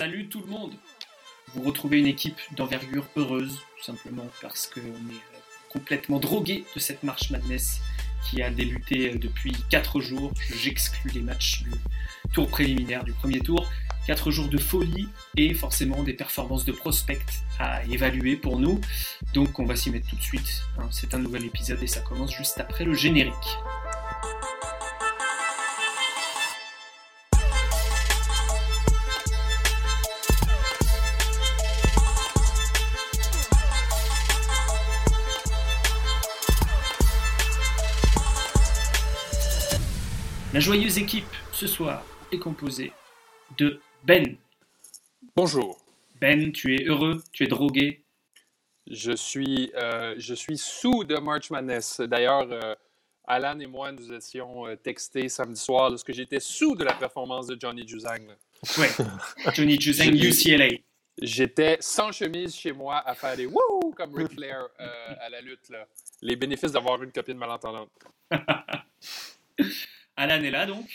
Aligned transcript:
Salut 0.00 0.28
tout 0.28 0.40
le 0.40 0.46
monde 0.46 0.72
Vous 1.52 1.60
retrouvez 1.60 1.98
une 1.98 2.06
équipe 2.06 2.38
d'envergure 2.56 3.04
heureuse, 3.16 3.60
tout 3.76 3.84
simplement 3.84 4.26
parce 4.40 4.66
qu'on 4.66 4.80
est 4.80 4.80
euh, 4.80 5.40
complètement 5.68 6.18
drogué 6.18 6.64
de 6.74 6.80
cette 6.80 7.02
marche 7.02 7.30
madness 7.30 7.82
qui 8.24 8.40
a 8.40 8.48
débuté 8.48 9.12
euh, 9.12 9.18
depuis 9.18 9.52
4 9.68 10.00
jours. 10.00 10.32
J'exclus 10.56 11.10
les 11.10 11.20
matchs 11.20 11.64
du 11.64 11.72
tour 12.32 12.48
préliminaire 12.48 13.04
du 13.04 13.12
premier 13.12 13.40
tour. 13.40 13.68
4 14.06 14.30
jours 14.30 14.48
de 14.48 14.56
folie 14.56 15.10
et 15.36 15.52
forcément 15.52 16.02
des 16.02 16.14
performances 16.14 16.64
de 16.64 16.72
prospect 16.72 17.20
à 17.58 17.84
évaluer 17.84 18.36
pour 18.36 18.58
nous. 18.58 18.80
Donc 19.34 19.58
on 19.58 19.66
va 19.66 19.76
s'y 19.76 19.90
mettre 19.90 20.08
tout 20.08 20.16
de 20.16 20.22
suite. 20.22 20.62
hein. 20.78 20.88
C'est 20.90 21.12
un 21.12 21.18
nouvel 21.18 21.44
épisode 21.44 21.82
et 21.82 21.86
ça 21.86 22.00
commence 22.00 22.34
juste 22.34 22.58
après 22.58 22.86
le 22.86 22.94
générique. 22.94 23.58
La 40.60 40.66
joyeuse 40.66 40.98
équipe 40.98 41.24
ce 41.52 41.66
soir 41.66 42.04
est 42.30 42.38
composée 42.38 42.92
de 43.56 43.80
Ben. 44.04 44.36
Bonjour. 45.34 45.78
Ben, 46.20 46.52
tu 46.52 46.74
es 46.74 46.84
heureux, 46.84 47.22
tu 47.32 47.44
es 47.44 47.46
drogué. 47.46 48.04
Je 48.86 49.12
suis, 49.12 49.72
euh, 49.74 50.14
je 50.18 50.34
suis 50.34 50.58
sous 50.58 51.02
de 51.04 51.16
March 51.16 51.48
Madness. 51.48 52.02
D'ailleurs, 52.02 52.46
euh, 52.52 52.74
Alan 53.26 53.58
et 53.58 53.66
moi, 53.66 53.90
nous 53.90 54.12
étions 54.12 54.66
euh, 54.66 54.76
textés 54.76 55.30
samedi 55.30 55.58
soir 55.58 55.88
lorsque 55.88 56.12
j'étais 56.12 56.40
sous 56.40 56.76
de 56.76 56.84
la 56.84 56.92
performance 56.92 57.46
de 57.46 57.56
Johnny 57.58 57.88
Juzang. 57.88 58.26
Ouais, 58.76 58.90
Johnny 59.54 59.80
Juzang, 59.80 60.14
UCLA. 60.14 60.76
J'étais 61.22 61.78
sans 61.80 62.12
chemise 62.12 62.54
chez 62.54 62.72
moi 62.72 62.98
à 62.98 63.14
faire 63.14 63.34
des 63.34 63.46
wouh 63.46 63.94
comme 63.96 64.14
Ric 64.14 64.34
Flair 64.34 64.68
euh, 64.78 65.14
à 65.22 65.30
la 65.30 65.40
lutte. 65.40 65.70
Là. 65.70 65.86
Les 66.20 66.36
bénéfices 66.36 66.72
d'avoir 66.72 67.02
une 67.02 67.12
copine 67.12 67.38
malentendante. 67.38 67.88
Alan 70.20 70.42
est 70.42 70.50
là 70.50 70.66
donc. 70.66 70.86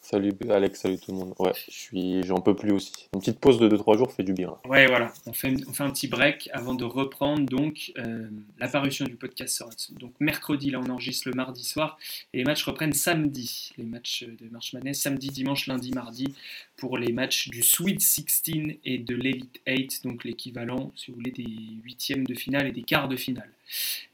Salut 0.00 0.32
Alex, 0.48 0.80
salut 0.80 0.98
tout 0.98 1.12
le 1.12 1.18
monde. 1.18 1.34
Ouais, 1.38 1.52
je 1.68 1.74
suis, 1.74 2.22
j'en 2.22 2.40
peux 2.40 2.56
plus 2.56 2.72
aussi. 2.72 2.92
Une 3.12 3.20
petite 3.20 3.38
pause 3.38 3.58
de 3.58 3.68
2-3 3.68 3.98
jours 3.98 4.12
fait 4.12 4.22
du 4.22 4.32
bien. 4.32 4.56
Ouais, 4.64 4.86
voilà, 4.86 5.12
on 5.26 5.34
fait, 5.34 5.52
on 5.68 5.74
fait 5.74 5.82
un 5.82 5.90
petit 5.90 6.08
break 6.08 6.48
avant 6.54 6.74
de 6.74 6.84
reprendre 6.84 7.44
donc 7.44 7.92
euh, 7.98 8.30
la 8.58 8.68
parution 8.68 9.04
du 9.04 9.16
podcast 9.16 9.58
sera 9.58 9.68
donc 10.00 10.14
mercredi, 10.20 10.70
là 10.70 10.80
on 10.80 10.88
enregistre 10.88 11.28
le 11.28 11.34
mardi 11.34 11.64
soir 11.64 11.98
et 12.32 12.38
les 12.38 12.44
matchs 12.44 12.64
reprennent 12.64 12.94
samedi. 12.94 13.72
Les 13.76 13.84
matchs 13.84 14.24
de 14.24 14.48
March 14.50 14.72
Madness 14.72 15.02
samedi, 15.02 15.28
dimanche, 15.28 15.66
lundi, 15.66 15.90
mardi 15.90 16.34
pour 16.78 16.96
les 16.96 17.12
matchs 17.12 17.48
du 17.48 17.62
Sweet 17.62 18.00
16 18.00 18.78
et 18.86 18.96
de 18.96 19.14
l'Elite 19.14 19.60
8, 19.66 20.04
donc 20.04 20.24
l'équivalent, 20.24 20.92
si 20.96 21.10
vous 21.10 21.16
voulez, 21.18 21.32
des 21.32 21.50
huitièmes 21.84 22.24
de 22.24 22.34
finale 22.34 22.68
et 22.68 22.72
des 22.72 22.84
quarts 22.84 23.08
de 23.08 23.16
finale. 23.16 23.50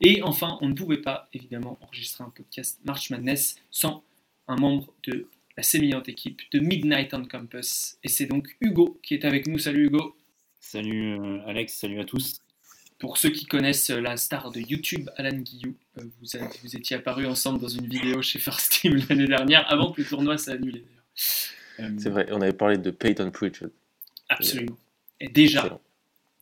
Et 0.00 0.20
enfin, 0.22 0.58
on 0.62 0.68
ne 0.68 0.74
pouvait 0.74 1.02
pas 1.02 1.28
évidemment 1.32 1.78
enregistrer 1.82 2.24
un 2.24 2.30
podcast 2.30 2.80
March 2.84 3.10
Madness 3.10 3.56
sans 3.70 4.02
un 4.52 4.56
membre 4.56 4.92
de 5.04 5.26
la 5.56 5.62
sémillante 5.62 6.08
équipe 6.08 6.40
de 6.52 6.60
Midnight 6.60 7.12
on 7.14 7.24
Campus. 7.24 7.96
Et 8.04 8.08
c'est 8.08 8.26
donc 8.26 8.56
Hugo 8.60 8.98
qui 9.02 9.14
est 9.14 9.24
avec 9.24 9.46
nous. 9.46 9.58
Salut 9.58 9.86
Hugo. 9.86 10.16
Salut 10.60 11.18
euh, 11.18 11.40
Alex, 11.46 11.74
salut 11.74 12.00
à 12.00 12.04
tous. 12.04 12.38
Pour 12.98 13.16
ceux 13.18 13.30
qui 13.30 13.46
connaissent 13.46 13.90
euh, 13.90 14.00
la 14.00 14.16
star 14.16 14.50
de 14.52 14.60
YouTube, 14.60 15.10
Alan 15.16 15.36
Guillou, 15.36 15.74
euh, 15.98 16.04
vous, 16.20 16.36
avez- 16.36 16.46
vous 16.62 16.76
étiez 16.76 16.96
apparu 16.96 17.26
ensemble 17.26 17.60
dans 17.60 17.68
une 17.68 17.86
vidéo 17.88 18.22
chez 18.22 18.38
First 18.38 18.72
Team 18.80 19.00
l'année 19.08 19.26
dernière, 19.26 19.70
avant 19.72 19.90
que 19.92 20.00
le 20.02 20.06
tournoi 20.06 20.38
s'est 20.38 20.52
annulé 20.52 20.84
d'ailleurs. 20.84 21.90
C'est 21.98 22.10
vrai, 22.10 22.26
on 22.30 22.40
avait 22.40 22.52
parlé 22.52 22.78
de 22.78 22.90
Peyton 22.90 23.30
Pritchard. 23.30 23.70
Absolument. 24.28 24.78
Et 25.20 25.28
déjà, 25.28 25.60
Excellent. 25.60 25.80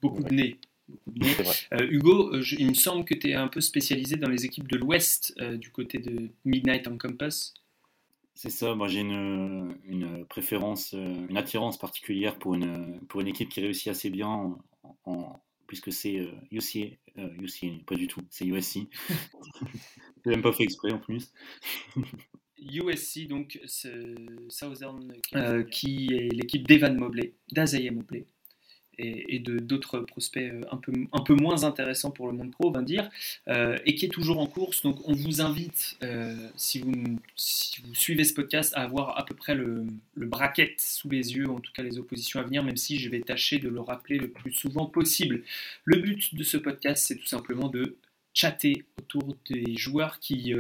beaucoup 0.03 0.23
de 0.23 0.29
Ouais. 0.29 0.35
nez. 0.37 0.57
De. 1.07 1.27
Euh, 1.75 1.87
Hugo, 1.89 2.41
je- 2.43 2.57
il 2.59 2.69
me 2.69 2.75
semble 2.75 3.05
que 3.05 3.15
tu 3.15 3.31
es 3.31 3.35
un 3.35 3.49
peu 3.49 3.61
spécialisé 3.61 4.17
dans 4.17 4.29
les 4.29 4.45
équipes 4.45 4.69
de 4.69 4.77
l'Ouest, 4.77 5.33
euh, 5.41 5.57
du 5.57 5.71
côté 5.71 5.99
de 5.99 6.29
Midnight 6.45 6.87
on 6.89 6.99
Campus. 6.99 7.55
C'est 8.43 8.49
ça, 8.49 8.75
moi 8.75 8.89
j'ai 8.89 9.01
une, 9.01 9.77
une 9.85 10.25
préférence, 10.25 10.95
euh, 10.95 11.27
une 11.29 11.37
attirance 11.37 11.79
particulière 11.79 12.39
pour 12.39 12.55
une, 12.55 12.99
pour 13.09 13.21
une 13.21 13.27
équipe 13.29 13.51
qui 13.51 13.61
réussit 13.61 13.89
assez 13.89 14.09
bien, 14.09 14.29
en, 14.29 14.59
en- 15.05 15.43
puisque 15.67 15.93
c'est 15.93 16.17
euh, 16.21 16.33
UCA, 16.51 17.21
euh, 17.21 17.29
UCA, 17.43 17.85
pas 17.87 17.97
du 17.97 18.07
tout, 18.09 18.23
c'est 18.31 18.47
USC. 18.47 18.89
J'ai 20.25 20.31
même 20.31 20.43
pas 20.43 20.53
fait 20.53 20.65
exprès 20.65 20.93
en 20.93 20.99
plus. 20.99 21.33
USC, 22.59 23.27
donc 23.27 23.59
ce 23.67 24.15
Southern, 24.49 25.13
euh, 25.35 25.63
qui 25.65 26.09
est 26.13 26.29
l'équipe 26.33 26.67
d'Evan 26.67 26.97
Mobley, 26.97 27.35
d'Azaya 27.53 27.91
Mobley, 27.93 28.27
et, 29.01 29.39
d'autres 29.39 30.01
prospects 30.01 30.43
euh, 30.43 30.63
un 30.71 30.77
peu, 30.77 30.93
un 31.13 31.21
peu 31.21 31.35
moins 31.35 31.65
intéressants 31.65 32.11
pour 32.11 32.27
le 32.27 32.33
monde 32.33 32.51
pro, 32.51 32.69
on 32.69 32.73
va 32.73 32.83
dire, 32.83 33.09
euh, 33.49 33.79
et 33.87 33.95
qui 33.95 34.07
est 34.07 34.11
toujours 34.11 34.39
en 34.39 34.47
course. 34.47 34.83
Donc 34.83 35.09
on 35.09 35.13
vous 35.13 35.41
invite, 35.41 35.97
euh, 36.03 36.35
si, 36.57 36.81
vous, 36.81 37.19
suivez 37.93 38.25
ce 38.25 38.35
podcast, 38.35 38.73
à 38.77 38.83
avoir 38.83 39.19
à 39.19 39.25
peu 39.25 39.35
près 39.35 39.55
le, 39.55 39.87
le 40.15 40.27
bracket 40.27 40.81
sous 40.81 41.09
les 41.09 41.35
yeux, 41.35 41.49
en 41.49 41.61
tout 41.61 41.73
cas 41.73 41.83
les 41.83 41.99
oppositions 41.99 42.41
à 42.41 42.43
venir, 42.43 42.63
même 42.63 42.77
si 42.77 42.99
je 42.99 43.09
vais 43.09 43.21
tâcher 43.21 43.59
de 43.59 43.69
le 43.69 43.81
rappeler 43.81 44.19
le 44.19 44.29
plus 44.29 44.53
souvent 44.53 44.87
possible. 44.87 45.43
Le 45.85 45.99
but 45.99 46.35
de 46.35 46.43
ce 46.43 46.57
podcast, 46.57 47.07
c'est 47.07 47.17
tout 47.17 47.27
simplement 47.27 47.69
de 47.69 47.97
chatter 48.35 48.85
autour 48.99 49.37
des 49.49 49.77
joueurs 49.77 50.21
qui... 50.21 50.55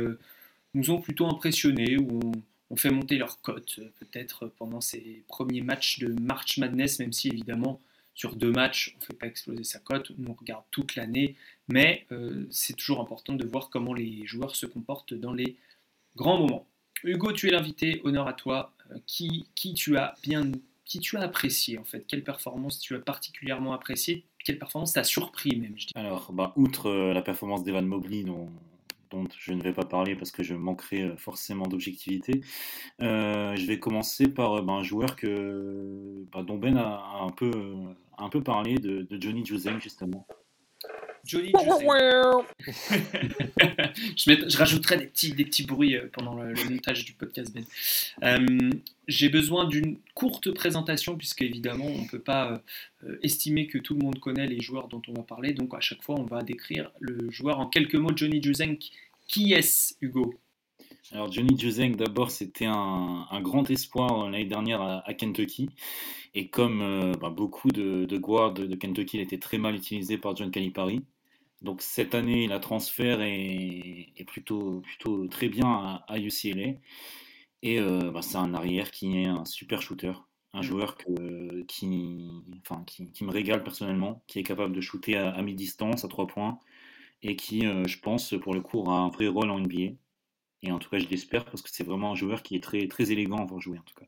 nous 0.74 0.90
ont 0.90 1.00
plutôt 1.00 1.26
impressionnés, 1.26 1.96
où 1.98 2.20
on, 2.22 2.32
on 2.70 2.76
fait 2.76 2.90
monter 2.90 3.18
leur 3.18 3.40
cote 3.40 3.80
peut-être 3.98 4.46
pendant 4.46 4.80
ces 4.80 5.24
premiers 5.26 5.60
matchs 5.60 5.98
de 5.98 6.08
March 6.20 6.58
Madness, 6.58 7.00
même 7.00 7.12
si 7.12 7.28
évidemment 7.28 7.80
sur 8.20 8.36
deux 8.36 8.52
matchs 8.52 8.92
on 8.94 9.00
ne 9.00 9.04
fait 9.06 9.14
pas 9.14 9.26
exploser 9.26 9.64
sa 9.64 9.78
cote, 9.78 10.12
on 10.28 10.34
regarde 10.34 10.64
toute 10.70 10.94
l'année, 10.94 11.36
mais 11.68 12.04
euh, 12.12 12.46
c'est 12.50 12.76
toujours 12.76 13.00
important 13.00 13.32
de 13.32 13.46
voir 13.46 13.70
comment 13.70 13.94
les 13.94 14.26
joueurs 14.26 14.54
se 14.56 14.66
comportent 14.66 15.14
dans 15.14 15.32
les 15.32 15.56
grands 16.16 16.38
moments. 16.38 16.66
Hugo, 17.02 17.32
tu 17.32 17.48
es 17.48 17.50
l'invité, 17.50 18.02
honneur 18.04 18.28
à 18.28 18.34
toi. 18.34 18.74
Euh, 18.90 18.98
qui, 19.06 19.46
qui 19.54 19.72
tu 19.72 19.96
as 19.96 20.14
bien, 20.22 20.52
qui 20.84 21.00
tu 21.00 21.16
as 21.16 21.22
apprécié 21.22 21.78
en 21.78 21.84
fait? 21.84 22.04
Quelle 22.06 22.22
performance 22.22 22.78
tu 22.78 22.94
as 22.94 22.98
particulièrement 22.98 23.72
apprécié? 23.72 24.26
Quelle 24.44 24.58
performance 24.58 24.92
t'a 24.92 25.04
surpris 25.04 25.56
même 25.56 25.72
je 25.78 25.86
dirais 25.86 26.06
Alors, 26.06 26.30
bah, 26.30 26.52
outre 26.56 26.90
euh, 26.90 27.14
la 27.14 27.22
performance 27.22 27.64
d'Evan 27.64 27.86
Mobley, 27.86 28.22
dont, 28.22 28.50
je 29.38 29.54
ne 29.54 29.62
vais 29.62 29.72
pas 29.72 29.86
parler 29.86 30.14
parce 30.14 30.30
que 30.30 30.42
je 30.42 30.54
manquerai 30.54 31.16
forcément 31.16 31.66
d'objectivité, 31.66 32.42
je 33.00 33.66
vais 33.66 33.78
commencer 33.80 34.28
par 34.28 34.62
bah, 34.62 34.74
un 34.74 34.82
joueur 34.84 35.16
que, 35.16 36.26
bah, 36.32 36.44
dont 36.44 36.58
Ben 36.58 36.76
a, 36.76 37.22
un, 37.22 37.30
peu, 37.30 37.50
un 38.20 38.28
peu 38.28 38.42
parlé, 38.42 38.76
de, 38.76 39.02
de 39.02 39.20
Johnny 39.20 39.44
Juzang 39.44 39.80
justement. 39.80 40.26
Johnny 41.24 41.52
je, 44.16 44.48
je 44.48 44.56
rajouterai 44.56 44.96
des 44.96 45.06
petits, 45.06 45.32
des 45.32 45.44
petits 45.44 45.64
bruits 45.64 45.94
euh, 45.96 46.08
pendant 46.12 46.34
le, 46.34 46.54
le 46.54 46.70
montage 46.70 47.04
du 47.04 47.12
podcast 47.12 47.52
Ben. 47.52 47.64
Euh, 48.24 48.70
J'ai 49.06 49.28
besoin 49.28 49.66
d'une 49.66 49.98
courte 50.14 50.50
présentation 50.52 51.16
puisque 51.18 51.42
évidemment 51.42 51.84
on 51.84 52.02
ne 52.02 52.08
peut 52.08 52.20
pas 52.20 52.62
euh, 53.04 53.18
estimer 53.22 53.66
que 53.66 53.76
tout 53.76 53.94
le 53.94 54.00
monde 54.00 54.18
connaît 54.18 54.46
les 54.46 54.60
joueurs 54.60 54.88
dont 54.88 55.02
on 55.08 55.12
va 55.12 55.22
parler. 55.22 55.52
Donc 55.52 55.74
à 55.74 55.80
chaque 55.80 56.02
fois 56.02 56.16
on 56.18 56.24
va 56.24 56.42
décrire 56.42 56.90
le 57.00 57.30
joueur 57.30 57.60
en 57.60 57.66
quelques 57.66 57.96
mots. 57.96 58.12
Johnny 58.16 58.42
Juzang, 58.42 58.78
qui 59.28 59.52
est-ce 59.52 59.94
Hugo? 60.00 60.34
Alors 61.12 61.30
Johnny 61.30 61.58
Juzang, 61.58 61.96
d'abord, 61.96 62.30
c'était 62.30 62.66
un, 62.66 63.26
un 63.30 63.40
grand 63.40 63.68
espoir 63.70 64.30
l'année 64.30 64.44
dernière 64.44 64.80
à, 64.80 65.06
à 65.06 65.12
Kentucky. 65.12 65.68
Et 66.34 66.48
comme 66.50 66.80
euh, 66.82 67.12
bah, 67.14 67.30
beaucoup 67.30 67.68
de, 67.70 68.04
de 68.04 68.18
guards 68.18 68.54
de, 68.54 68.66
de 68.66 68.74
Kentucky, 68.76 69.18
il 69.18 69.20
était 69.22 69.38
très 69.38 69.58
mal 69.58 69.74
utilisé 69.74 70.18
par 70.18 70.36
John 70.36 70.50
Calipari. 70.50 71.04
Donc 71.62 71.82
cette 71.82 72.14
année, 72.14 72.48
la 72.48 72.60
transfert 72.60 73.22
est, 73.22 74.12
est 74.16 74.24
plutôt, 74.26 74.80
plutôt 74.82 75.28
très 75.28 75.48
bien 75.48 75.66
à, 75.68 76.04
à 76.08 76.18
UCLA. 76.20 76.78
Et 77.62 77.80
euh, 77.80 78.10
bah, 78.12 78.22
c'est 78.22 78.36
un 78.38 78.54
arrière 78.54 78.90
qui 78.92 79.18
est 79.18 79.26
un 79.26 79.44
super 79.44 79.82
shooter. 79.82 80.12
Un 80.54 80.62
Mm. 80.62 80.62
joueur 80.62 80.96
que, 80.98 81.62
qui, 81.64 82.30
enfin, 82.62 82.84
qui, 82.86 83.12
qui 83.12 83.24
me 83.24 83.30
régale 83.32 83.62
personnellement, 83.64 84.24
qui 84.28 84.40
est 84.40 84.42
capable 84.44 84.74
de 84.74 84.80
shooter 84.80 85.16
à, 85.16 85.30
à 85.30 85.42
mi-distance, 85.42 86.04
à 86.04 86.08
trois 86.08 86.26
points, 86.28 86.58
et 87.22 87.36
qui, 87.36 87.66
euh, 87.66 87.86
je 87.88 88.00
pense, 88.00 88.34
pour 88.42 88.54
le 88.54 88.60
coup, 88.62 88.78
aura 88.78 88.98
un 89.00 89.08
vrai 89.10 89.28
rôle 89.28 89.50
en 89.50 89.58
NBA. 89.60 89.94
Et 90.62 90.72
en 90.72 90.78
tout 90.80 90.90
cas, 90.90 90.98
je 90.98 91.08
l'espère 91.08 91.44
parce 91.46 91.62
que 91.62 91.70
c'est 91.72 91.84
vraiment 91.84 92.12
un 92.12 92.16
joueur 92.16 92.42
qui 92.44 92.56
est 92.56 92.62
très, 92.62 92.88
très 92.88 93.12
élégant 93.12 93.38
à 93.38 93.46
voir 93.46 93.60
jouer, 93.60 93.78
en 93.78 93.82
tout 93.84 93.94
cas. 93.94 94.06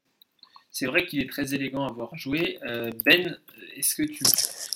C'est 0.73 0.87
vrai 0.87 1.07
qu'il 1.07 1.21
est 1.21 1.29
très 1.29 1.55
élégant 1.55 1.87
à 1.87 1.93
voir 1.93 2.17
jouer. 2.17 2.59
Euh, 2.65 2.91
ben, 3.05 3.39
est-ce 3.77 3.95
que 3.95 4.03
tu. 4.03 4.25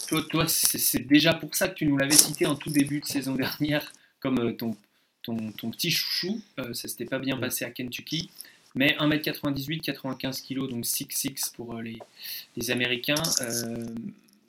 Toi, 0.09 0.23
toi 0.31 0.47
c'est 0.47 1.07
déjà 1.07 1.35
pour 1.35 1.55
ça 1.55 1.69
que 1.69 1.75
tu 1.75 1.87
nous 1.87 1.97
l'avais 1.97 2.13
cité 2.15 2.47
en 2.47 2.55
tout 2.55 2.71
début 2.71 3.01
de 3.01 3.07
saison 3.07 3.35
dernière 3.35 3.93
comme 4.21 4.39
euh, 4.39 4.53
ton, 4.53 4.77
ton, 5.23 5.53
ton 5.53 5.71
petit 5.71 5.91
chouchou. 5.91 6.41
Euh, 6.59 6.75
ça 6.75 6.87
s'était 6.87 7.07
pas 7.07 7.19
bien 7.19 7.37
passé 7.39 7.65
à 7.65 7.71
Kentucky. 7.71 8.31
Mais 8.75 8.95
1m98, 9.01 9.81
95 9.81 10.43
kg, 10.43 10.69
donc 10.69 10.85
6'6 10.85 11.55
pour 11.55 11.75
les, 11.77 11.99
les 12.57 12.71
Américains. 12.71 13.23
Euh, 13.41 13.87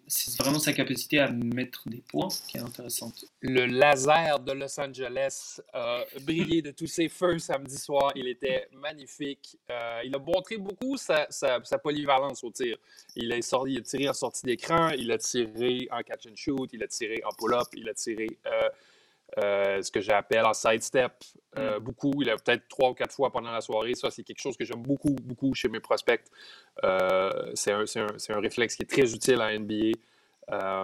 c'est 0.07 0.41
vraiment 0.41 0.59
sa 0.59 0.71
capacité 0.71 1.19
à 1.19 1.29
mettre 1.29 1.87
des 1.89 2.01
points 2.07 2.29
qui 2.47 2.57
est 2.57 2.61
intéressante. 2.61 3.25
Le 3.41 3.65
laser 3.65 4.39
de 4.39 4.53
Los 4.53 4.79
Angeles 4.79 5.59
a 5.73 6.05
brillé 6.21 6.61
de 6.61 6.71
tous 6.71 6.87
ses 6.87 7.09
feux 7.09 7.37
samedi 7.39 7.77
soir. 7.77 8.13
Il 8.15 8.27
était 8.27 8.69
magnifique. 8.71 9.57
Euh, 9.69 10.01
il 10.05 10.15
a 10.15 10.19
montré 10.19 10.57
beaucoup 10.57 10.95
sa, 10.95 11.27
sa, 11.29 11.59
polyvalence 11.77 12.43
au 12.45 12.51
tir. 12.51 12.77
Il 13.17 13.31
a, 13.33 13.41
sorti, 13.41 13.73
il 13.73 13.79
a 13.79 13.81
tiré 13.81 14.09
en 14.09 14.13
sortie 14.13 14.45
d'écran, 14.45 14.89
il 14.89 15.11
a 15.11 15.17
tiré 15.17 15.87
en 15.91 16.01
catch 16.03 16.27
and 16.27 16.35
shoot, 16.35 16.69
il 16.71 16.81
a 16.83 16.87
tiré 16.87 17.21
en 17.25 17.35
pull-up, 17.37 17.67
il 17.73 17.89
a 17.89 17.93
tiré 17.93 18.27
euh, 18.45 18.69
euh, 19.37 19.81
ce 19.81 19.91
que 19.91 19.99
j'appelle 19.99 20.45
en 20.45 20.53
sidestep 20.53 21.11
euh, 21.57 21.79
mm. 21.79 21.83
beaucoup. 21.83 22.13
Il 22.21 22.29
a 22.29 22.37
peut-être 22.37 22.67
trois 22.69 22.91
ou 22.91 22.93
quatre 22.93 23.13
fois 23.13 23.31
pendant 23.31 23.51
la 23.51 23.61
soirée. 23.61 23.93
Ça, 23.93 24.09
c'est 24.09 24.23
quelque 24.23 24.41
chose 24.41 24.55
que 24.55 24.65
j'aime 24.65 24.81
beaucoup, 24.81 25.15
beaucoup 25.21 25.53
chez 25.53 25.67
mes 25.67 25.79
prospects. 25.79 26.23
Euh, 26.83 27.51
c'est 27.53 27.71
un, 27.71 27.83
un, 27.83 28.39
réflexe 28.39 28.75
qui 28.75 28.83
est 28.83 28.89
très 28.89 29.13
utile 29.13 29.41
en 29.41 29.51
NBA. 29.59 29.97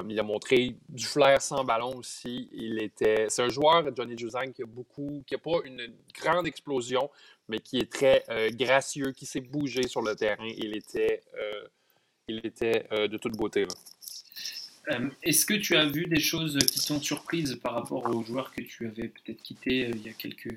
il 0.10 0.20
a 0.20 0.24
montré 0.24 0.76
du 0.90 1.06
flair 1.06 1.42
sans 1.42 1.64
ballon 1.64 1.96
aussi. 1.96 2.50
Il 2.52 2.82
était, 2.84 3.28
c'est 3.30 3.44
un 3.44 3.50
joueur, 3.50 3.86
Johnny 3.96 4.18
Juzang, 4.18 4.52
qui 4.52 4.64
a 4.64 4.66
beaucoup, 4.66 5.24
qui 5.26 5.36
n'a 5.36 5.40
pas 5.40 5.60
une 5.64 5.94
grande 6.14 6.46
explosion, 6.46 7.10
mais 7.48 7.60
qui 7.60 7.80
est 7.80 7.92
très 7.92 8.24
gracieux, 8.52 9.14
qui 9.14 9.26
s'est 9.26 9.42
bougé 9.42 9.88
sur 9.88 10.02
le 10.02 10.16
terrain. 10.16 10.48
Il 10.58 10.76
était, 10.76 11.22
il 12.28 12.46
était 12.46 12.88
de 12.92 13.18
toute 13.18 13.38
beauté. 13.38 13.66
Euh, 14.90 15.10
est-ce 15.22 15.46
que 15.46 15.54
tu 15.54 15.76
as 15.76 15.86
vu 15.86 16.06
des 16.06 16.20
choses 16.20 16.58
qui 16.60 16.86
t'ont 16.86 17.02
surprise 17.02 17.58
par 17.62 17.74
rapport 17.74 18.06
aux 18.14 18.24
joueurs 18.24 18.52
que 18.52 18.62
tu 18.62 18.86
avais 18.86 19.08
peut-être 19.08 19.42
quittés 19.42 19.86
euh, 19.86 19.92
il 19.96 20.06
y 20.06 20.10
a 20.10 20.14
quelques, 20.14 20.54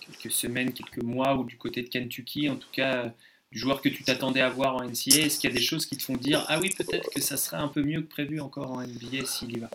quelques 0.00 0.32
semaines, 0.32 0.72
quelques 0.72 1.02
mois, 1.02 1.36
ou 1.36 1.44
du 1.44 1.56
côté 1.56 1.82
de 1.82 1.88
Kentucky, 1.88 2.48
en 2.48 2.56
tout 2.56 2.70
cas 2.70 3.12
du 3.50 3.58
joueur 3.58 3.80
que 3.80 3.88
tu 3.88 4.04
t'attendais 4.04 4.40
à 4.40 4.50
voir 4.50 4.76
en 4.76 4.84
NCA 4.84 5.18
Est-ce 5.18 5.38
qu'il 5.38 5.50
y 5.50 5.52
a 5.52 5.56
des 5.56 5.62
choses 5.62 5.86
qui 5.86 5.96
te 5.96 6.02
font 6.02 6.16
dire 6.16 6.44
Ah 6.48 6.60
oui, 6.60 6.70
peut-être 6.76 7.10
que 7.10 7.20
ça 7.20 7.36
serait 7.36 7.56
un 7.56 7.68
peu 7.68 7.82
mieux 7.82 8.02
que 8.02 8.08
prévu 8.08 8.40
encore 8.40 8.72
en 8.72 8.82
NBA 8.82 9.24
s'il 9.24 9.56
y 9.56 9.60
va? 9.60 9.70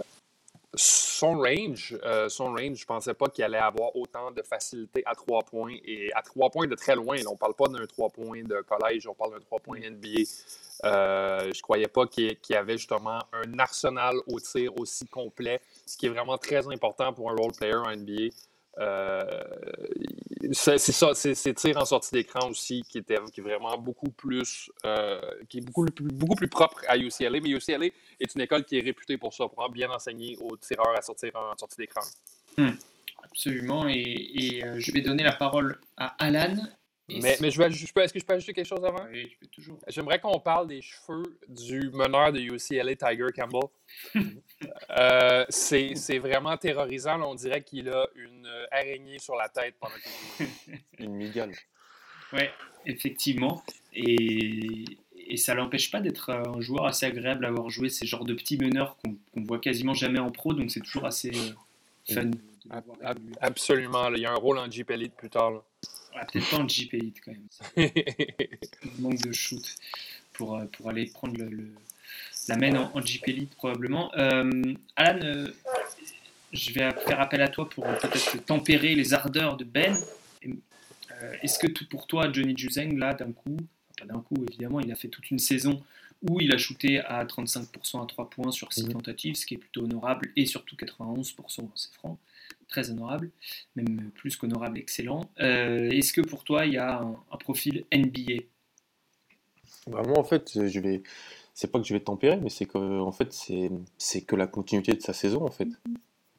Son 0.73 1.37
range, 1.39 1.97
euh, 2.03 2.29
son 2.29 2.53
range, 2.53 2.77
je 2.77 2.85
pensais 2.85 3.13
pas 3.13 3.27
qu'il 3.27 3.43
allait 3.43 3.57
avoir 3.57 3.95
autant 3.95 4.31
de 4.31 4.41
facilité 4.41 5.03
à 5.05 5.13
trois 5.15 5.41
points 5.41 5.75
et 5.83 6.11
à 6.13 6.21
trois 6.21 6.49
points 6.49 6.67
de 6.67 6.75
très 6.75 6.95
loin. 6.95 7.17
on 7.29 7.35
parle 7.35 7.53
pas 7.55 7.67
d'un 7.67 7.85
trois 7.85 8.09
points 8.09 8.43
de 8.43 8.61
collège, 8.61 9.05
on 9.07 9.13
parle 9.13 9.33
d'un 9.33 9.41
trois 9.41 9.59
points 9.59 9.79
NBA. 9.79 10.21
Euh, 10.83 11.51
je 11.53 11.61
croyais 11.61 11.87
pas 11.87 12.07
qu'il 12.07 12.37
y 12.49 12.55
avait 12.55 12.77
justement 12.77 13.19
un 13.33 13.59
arsenal 13.59 14.15
au 14.27 14.39
tir 14.39 14.71
aussi 14.79 15.05
complet, 15.07 15.59
ce 15.85 15.97
qui 15.97 16.05
est 16.05 16.09
vraiment 16.09 16.37
très 16.37 16.65
important 16.67 17.13
pour 17.13 17.29
un 17.29 17.35
role 17.35 17.51
player 17.51 17.75
en 17.75 17.95
NBA. 17.95 18.29
Euh, 18.79 19.21
c'est 20.53 20.77
ça, 20.77 21.13
c'est 21.13 21.53
tir 21.53 21.77
en 21.77 21.85
sortie 21.85 22.11
d'écran 22.13 22.49
aussi 22.49 22.83
qui 22.87 22.99
était 22.99 23.17
qui 23.33 23.41
est 23.41 23.43
vraiment 23.43 23.77
beaucoup 23.77 24.09
plus 24.09 24.69
euh, 24.85 25.19
qui 25.49 25.57
est 25.57 25.61
beaucoup, 25.61 25.85
beaucoup 26.13 26.35
plus 26.35 26.47
propre 26.47 26.81
à 26.87 26.97
UCLA. 26.97 27.39
Mais 27.41 27.49
UCLA 27.49 27.87
est 28.19 28.35
une 28.35 28.41
école 28.41 28.63
qui 28.63 28.77
est 28.77 28.81
réputée 28.81 29.17
pour 29.17 29.33
ça, 29.33 29.47
pour 29.47 29.69
bien 29.69 29.89
enseigner 29.89 30.37
aux 30.41 30.55
tireurs 30.57 30.97
à 30.97 31.01
sortir 31.01 31.31
en 31.35 31.57
sortie 31.57 31.77
d'écran. 31.77 32.01
Hmm. 32.57 32.71
absolument. 33.23 33.87
Et, 33.87 34.61
euh, 34.63 34.75
je 34.79 34.91
vais 34.91 35.01
donner 35.01 35.23
la 35.23 35.33
parole 35.33 35.79
à 35.97 36.15
Alan. 36.23 36.55
Mais, 37.19 37.37
mais 37.41 37.51
je 37.51 37.61
est-ce 37.61 38.13
que 38.13 38.19
je 38.19 38.25
peux 38.25 38.33
ajouter 38.33 38.53
quelque 38.53 38.67
chose 38.67 38.83
avant? 38.83 39.05
Oui, 39.11 39.27
je 39.31 39.37
peux 39.37 39.47
toujours. 39.47 39.77
J'aimerais 39.87 40.19
qu'on 40.19 40.39
parle 40.39 40.67
des 40.67 40.81
cheveux 40.81 41.37
du 41.47 41.89
meneur 41.91 42.31
de 42.31 42.39
UCLA, 42.39 42.95
Tiger 42.95 43.27
Campbell. 43.35 43.69
Euh, 44.91 45.43
c'est 45.49 46.19
vraiment 46.19 46.55
terrorisant. 46.55 47.19
on 47.23 47.33
dirait 47.33 47.63
qu'il 47.63 47.89
a 47.89 48.07
une 48.13 48.47
araignée 48.69 49.17
sur 49.17 49.35
la 49.35 49.49
tête 49.49 49.73
pendant 49.79 49.95
qu'il 50.37 50.47
Une 50.99 51.15
migale. 51.15 51.53
Oui, 52.31 52.43
effectivement. 52.85 53.63
Et, 53.91 54.85
et 55.15 55.37
ça 55.37 55.55
l'empêche 55.55 55.89
pas 55.91 55.99
d'être 55.99 56.29
un 56.29 56.61
joueur 56.61 56.85
assez 56.85 57.05
agréable 57.05 57.45
à 57.45 57.47
avoir 57.47 57.69
joué 57.69 57.89
ces 57.89 58.05
genres 58.05 58.25
de 58.25 58.33
petits 58.33 58.57
meneurs 58.57 58.97
qu'on 58.97 59.15
ne 59.35 59.47
voit 59.47 59.59
quasiment 59.59 59.93
jamais 59.93 60.19
en 60.19 60.29
pro. 60.29 60.53
Donc 60.53 60.71
c'est 60.71 60.81
toujours 60.81 61.05
assez 61.05 61.31
euh, 61.31 62.13
fun. 62.13 62.31
Absolument. 63.39 64.09
Il 64.09 64.21
y 64.21 64.25
a 64.25 64.31
un 64.31 64.35
rôle 64.35 64.57
en 64.57 64.69
Jeep 64.69 64.91
Elite 64.91 65.15
plus 65.15 65.29
tard. 65.29 65.63
Peut-être 66.31 66.49
pas 66.49 66.57
en 66.57 66.67
Jeep 66.67 66.93
Elite 66.93 67.21
quand 67.23 67.31
même. 67.31 67.89
manque 68.99 69.21
de 69.21 69.31
shoot 69.31 69.75
pour, 70.33 70.57
euh, 70.57 70.65
pour 70.65 70.89
aller 70.89 71.05
prendre 71.07 71.37
le, 71.37 71.67
la 72.47 72.57
main 72.57 72.75
en, 72.75 72.91
en 72.93 73.01
Elite 73.01 73.55
probablement. 73.55 74.11
Euh, 74.15 74.73
Alan, 74.95 75.19
euh, 75.23 75.51
je 76.53 76.73
vais 76.73 76.91
faire 77.07 77.19
appel 77.19 77.41
à 77.41 77.47
toi 77.47 77.69
pour 77.69 77.85
peut-être 77.85 78.45
tempérer 78.45 78.95
les 78.95 79.13
ardeurs 79.13 79.57
de 79.57 79.63
Ben. 79.63 79.95
Est-ce 81.43 81.59
que 81.59 81.67
tout 81.67 81.87
pour 81.87 82.07
toi, 82.07 82.31
Johnny 82.31 82.57
Juzeng, 82.57 82.97
là, 82.97 83.13
d'un 83.13 83.31
coup, 83.31 83.55
pas 83.97 84.05
d'un 84.05 84.21
coup 84.21 84.43
évidemment, 84.49 84.79
il 84.79 84.91
a 84.91 84.95
fait 84.95 85.07
toute 85.07 85.29
une 85.29 85.37
saison 85.37 85.83
où 86.27 86.41
il 86.41 86.51
a 86.51 86.57
shooté 86.57 86.99
à 86.99 87.23
35% 87.25 88.03
à 88.03 88.05
3 88.07 88.29
points 88.29 88.51
sur 88.51 88.73
6 88.73 88.85
mhm. 88.85 88.93
tentatives, 88.93 89.35
ce 89.35 89.45
qui 89.45 89.53
est 89.53 89.57
plutôt 89.57 89.83
honorable, 89.83 90.31
et 90.35 90.47
surtout 90.47 90.75
91%, 90.75 91.69
c'est 91.75 91.93
franc 91.93 92.17
très 92.67 92.89
honorable, 92.89 93.31
même 93.75 94.11
plus 94.11 94.37
qu'honorable, 94.37 94.77
excellent. 94.77 95.29
Euh, 95.39 95.89
est-ce 95.89 96.13
que 96.13 96.21
pour 96.21 96.43
toi, 96.43 96.65
il 96.65 96.73
y 96.73 96.77
a 96.77 97.01
un, 97.01 97.37
profil 97.37 97.85
NBA 97.93 98.43
Moi, 99.87 100.17
en 100.17 100.23
fait, 100.23 100.67
je 100.67 100.79
vais. 100.79 101.03
C'est 101.53 101.69
pas 101.71 101.79
que 101.79 101.85
je 101.85 101.93
vais 101.93 101.99
tempérer, 101.99 102.37
mais 102.37 102.49
c'est 102.49 102.65
que, 102.65 102.77
en 102.77 103.11
fait, 103.11 103.33
c'est 103.97 104.21
que 104.21 104.35
la 104.35 104.47
continuité 104.47 104.93
de 104.93 105.01
sa 105.01 105.13
saison, 105.13 105.45
en 105.45 105.51
fait. 105.51 105.67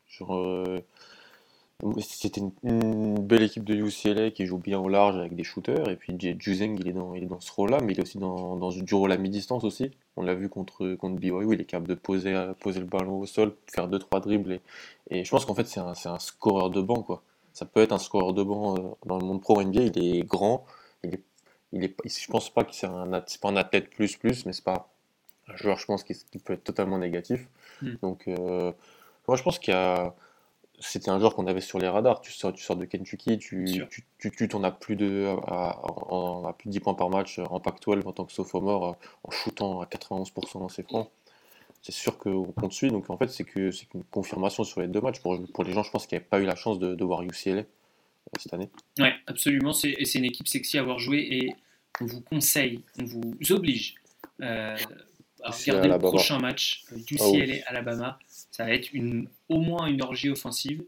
Genre, 0.09 0.35
euh, 0.35 0.81
c'était 2.01 2.41
une, 2.63 3.19
belle 3.19 3.43
équipe 3.43 3.65
de 3.65 3.75
UCLA 3.75 4.31
qui 4.31 4.47
joue 4.47 4.59
bien 4.59 4.79
au 4.79 4.89
large 4.89 5.17
avec 5.17 5.35
des 5.35 5.43
shooters. 5.43 5.89
Et 5.89 5.97
puis 5.97 6.17
Juzeng, 6.39 6.79
il 6.79 6.89
est 6.89 6.93
dans, 6.93 7.15
il 7.15 7.25
est 7.25 7.27
dans 7.27 7.41
ce 7.41 7.51
rôle-là, 7.51 7.81
mais 7.83 7.93
il 7.93 7.99
est 7.99 8.03
aussi 8.03 8.19
dans, 8.19 8.57
dans 8.57 8.71
du 8.71 8.95
rôle 8.95 9.11
à 9.11 9.17
mi-distance 9.17 9.65
aussi. 9.65 9.91
On 10.17 10.23
l'a 10.23 10.35
vu 10.35 10.49
contre, 10.49 10.95
contre 10.95 11.17
BYU, 11.17 11.55
il 11.55 11.61
est 11.61 11.65
capable 11.65 11.89
de 11.89 11.95
poser, 11.95 12.35
poser 12.61 12.81
le 12.81 12.87
ballon 12.87 13.19
au 13.19 13.27
sol, 13.27 13.57
faire 13.67 13.89
2-3 13.89 14.21
dribbles. 14.21 14.53
Et, 14.53 14.61
et, 15.11 15.25
je 15.25 15.31
pense 15.31 15.45
qu'en 15.45 15.55
fait, 15.55 15.67
c'est 15.67 15.81
un, 15.81 15.93
un, 16.05 16.19
scoreur 16.19 16.71
de 16.71 16.81
banc. 16.81 17.03
Quoi. 17.03 17.23
Ça 17.53 17.67
peut 17.67 17.81
être 17.81 17.93
un 17.93 17.99
scoreur 17.99 18.33
de 18.33 18.43
banc 18.45 18.77
euh, 18.77 18.81
dans 19.05 19.19
le 19.19 19.25
monde 19.25 19.41
pro 19.41 19.61
NBA. 19.61 19.83
Il 19.83 19.99
est 19.99 20.23
grand. 20.23 20.65
Il 21.03 21.15
est, 21.15 21.23
il 21.73 21.85
est, 21.85 21.95
je 22.07 22.31
pense 22.31 22.51
pas 22.51 22.63
que 22.65 22.75
c'est 22.75 22.87
un, 22.87 23.11
pas 23.11 23.49
un 23.49 23.57
athlète 23.57 23.91
plus 23.91 24.17
plus, 24.17 24.47
mais 24.47 24.53
c'est 24.53 24.65
pas 24.65 24.89
un 25.49 25.57
joueur, 25.57 25.79
je 25.79 25.87
pense, 25.87 26.05
qui, 26.05 26.15
peut 26.45 26.53
être 26.53 26.65
totalement 26.65 26.99
négatif. 26.99 27.49
Hmm. 27.81 27.95
Donc, 28.03 28.29
euh, 28.29 28.73
moi, 29.27 29.37
je 29.37 29.43
pense 29.43 29.59
qu'il 29.59 29.75
y 29.75 29.77
a 29.77 30.15
c'était 30.81 31.11
un 31.11 31.19
joueur 31.19 31.35
qu'on 31.35 31.47
avait 31.47 31.61
sur 31.61 31.79
les 31.79 31.89
radars. 31.89 32.21
Tu 32.21 32.33
sors, 32.33 32.53
tu 32.53 32.63
sors 32.63 32.77
de 32.77 32.85
Kentucky, 32.85 33.39
tu, 33.39 33.65
tu, 34.19 34.31
tu, 34.31 34.49
t'en 34.49 34.65
as 34.65 34.71
plus 34.71 34.97
de, 34.97 35.35
à, 35.47 36.55
plus 36.59 36.69
de 36.69 36.73
10 36.73 36.81
points 36.81 36.95
par 36.95 37.11
match 37.11 37.39
en 37.39 37.61
Pac-12 37.61 38.07
en 38.07 38.13
tant 38.13 38.25
que 38.25 38.33
sophomore, 38.33 38.97
en 39.25 39.31
shootant 39.31 39.81
à 39.81 39.87
91% 39.87 40.59
dans 40.59 40.69
ses 40.69 40.83
francs. 40.83 41.11
C'est 41.83 41.93
sûr 41.93 42.17
qu'on 42.17 42.45
compte 42.53 42.73
suit. 42.73 42.91
Donc 42.91 43.11
en 43.11 43.17
fait, 43.17 43.29
c'est 43.29 43.45
que 43.45 43.71
c'est 43.71 43.93
une 43.95 44.05
confirmation 44.05 44.65
sur 44.65 44.81
les 44.81 44.89
deux 44.89 45.01
matchs 45.01 45.21
pour, 45.21 45.39
pour 45.53 45.65
les 45.65 45.73
gens, 45.73 45.83
je 45.83 45.91
pense, 45.91 46.07
qui 46.07 46.15
n'avaient 46.15 46.25
pas 46.25 46.41
eu 46.41 46.45
la 46.45 46.57
chance 46.57 46.79
de, 46.79 46.95
de 46.95 47.05
voir 47.05 47.23
UCLA 47.23 47.61
euh, 47.61 47.65
cette 48.39 48.55
année. 48.55 48.71
Oui, 48.99 49.09
absolument. 49.27 49.73
C'est, 49.73 49.97
c'est 50.05 50.19
une 50.19 50.25
équipe 50.25 50.47
sexy 50.47 50.79
à 50.79 50.83
avoir 50.83 50.99
joué 50.99 51.19
et 51.31 51.55
on 52.01 52.07
vous 52.07 52.21
conseille, 52.21 52.83
on 53.01 53.05
vous 53.05 53.35
oblige 53.51 53.97
euh, 54.41 54.77
à 55.43 55.51
regarder 55.51 55.89
le 55.89 55.99
prochain 55.99 56.39
match 56.39 56.85
UCLA 57.11 57.57
ah 57.65 57.71
Alabama. 57.71 58.19
Ça 58.27 58.65
va 58.65 58.73
être 58.73 58.93
une, 58.93 59.29
au 59.49 59.61
moins 59.61 59.87
une 59.87 60.03
orgie 60.03 60.31
offensive 60.31 60.83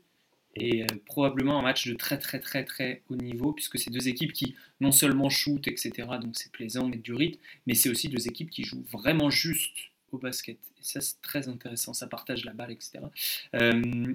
et 0.57 0.83
euh, 0.83 0.87
probablement 1.07 1.59
un 1.59 1.63
match 1.63 1.89
de 1.89 1.95
très 1.95 2.19
très 2.19 2.39
très 2.39 2.65
très 2.65 3.03
haut 3.09 3.17
niveau 3.17 3.53
puisque 3.53 3.79
c'est 3.79 3.91
deux 3.91 4.09
équipes 4.09 4.33
qui 4.33 4.55
non 4.81 4.93
seulement 4.93 5.29
shootent 5.29 5.67
etc 5.67 6.07
donc 6.21 6.37
c'est 6.37 6.53
plaisant 6.53 6.87
mettre 6.87 7.03
du 7.03 7.13
rythme 7.13 7.41
mais 7.67 7.75
c'est 7.75 7.89
aussi 7.89 8.09
deux 8.09 8.29
équipes 8.29 8.51
qui 8.51 8.63
jouent 8.63 8.85
vraiment 8.93 9.31
juste 9.31 9.77
au 10.13 10.19
basket. 10.19 10.59
Et 10.79 10.83
ça 10.83 11.01
c'est 11.01 11.21
très 11.23 11.49
intéressant 11.49 11.93
ça 11.93 12.07
partage 12.07 12.45
la 12.45 12.53
balle 12.53 12.71
etc 12.71 13.01
euh, 13.55 14.15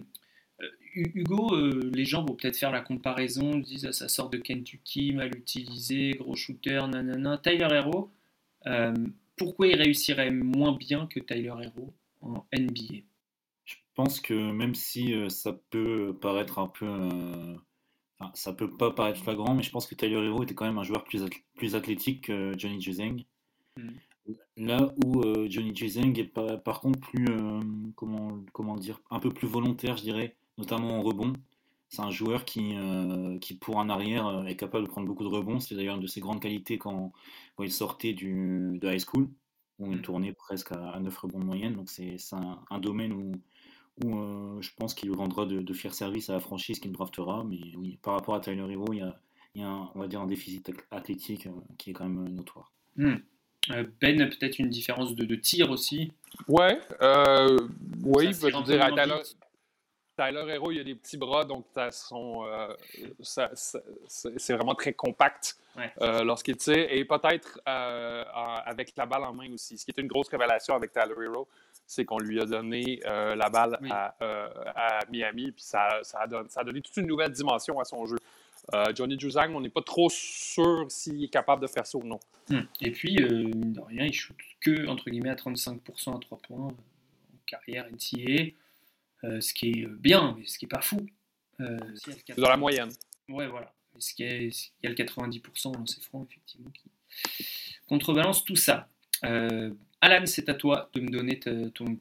euh, 0.61 0.67
Hugo, 0.95 1.55
les 1.93 2.03
gens 2.03 2.25
vont 2.25 2.35
peut-être 2.35 2.57
faire 2.57 2.71
la 2.71 2.81
comparaison, 2.81 3.53
ils 3.53 3.61
disent 3.61 3.85
ah, 3.85 3.93
ça 3.93 4.09
sort 4.09 4.29
de 4.29 4.37
Kentucky, 4.37 5.13
mal 5.13 5.33
utilisé, 5.33 6.11
gros 6.19 6.35
shooter, 6.35 6.81
nanana. 6.89 7.37
Tyler 7.37 7.69
Hero, 7.71 8.11
pourquoi 9.39 9.67
il 9.67 9.75
réussirait 9.75 10.29
moins 10.29 10.73
bien 10.73 11.07
que 11.07 11.19
Tyler 11.19 11.53
Hero 11.63 11.93
en 12.21 12.45
NBA 12.53 13.05
je 13.99 14.03
pense 14.05 14.21
que 14.21 14.33
même 14.33 14.75
si 14.75 15.13
euh, 15.13 15.27
ça 15.27 15.51
peut 15.69 16.15
paraître 16.21 16.57
un 16.57 16.67
peu. 16.67 16.85
Euh, 16.85 17.55
enfin, 18.17 18.31
ça 18.33 18.53
peut 18.53 18.69
pas 18.69 18.91
paraître 18.91 19.21
flagrant, 19.21 19.53
mais 19.53 19.61
je 19.61 19.71
pense 19.71 19.87
que 19.87 19.93
Tyler 19.93 20.25
Hero 20.25 20.41
était 20.41 20.55
quand 20.55 20.65
même 20.65 20.77
un 20.77 20.83
joueur 20.83 21.03
plus, 21.03 21.25
plus 21.57 21.75
athlétique 21.75 22.27
que 22.27 22.57
Johnny 22.57 22.81
Juzeng. 22.81 23.25
Mm. 23.75 23.89
Là 24.55 24.93
où 25.03 25.21
euh, 25.21 25.47
Johnny 25.49 25.75
Juzeng 25.75 26.17
est 26.17 26.23
par, 26.63 26.79
contre 26.79 26.99
plus. 27.01 27.27
comment, 27.95 28.39
comment 28.53 28.77
dire 28.77 29.01
Un 29.11 29.19
peu 29.19 29.31
plus 29.31 29.47
volontaire, 29.47 29.97
je 29.97 30.03
dirais, 30.03 30.37
notamment 30.57 30.99
en 30.99 31.01
rebond. 31.01 31.33
C'est 31.89 32.01
un 32.01 32.11
joueur 32.11 32.45
qui, 32.45 32.75
qui, 33.41 33.55
pour 33.55 33.79
un 33.79 33.89
arrière, 33.89 34.45
est 34.47 34.55
capable 34.55 34.85
de 34.85 34.89
prendre 34.89 35.07
beaucoup 35.07 35.23
de 35.23 35.29
rebonds. 35.29 35.59
C'est 35.59 35.75
d'ailleurs 35.75 35.95
une 35.95 36.01
de 36.01 36.07
ses 36.07 36.21
grandes 36.21 36.39
qualités 36.41 36.77
quand, 36.77 37.11
quand 37.55 37.63
il 37.63 37.71
sortait 37.71 38.13
du, 38.13 38.77
de 38.79 38.87
high 38.87 38.99
school, 38.99 39.27
où 39.79 39.91
il 39.91 39.97
mm. 39.97 40.01
tournait 40.01 40.33
presque 40.33 40.71
à, 40.71 40.99
9 40.99 41.17
rebonds 41.17 41.39
de 41.39 41.45
moyenne. 41.45 41.73
Donc 41.73 41.89
c'est 41.89 42.17
un, 42.33 42.59
un, 42.69 42.79
domaine 42.79 43.13
où, 43.13 43.31
où 44.03 44.19
euh, 44.19 44.61
je 44.61 44.69
pense 44.77 44.93
qu'il 44.93 45.11
rendra 45.13 45.45
de, 45.45 45.61
de, 45.61 45.73
fiers 45.73 45.89
services 45.89 46.29
à 46.29 46.33
la 46.33 46.39
franchise 46.39 46.79
qu'il 46.79 46.91
draftera. 46.91 47.43
Mais 47.43 47.59
oui, 47.75 47.97
par 48.01 48.13
rapport 48.13 48.35
à 48.35 48.39
Tyler 48.39 48.65
Hero, 48.69 48.93
il 48.93 48.99
y 48.99 49.01
a, 49.01 49.19
il 49.55 49.61
y 49.61 49.63
a 49.63 49.67
un, 49.67 49.89
on 49.95 49.99
va 49.99 50.07
dire 50.07 50.21
un 50.21 50.27
déficit 50.27 50.71
athlétique 50.91 51.47
euh, 51.47 51.51
qui 51.77 51.89
est 51.89 51.93
quand 51.93 52.07
même 52.07 52.27
euh, 52.27 52.29
notoire. 52.29 52.71
Euh, 53.71 53.85
ben, 54.01 54.17
peut-être 54.29 54.59
une 54.59 54.69
différence 54.69 55.15
de, 55.15 55.25
de 55.25 55.35
tir 55.35 55.69
aussi. 55.69 56.11
Ouais, 56.47 56.79
euh, 57.01 57.57
oui, 58.03 58.33
Ça 58.33 58.47
je 58.47 58.53
se 58.53 58.57
veux 58.57 58.63
dire, 58.63 58.81
rend 58.81 58.95
Tyler, 60.19 60.53
Hero, 60.53 60.71
il 60.71 60.79
a 60.79 60.83
des 60.83 60.95
petits 60.95 61.17
bras, 61.17 61.45
donc 61.45 61.65
son, 61.91 62.45
euh, 62.45 62.73
ça- 63.21 63.51
ça- 63.53 63.79
c'est 64.07 64.53
vraiment 64.53 64.75
très 64.75 64.93
compact 64.93 65.55
Ouais. 65.77 65.91
euh, 66.01 66.23
lorsqu'il 66.23 66.57
tire. 66.57 66.87
Et 66.89 67.05
peut-être 67.05 67.61
euh, 67.67 68.23
avec 68.65 68.93
la 68.97 69.05
balle 69.05 69.23
en 69.23 69.33
main 69.33 69.51
aussi. 69.53 69.77
Ce 69.77 69.85
qui 69.85 69.91
est 69.91 70.01
une 70.01 70.07
grosse 70.07 70.27
révélation 70.29 70.73
avec 70.75 70.91
Tyler 70.91 71.13
Hero, 71.23 71.47
c'est 71.85 72.03
qu'on 72.05 72.17
lui 72.19 72.39
a 72.41 72.45
donné 72.45 72.99
la 73.05 73.49
balle 73.49 73.77
Oui. 73.81 73.89
à, 73.91 74.15
à 74.75 74.99
Miami, 75.11 75.51
puis 75.51 75.63
ça, 75.63 75.99
ça, 76.03 76.19
a 76.21 76.27
donné, 76.27 76.49
ça 76.49 76.61
a 76.61 76.63
donné 76.63 76.81
toute 76.81 76.97
une 76.97 77.07
nouvelle 77.07 77.31
dimension 77.31 77.79
à 77.79 77.85
son 77.85 78.05
jeu. 78.05 78.17
Euh, 78.73 78.93
Johnny 78.93 79.17
Juzang, 79.17 79.55
on 79.55 79.61
n'est 79.61 79.69
pas 79.69 79.81
trop 79.81 80.09
sûr 80.09 80.85
s'il 80.89 81.23
est 81.23 81.29
capable 81.29 81.61
de 81.61 81.67
faire 81.67 81.87
ça 81.87 81.97
ou 81.97 82.03
non. 82.03 82.19
Hmm. 82.49 82.59
Et 82.81 82.91
puis, 82.91 83.17
euh, 83.21 83.29
mine 83.45 83.73
de 83.73 83.79
rien, 83.79 84.05
il 84.05 84.13
shoot 84.13 84.35
que, 84.59 84.85
entre 84.87 85.09
guillemets, 85.09 85.29
à 85.31 85.35
35% 85.35 86.15
à 86.17 86.19
3 86.19 86.37
points 86.39 86.67
en 86.67 86.73
carrière 87.47 87.85
NCAA, 87.89 88.51
euh, 89.23 89.41
ce 89.41 89.53
qui 89.53 89.69
est 89.71 89.85
euh, 89.85 89.95
bien, 89.99 90.35
mais 90.37 90.45
ce 90.45 90.57
qui 90.59 90.65
est 90.65 90.69
pas 90.69 90.81
fou. 90.81 91.05
Euh, 91.59 91.77
C'est 91.95 92.37
dans 92.39 92.49
la 92.49 92.57
moyenne. 92.57 92.89
Ouais, 93.27 93.47
voilà. 93.47 93.73
Ce 93.97 94.13
qui 94.13 94.23
est, 94.23 94.47
il 94.47 94.83
y 94.83 94.87
a 94.87 94.89
le 94.89 94.95
90% 94.95 95.73
dans 95.73 95.85
ces 95.85 95.99
francs, 96.01 96.25
effectivement, 96.29 96.69
qui 96.71 96.89
contrebalance 97.87 98.43
tout 98.45 98.55
ça. 98.55 98.87
Euh, 99.25 99.73
Alan, 100.01 100.25
c'est 100.25 100.47
à 100.49 100.53
toi 100.53 100.89
de 100.93 101.01
me 101.01 101.09
donner 101.09 101.39
ta, 101.39 101.51
ton- 101.71 101.99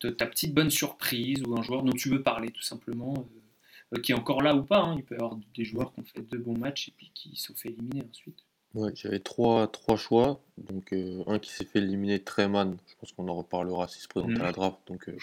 ta- 0.00 0.12
ta 0.12 0.26
petite 0.26 0.52
bonne 0.52 0.70
surprise 0.70 1.42
ou 1.46 1.56
un 1.56 1.62
joueur 1.62 1.82
dont 1.82 1.92
tu 1.92 2.08
veux 2.10 2.22
parler, 2.22 2.50
tout 2.50 2.62
simplement, 2.62 3.14
euh, 3.16 3.96
euh, 3.96 4.00
qui 4.00 4.12
est 4.12 4.14
encore 4.14 4.42
là 4.42 4.54
ou 4.54 4.62
pas. 4.62 4.80
hein. 4.80 4.96
Il 4.98 5.04
peut 5.04 5.14
y 5.14 5.18
avoir 5.18 5.38
des 5.56 5.64
joueurs 5.64 5.92
qui 5.94 6.00
ont 6.00 6.04
fait 6.04 6.20
deux 6.22 6.38
bons 6.38 6.58
matchs 6.58 6.88
et 6.88 6.92
puis 6.96 7.10
qui 7.14 7.34
se 7.36 7.46
sont 7.46 7.54
fait 7.54 7.70
éliminer 7.70 8.04
ensuite. 8.10 8.44
Ouais, 8.74 8.92
j'avais 8.94 9.20
trois, 9.20 9.68
trois 9.68 9.96
choix. 9.96 10.42
Donc, 10.58 10.92
euh, 10.92 11.22
un 11.26 11.38
qui 11.38 11.50
s'est 11.50 11.64
fait 11.66 11.78
éliminer, 11.78 12.22
Treman. 12.22 12.76
Je 12.86 12.94
pense 12.96 13.12
qu'on 13.12 13.28
en 13.28 13.36
reparlera 13.36 13.86
s'il 13.88 14.02
se 14.02 14.08
présente 14.08 14.30
Mhm. 14.30 14.40
à 14.40 14.44
la 14.44 14.52
draft. 14.52 14.78
Donc, 14.86 15.08
euh, 15.08 15.16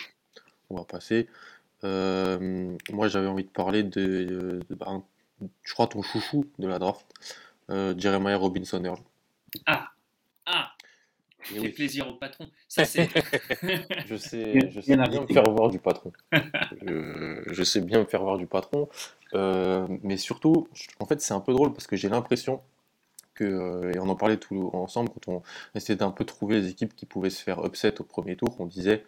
on 0.70 0.76
va 0.78 0.84
passer. 0.86 1.28
Euh, 1.84 2.76
moi, 2.92 3.08
j'avais 3.08 3.28
envie 3.28 3.46
de 3.46 3.50
parler 3.50 3.84
de, 3.84 4.02
euh, 4.02 4.60
de- 4.70 4.76
bah, 4.76 4.88
un- 4.90 5.04
je 5.64 5.74
crois, 5.74 5.88
ton 5.88 6.02
chouchou 6.02 6.46
de 6.60 6.68
la 6.68 6.80
draft, 6.80 7.06
euh, 7.70 7.94
Jeremiah 7.98 8.38
Robinson 8.38 8.84
Earl. 8.84 9.00
Ah 9.66 9.92
Ah 10.46 10.74
Fait 11.42 11.60
oui, 11.60 11.70
plaisir 11.70 12.08
au 12.08 12.14
patron. 12.14 12.48
Ça, 12.68 12.86
c'est. 12.86 13.10
je 14.06 14.16
sais, 14.16 14.54
Bien- 14.54 14.70
je 14.72 14.82
sais 14.82 14.96
bien 14.96 15.04
bien 15.08 15.22
me 15.22 15.28
faire 15.28 15.44
voir 15.52 15.70
du 15.70 15.80
patron. 15.80 16.12
je, 16.86 17.44
je 17.52 17.64
sais 17.64 17.82
bien 17.82 18.00
me 18.00 18.06
faire 18.06 18.22
voir 18.24 18.38
du 18.38 18.48
patron. 18.48 18.90
Euh, 19.34 19.88
mais 20.04 20.18
surtout, 20.18 20.68
en 21.00 21.06
fait, 21.06 21.22
c'est 21.22 21.34
un 21.34 21.40
peu 21.40 21.54
drôle 21.54 21.74
parce 21.74 21.88
que 21.88 21.96
j'ai 21.96 22.10
l'impression 22.10 22.62
que, 23.34 23.92
et 23.96 24.00
on 24.00 24.10
en 24.10 24.16
parlait 24.16 24.38
tout 24.38 24.70
ensemble 24.74 25.10
quand 25.10 25.28
on 25.34 25.44
essayait 25.76 25.98
d'un 25.98 26.12
peu 26.12 26.26
trouver 26.26 26.62
les 26.62 26.70
équipes 26.70 26.96
qui 26.96 27.06
pouvaient 27.06 27.30
se 27.30 27.42
faire 27.44 27.66
upset 27.66 28.00
au 28.02 28.04
premier 28.04 28.36
tour, 28.36 28.56
on 28.60 28.66
disait 28.66 29.06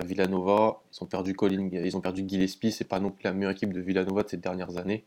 Villanova, 0.00 0.80
ils 0.92 1.02
ont 1.04 1.06
perdu 1.06 1.34
Colin, 1.34 1.68
ils 1.72 1.96
ont 1.96 2.00
perdu 2.00 2.24
Gillespie, 2.26 2.72
c'est 2.72 2.84
pas 2.84 2.98
non 3.00 3.10
plus 3.10 3.24
la 3.24 3.32
meilleure 3.32 3.52
équipe 3.52 3.72
de 3.72 3.80
Villanova 3.80 4.22
de 4.22 4.28
ces 4.28 4.36
dernières 4.38 4.78
années. 4.78 5.04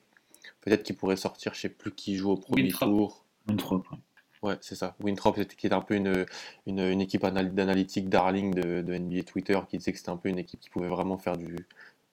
Peut-être 0.61 0.83
qu'ils 0.83 0.95
pourraient 0.95 1.15
sortir, 1.15 1.53
je 1.55 1.61
sais 1.61 1.69
plus 1.69 1.91
qui 1.91 2.15
joue 2.17 2.31
au 2.31 2.37
premier 2.37 2.63
Winthrop. 2.63 2.89
tour. 2.89 3.25
Winthrop, 3.47 3.87
ouais. 3.91 3.97
Ouais, 4.43 4.57
c'est 4.61 4.75
ça. 4.75 4.95
Winthrop, 4.99 5.35
c'était 5.37 5.55
qui 5.55 5.65
était 5.65 5.75
un 5.75 5.81
peu 5.81 5.95
une, 5.95 6.25
une, 6.67 6.79
une 6.79 7.01
équipe 7.01 7.23
anal- 7.23 7.55
d'analytique 7.55 8.09
darling 8.09 8.53
de, 8.53 8.81
de 8.81 8.93
NBA 8.93 9.23
Twitter 9.23 9.59
qui 9.67 9.77
disait 9.79 9.91
que 9.91 9.97
c'était 9.97 10.11
un 10.11 10.17
peu 10.17 10.29
une 10.29 10.37
équipe 10.37 10.59
qui 10.59 10.69
pouvait 10.69 10.87
vraiment 10.89 11.17
faire 11.17 11.35
du, 11.35 11.55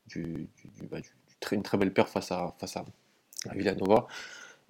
du, 0.06 0.48
bah, 0.90 0.98
très- 1.40 1.56
une 1.56 1.62
très 1.62 1.76
belle 1.76 1.92
paire 1.92 2.08
face 2.08 2.32
à, 2.32 2.54
face 2.58 2.76
à, 2.78 2.86
à 3.50 3.54
Villanova. 3.54 4.06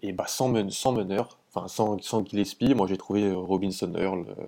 Et 0.00 0.12
bah, 0.12 0.26
sans, 0.26 0.48
men- 0.48 0.70
sans 0.70 0.90
meneur, 0.92 1.38
enfin 1.54 1.68
sans, 1.68 2.00
sans 2.02 2.24
Gillespie, 2.26 2.74
moi 2.74 2.88
j'ai 2.88 2.96
trouvé 2.96 3.22
euh, 3.24 3.36
Robinson 3.36 3.92
Earl 3.94 4.24
euh, 4.38 4.46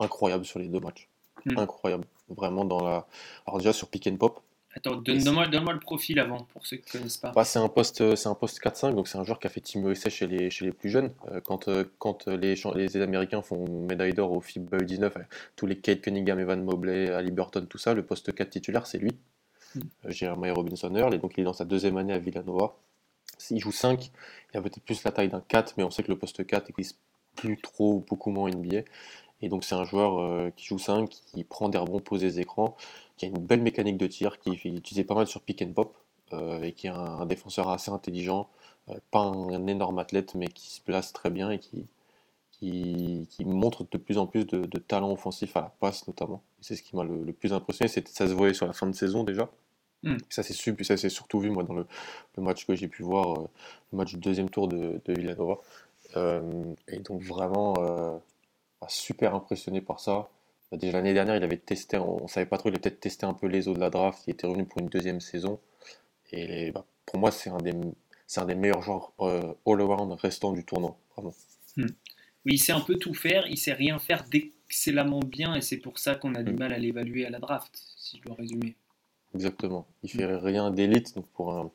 incroyable 0.00 0.44
sur 0.44 0.58
les 0.58 0.66
deux 0.68 0.80
matchs. 0.80 1.08
Mm. 1.44 1.58
Incroyable. 1.58 2.06
Vraiment 2.28 2.64
dans 2.64 2.82
la. 2.82 3.06
Alors 3.46 3.58
déjà 3.58 3.72
sur 3.72 3.88
pick 3.88 4.06
and 4.06 4.16
pop, 4.16 4.40
Attends, 4.76 4.96
donne- 4.96 5.22
donne-moi 5.22 5.46
donne-moi 5.46 5.72
le 5.72 5.78
profil 5.78 6.18
avant, 6.18 6.44
pour 6.52 6.66
ceux 6.66 6.78
qui 6.78 6.96
ne 6.96 7.00
connaissent 7.00 7.16
pas. 7.18 7.30
Bah, 7.30 7.44
c'est 7.44 7.60
un 7.60 7.68
poste, 7.68 8.16
c'est 8.16 8.28
un 8.28 8.34
poste 8.34 8.60
4-5, 8.60 8.94
donc 8.94 9.06
c'est 9.06 9.18
un 9.18 9.24
joueur 9.24 9.38
qui 9.38 9.46
a 9.46 9.50
fait 9.50 9.60
Team 9.60 9.88
USA 9.88 10.10
chez 10.10 10.26
les, 10.26 10.50
chez 10.50 10.64
les 10.64 10.72
plus 10.72 10.90
jeunes. 10.90 11.12
Euh, 11.30 11.40
quand 11.40 11.68
euh, 11.68 11.84
quand 11.98 12.26
euh, 12.26 12.36
les, 12.36 12.54
les 12.74 12.96
Américains 12.96 13.40
font 13.42 13.68
médaille 13.86 14.14
d'or 14.14 14.32
au 14.32 14.40
FIBA 14.40 14.78
U19, 14.78 15.04
euh, 15.04 15.10
tous 15.54 15.66
les 15.66 15.78
Kate 15.78 16.00
Cunningham, 16.00 16.40
Evan 16.40 16.64
Mobley, 16.64 17.10
Ali 17.10 17.30
Burton, 17.30 17.66
tout 17.68 17.78
ça, 17.78 17.94
le 17.94 18.04
poste 18.04 18.34
4 18.34 18.50
titulaire, 18.50 18.86
c'est 18.86 18.98
lui, 18.98 19.12
Mm. 19.76 19.80
Jeremiah 20.10 20.52
Robinson 20.54 20.94
Earl, 20.94 21.14
et 21.14 21.18
donc 21.18 21.32
il 21.36 21.40
est 21.40 21.44
dans 21.44 21.52
sa 21.52 21.64
deuxième 21.64 21.96
année 21.96 22.12
à 22.12 22.18
Villanova. 22.18 22.74
Il 23.50 23.58
joue 23.58 23.72
5, 23.72 24.10
il 24.52 24.56
a 24.56 24.60
peut-être 24.62 24.80
plus 24.84 25.02
la 25.02 25.10
taille 25.10 25.28
d'un 25.28 25.40
4, 25.40 25.74
mais 25.76 25.82
on 25.82 25.90
sait 25.90 26.04
que 26.04 26.12
le 26.12 26.16
poste 26.18 26.46
4 26.46 26.68
n'existe 26.68 26.98
plus 27.34 27.60
trop, 27.60 27.94
ou 27.94 28.04
beaucoup 28.08 28.30
moins 28.30 28.48
en 28.48 28.54
NBA. 28.54 28.82
Et 29.44 29.50
donc 29.50 29.62
c'est 29.62 29.74
un 29.74 29.84
joueur 29.84 30.20
euh, 30.20 30.50
qui 30.56 30.64
joue 30.64 30.78
5, 30.78 31.06
qui 31.06 31.44
prend 31.44 31.68
des 31.68 31.76
rebonds, 31.76 32.00
pose 32.00 32.20
des 32.20 32.40
écrans, 32.40 32.76
qui 33.18 33.26
a 33.26 33.28
une 33.28 33.44
belle 33.44 33.60
mécanique 33.60 33.98
de 33.98 34.06
tir, 34.06 34.38
qui 34.38 34.52
est 34.52 35.04
pas 35.04 35.14
mal 35.14 35.26
sur 35.26 35.42
pick 35.42 35.60
and 35.60 35.74
pop, 35.74 35.94
euh, 36.32 36.62
et 36.62 36.72
qui 36.72 36.86
est 36.86 36.90
un, 36.90 36.94
un 36.96 37.26
défenseur 37.26 37.68
assez 37.68 37.90
intelligent, 37.90 38.48
euh, 38.88 38.94
pas 39.10 39.20
un, 39.20 39.50
un 39.52 39.66
énorme 39.66 39.98
athlète, 39.98 40.34
mais 40.34 40.48
qui 40.48 40.70
se 40.70 40.80
place 40.80 41.12
très 41.12 41.28
bien 41.28 41.50
et 41.50 41.58
qui, 41.58 41.84
qui, 42.52 43.28
qui 43.30 43.44
montre 43.44 43.86
de 43.90 43.98
plus 43.98 44.16
en 44.16 44.26
plus 44.26 44.46
de, 44.46 44.64
de 44.64 44.78
talent 44.78 45.12
offensif 45.12 45.54
à 45.58 45.60
la 45.60 45.74
passe 45.78 46.08
notamment. 46.08 46.42
C'est 46.62 46.74
ce 46.74 46.82
qui 46.82 46.96
m'a 46.96 47.04
le, 47.04 47.22
le 47.22 47.32
plus 47.34 47.52
impressionné, 47.52 47.90
ça 47.90 48.26
se 48.26 48.32
voyait 48.32 48.54
sur 48.54 48.66
la 48.66 48.72
fin 48.72 48.86
de 48.86 48.94
saison 48.94 49.24
déjà. 49.24 49.50
Mm. 50.04 50.16
Ça 50.30 50.42
s'est 50.42 51.08
surtout 51.10 51.38
vu 51.40 51.50
moi 51.50 51.64
dans 51.64 51.74
le, 51.74 51.86
le 52.38 52.42
match 52.42 52.64
que 52.66 52.74
j'ai 52.74 52.88
pu 52.88 53.02
voir, 53.02 53.42
le 53.92 53.98
match 53.98 54.14
du 54.14 54.20
deuxième 54.20 54.48
tour 54.48 54.68
de, 54.68 55.02
de 55.04 55.12
Villanova. 55.12 55.58
Et 56.88 57.00
donc 57.00 57.20
vraiment 57.22 57.74
super 58.88 59.34
impressionné 59.34 59.80
par 59.80 60.00
ça. 60.00 60.28
Bah, 60.70 60.76
Déjà 60.78 60.92
l'année 60.98 61.14
dernière, 61.14 61.36
il 61.36 61.44
avait 61.44 61.56
testé, 61.58 61.96
on, 61.98 62.24
on 62.24 62.28
savait 62.28 62.46
pas 62.46 62.58
trop, 62.58 62.68
il 62.68 62.72
avait 62.72 62.80
peut-être 62.80 63.00
testé 63.00 63.26
un 63.26 63.34
peu 63.34 63.46
les 63.46 63.68
eaux 63.68 63.74
de 63.74 63.80
la 63.80 63.90
draft, 63.90 64.22
il 64.26 64.30
était 64.32 64.46
revenu 64.46 64.64
pour 64.64 64.80
une 64.80 64.88
deuxième 64.88 65.20
saison. 65.20 65.58
Et 66.32 66.70
bah, 66.72 66.84
pour 67.06 67.18
moi, 67.18 67.30
c'est 67.30 67.50
un 67.50 67.58
des, 67.58 67.72
c'est 68.26 68.40
un 68.40 68.46
des 68.46 68.54
meilleurs 68.54 68.82
joueurs 68.82 69.12
euh, 69.20 69.54
all-around 69.66 70.12
restants 70.20 70.52
du 70.52 70.64
tournoi, 70.64 70.96
vraiment. 71.16 71.34
Oui, 71.76 72.54
il 72.54 72.58
sait 72.58 72.72
un 72.72 72.80
peu 72.80 72.96
tout 72.96 73.14
faire, 73.14 73.46
il 73.48 73.58
sait 73.58 73.72
rien 73.72 73.98
faire 73.98 74.24
d'excellemment 74.24 75.20
bien, 75.20 75.54
et 75.54 75.60
c'est 75.62 75.78
pour 75.78 75.98
ça 75.98 76.14
qu'on 76.14 76.34
a 76.34 76.42
du 76.42 76.52
Mm. 76.52 76.58
mal 76.58 76.72
à 76.72 76.78
l'évaluer 76.78 77.26
à 77.26 77.30
la 77.30 77.38
draft, 77.38 77.72
si 77.96 78.18
je 78.18 78.22
dois 78.22 78.34
résumer. 78.36 78.74
Exactement. 79.34 79.86
Il 80.02 80.10
fait 80.10 80.26
rien 80.36 80.70
d'élite, 80.70 81.14
donc 81.14 81.26
pour 81.28 81.52
un, 81.52 81.70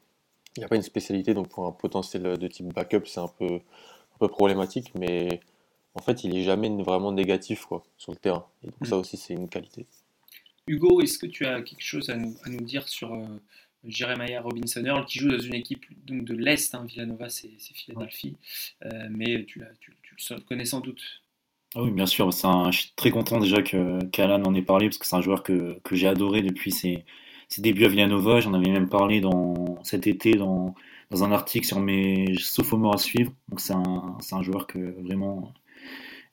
il 0.55 0.61
n'y 0.61 0.65
a 0.65 0.67
pas 0.67 0.75
une 0.75 0.81
spécialité, 0.81 1.33
donc 1.33 1.49
pour 1.49 1.65
un 1.65 1.71
potentiel 1.71 2.37
de 2.37 2.47
type 2.47 2.73
backup, 2.73 3.05
c'est 3.05 3.19
un 3.19 3.27
peu, 3.27 3.45
un 3.55 4.17
peu 4.19 4.27
problématique, 4.27 4.91
mais 4.95 5.39
en 5.95 6.01
fait, 6.01 6.23
il 6.23 6.35
est 6.35 6.43
jamais 6.43 6.69
vraiment 6.83 7.11
négatif 7.11 7.65
quoi, 7.65 7.83
sur 7.97 8.11
le 8.11 8.17
terrain. 8.17 8.45
Et 8.63 8.67
donc 8.67 8.75
Mm. 8.81 8.85
ça 8.85 8.97
aussi, 8.97 9.17
c'est 9.17 9.33
une 9.33 9.49
qualité. 9.49 9.85
Hugo, 10.67 11.01
est-ce 11.01 11.17
que 11.17 11.25
tu 11.25 11.45
as 11.45 11.61
quelque 11.61 11.83
chose 11.83 12.09
à 12.09 12.15
nous, 12.15 12.35
à 12.43 12.49
nous 12.49 12.61
dire 12.61 12.87
sur 12.87 13.13
euh, 13.13 13.25
Jeremiah 13.85 14.41
Robinson 14.41 14.83
Earl, 14.85 15.05
qui 15.05 15.19
joue 15.19 15.29
dans 15.29 15.39
une 15.39 15.55
équipe 15.55 15.85
donc, 16.05 16.25
de 16.25 16.35
l'Est, 16.35 16.75
hein, 16.75 16.85
Villanova, 16.87 17.29
c'est 17.29 17.49
Philadelphie, 17.73 18.35
Euh, 18.85 19.07
mais 19.09 19.45
tu, 19.45 19.59
l'as- 19.59 19.73
tu, 19.79 19.95
tu 20.03 20.33
le 20.33 20.41
connais 20.41 20.65
sans 20.65 20.79
doute. 20.81 21.01
Ah 21.75 21.83
oui, 21.83 21.91
bien 21.91 22.05
sûr. 22.07 22.33
c'est 22.33 22.47
un- 22.47 22.71
je 22.71 22.79
suis 22.81 22.93
très 22.95 23.11
content 23.11 23.39
déjà 23.39 23.61
que 23.61 24.03
qu'Alan 24.05 24.43
en 24.43 24.53
ait 24.55 24.61
parlé 24.61 24.87
parce 24.87 24.97
que 24.97 25.05
c'est 25.05 25.15
un 25.15 25.21
joueur 25.21 25.43
que, 25.43 25.79
que 25.83 25.95
j'ai 25.95 26.07
adoré 26.07 26.41
depuis 26.41 26.71
ses, 26.71 27.05
ses 27.47 27.61
débuts 27.61 27.85
à 27.85 27.89
Villanova. 27.89 28.39
J'en 28.39 28.53
avais 28.53 28.69
même 28.71 28.89
parlé 28.89 29.21
dans, 29.21 29.81
cet 29.83 30.07
été 30.07 30.33
dans, 30.35 30.73
dans 31.11 31.23
un 31.23 31.31
article 31.31 31.65
sur 31.67 31.79
mes 31.79 32.35
sophomores 32.39 32.95
à 32.95 32.97
suivre. 32.97 33.31
Donc 33.49 33.59
c'est 33.59 33.73
un, 33.73 34.17
c'est 34.19 34.35
un 34.35 34.41
joueur 34.41 34.65
que 34.67 34.79
vraiment 35.03 35.53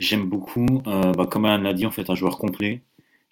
j'aime 0.01 0.27
beaucoup. 0.29 0.67
Euh, 0.87 1.13
bah, 1.13 1.27
comme 1.27 1.45
Alan 1.45 1.63
l'a 1.63 1.73
dit, 1.75 1.87
en 1.87 1.91
fait, 1.91 2.11
un 2.11 2.15
joueur 2.15 2.39
complet 2.39 2.83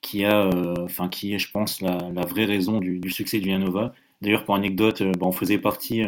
qui 0.03 0.25
a, 0.25 0.47
euh, 0.49 0.75
enfin 0.85 1.09
qui 1.09 1.35
est, 1.35 1.39
je 1.39 1.51
pense, 1.51 1.81
la, 1.81 2.11
la 2.15 2.27
vraie 2.27 2.45
raison 2.45 2.79
du, 2.81 2.99
du 3.01 3.11
succès 3.11 3.39
de 3.39 3.45
Villanova. 3.45 3.95
D'ailleurs, 4.23 4.45
pour 4.45 4.55
anecdote, 4.55 5.01
euh, 5.03 5.13
bah, 5.13 5.27
on 5.27 5.33
faisait 5.33 5.59
partie 5.59 6.03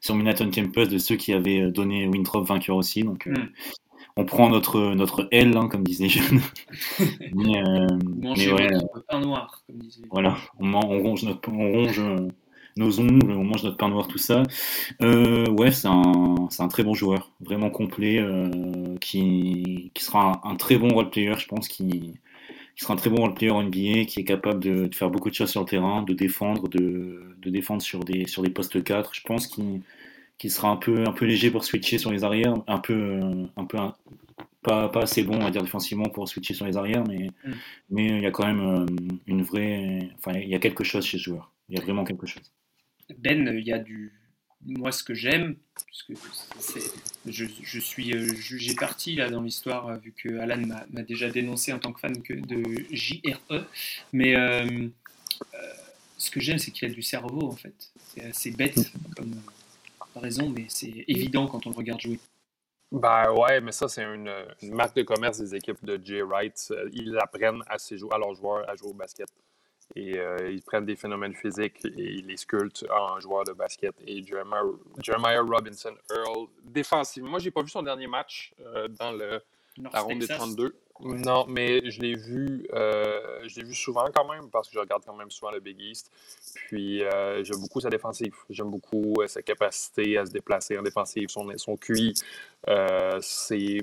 sur 0.00 0.14
Manhattan 0.14 0.50
Campus 0.50 0.88
de 0.88 0.98
ceux 0.98 1.16
qui 1.16 1.32
avaient 1.32 1.70
donné 1.70 2.06
Winthrop 2.08 2.44
vainqueur 2.44 2.76
aussi. 2.76 3.02
Donc, 3.04 3.26
euh, 3.26 3.32
Mm. 3.32 3.48
on 4.16 4.24
prend 4.24 4.48
notre, 4.50 4.94
notre 4.94 5.28
L, 5.30 5.56
hein, 5.56 5.68
comme 5.68 5.84
disent 5.84 6.00
les 6.00 6.08
jeunes. 6.08 6.40
mais, 7.32 7.62
mais 8.20 8.52
ouais, 8.52 8.68
pain 9.08 9.20
noir, 9.20 9.62
comme 9.66 9.76
disait. 9.78 10.02
voilà, 10.10 10.36
on, 10.58 10.74
on 10.74 11.00
ronge, 11.02 11.22
notre, 11.22 11.48
on 11.50 11.72
ronge 11.72 12.00
nos 12.80 13.00
ongles, 13.00 13.32
on 13.32 13.44
mange 13.44 13.64
notre 13.64 13.76
pain 13.78 13.88
noir, 13.90 14.08
tout 14.08 14.18
ça. 14.18 14.42
Euh, 15.02 15.46
ouais, 15.50 15.72
c'est 15.72 15.88
un, 15.88 16.48
c'est 16.50 16.62
un 16.62 16.68
très 16.68 16.84
bon 16.84 16.94
joueur, 16.94 17.32
vraiment 17.40 17.70
complet, 17.70 18.18
euh, 18.20 18.96
qui, 19.00 19.90
qui 19.94 20.04
sera 20.04 20.40
un, 20.44 20.50
un 20.52 20.56
très 20.56 20.78
bon 20.78 20.88
role 20.90 21.10
player, 21.10 21.34
je 21.38 21.46
pense, 21.48 21.68
qui, 21.68 22.14
qui 22.76 22.84
sera 22.84 22.94
un 22.94 22.96
très 22.96 23.10
bon 23.10 23.18
role 23.22 23.34
player 23.34 23.52
en 23.52 23.62
NBA, 23.62 24.04
qui 24.06 24.20
est 24.20 24.24
capable 24.24 24.60
de, 24.62 24.86
de 24.88 24.94
faire 24.94 25.10
beaucoup 25.10 25.30
de 25.30 25.34
choses 25.36 25.50
sur 25.50 25.60
le 25.62 25.66
terrain, 25.66 26.02
de 26.02 26.14
défendre, 26.14 26.68
de, 26.68 27.36
de 27.40 27.50
défendre 27.50 27.82
sur 27.82 28.04
des, 28.04 28.26
sur 28.26 28.42
des 28.42 28.50
postes 28.50 28.82
4. 28.84 29.14
Je 29.14 29.22
pense 29.22 29.46
qu'il 29.48 29.82
qu'il 30.38 30.50
sera 30.52 30.70
un 30.70 30.76
peu, 30.76 31.04
un 31.06 31.12
peu 31.12 31.26
léger 31.26 31.50
pour 31.50 31.64
switcher 31.64 31.98
sur 31.98 32.12
les 32.12 32.24
arrières, 32.24 32.54
un 32.66 32.78
peu, 32.78 32.94
euh, 32.94 33.46
un 33.56 33.64
peu 33.64 33.78
un- 33.78 33.94
pas, 34.62 34.88
pas 34.88 35.02
assez 35.02 35.22
bon, 35.22 35.36
on 35.36 35.44
va 35.44 35.50
dire, 35.50 35.62
défensivement 35.62 36.08
pour 36.10 36.28
switcher 36.28 36.54
sur 36.54 36.66
les 36.66 36.76
arrières, 36.76 37.04
mais, 37.06 37.28
Mm. 37.44 37.60
mais 37.90 38.06
il 38.08 38.22
y 38.22 38.26
a 38.26 38.30
quand 38.30 38.46
même 38.46 38.60
euh, 38.60 38.86
une 39.26 39.42
vraie. 39.42 40.10
Enfin, 40.18 40.38
il 40.38 40.48
y 40.48 40.54
a 40.54 40.58
quelque 40.58 40.84
chose 40.84 41.04
chez 41.06 41.18
ce 41.18 41.24
joueur. 41.24 41.52
Il 41.68 41.76
y 41.78 41.80
a 41.80 41.84
vraiment 41.84 42.04
quelque 42.04 42.26
chose. 42.26 42.52
Ben, 43.18 43.48
il 43.48 43.66
y 43.66 43.72
a 43.72 43.78
du 43.78 44.12
moi, 44.66 44.92
ce 44.92 45.02
que 45.02 45.14
j'aime, 45.14 45.56
je, 47.26 47.44
je, 47.62 47.80
suis 47.80 48.14
euh, 48.14 48.26
jugé 48.34 48.74
parti 48.74 49.14
là 49.14 49.30
dans 49.30 49.40
l'histoire, 49.40 49.88
euh, 49.88 49.96
vu 49.96 50.12
que 50.12 50.38
Alan 50.38 50.60
m'a 50.90 51.02
déjà 51.02 51.30
dénoncé 51.30 51.72
en 51.72 51.78
tant 51.78 51.92
que 51.92 52.00
fan 52.00 52.22
que 52.22 52.34
de 52.34 52.84
JRE. 52.90 53.64
Mais 54.12 54.36
euh, 54.36 54.88
ce 56.18 56.30
que 56.30 56.40
j'aime, 56.40 56.58
c'est 56.58 56.70
qu'il 56.70 56.90
a 56.90 56.92
du 56.92 57.02
cerveau, 57.02 57.48
en 57.48 57.56
fait. 57.56 57.92
C'est 58.08 58.24
assez 58.24 58.50
bête 58.50 58.92
comme 59.16 59.34
raison, 60.16 60.50
mais 60.50 60.66
c'est 60.68 61.04
évident 61.08 61.46
quand 61.46 61.66
on 61.66 61.70
le 61.70 61.76
regarde 61.76 62.00
jouer. 62.00 62.18
Ben 62.92 63.32
ouais, 63.32 63.60
mais 63.60 63.72
ça, 63.72 63.88
c'est 63.88 64.02
une, 64.02 64.30
marque 64.62 64.96
de 64.96 65.02
commerce 65.02 65.38
des 65.38 65.54
équipes 65.54 65.82
de 65.84 65.98
J. 66.04 66.20
Wright. 66.22 66.72
Ils 66.92 67.16
apprennent 67.18 67.62
à, 67.66 67.78
ses 67.78 67.96
à 68.10 68.18
leurs 68.18 68.34
joueurs 68.34 68.68
à 68.68 68.74
jouer 68.74 68.88
au 68.88 68.94
basket. 68.94 69.28
Et 69.96 70.18
euh, 70.18 70.50
ils 70.50 70.62
prennent 70.62 70.86
des 70.86 70.96
phénomènes 70.96 71.34
physiques 71.34 71.84
et 71.84 72.12
ils 72.12 72.26
les 72.26 72.36
sculptent 72.36 72.86
en 72.90 73.18
joueurs 73.18 73.44
de 73.44 73.52
basket. 73.52 73.94
Et 74.06 74.22
Jeremiah, 74.22 75.42
Robinson 75.42 75.94
Earl, 76.10 76.46
défensivement, 76.62 77.30
moi, 77.30 77.38
j'ai 77.40 77.50
pas 77.50 77.62
vu 77.62 77.70
son 77.70 77.82
dernier 77.82 78.06
match 78.06 78.52
euh, 78.60 78.86
dans 78.88 79.12
le, 79.12 79.40
la 79.92 80.00
ronde 80.00 80.20
des 80.20 80.28
32. 80.28 80.74
Non, 81.02 81.46
mais 81.48 81.90
je 81.90 82.02
l'ai 82.02 82.14
vu, 82.14 82.66
euh, 82.74 83.40
je 83.46 83.56
l'ai 83.58 83.64
vu 83.64 83.74
souvent 83.74 84.04
quand 84.14 84.30
même 84.30 84.50
parce 84.50 84.68
que 84.68 84.74
je 84.74 84.78
regarde 84.78 85.02
quand 85.04 85.16
même 85.16 85.30
souvent 85.30 85.50
le 85.50 85.58
Big 85.58 85.80
East. 85.80 86.12
Puis 86.54 86.98
j'aime 86.98 87.60
beaucoup 87.60 87.80
sa 87.80 87.88
défensive. 87.88 88.34
J'aime 88.50 88.70
beaucoup 88.70 89.14
sa 89.26 89.40
capacité 89.40 90.18
à 90.18 90.26
se 90.26 90.30
déplacer 90.30 90.78
en 90.78 90.82
défensive, 90.82 91.30
son, 91.30 91.50
son 91.56 91.76
QI. 91.78 92.12
c'est, 93.22 93.78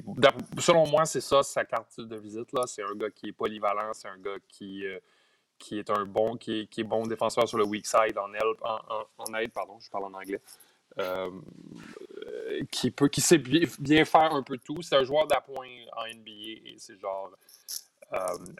selon 0.59 0.87
moi, 0.87 1.05
c'est 1.05 1.21
ça 1.21 1.41
sa 1.41 1.65
carte 1.65 1.99
de 1.99 2.15
visite. 2.17 2.53
Là. 2.53 2.61
C'est 2.67 2.83
un 2.83 2.93
gars 2.93 3.09
qui 3.09 3.29
est 3.29 3.33
polyvalent, 3.33 3.91
c'est 3.93 4.09
un 4.09 4.19
gars 4.19 4.37
qui 4.47 4.85
qui 5.57 5.79
est 5.79 5.89
un 5.89 6.05
bon, 6.05 6.35
qui 6.37 6.67
est, 6.77 6.83
bon 6.83 7.05
défenseur 7.05 7.47
sur 7.47 7.57
le 7.57 7.65
weak 7.65 7.85
side 7.85 8.17
en, 8.17 8.29
en, 9.17 9.33
aide, 9.35 9.51
pardon, 9.51 9.77
je 9.79 9.89
parle 9.89 10.05
en 10.05 10.13
anglais. 10.13 10.41
Euh, 10.99 11.29
qui, 12.71 12.89
peut, 12.89 13.07
qui 13.07 13.21
sait 13.21 13.37
bien, 13.37 14.05
faire 14.05 14.33
un 14.33 14.41
peu 14.41 14.57
tout. 14.57 14.81
C'est 14.81 14.95
un 14.95 15.03
joueur 15.03 15.27
d'appoint 15.27 15.67
en 15.95 16.07
NBA 16.07 16.31
et 16.65 16.75
c'est 16.77 16.99
genre 16.99 17.29
euh, 18.13 18.17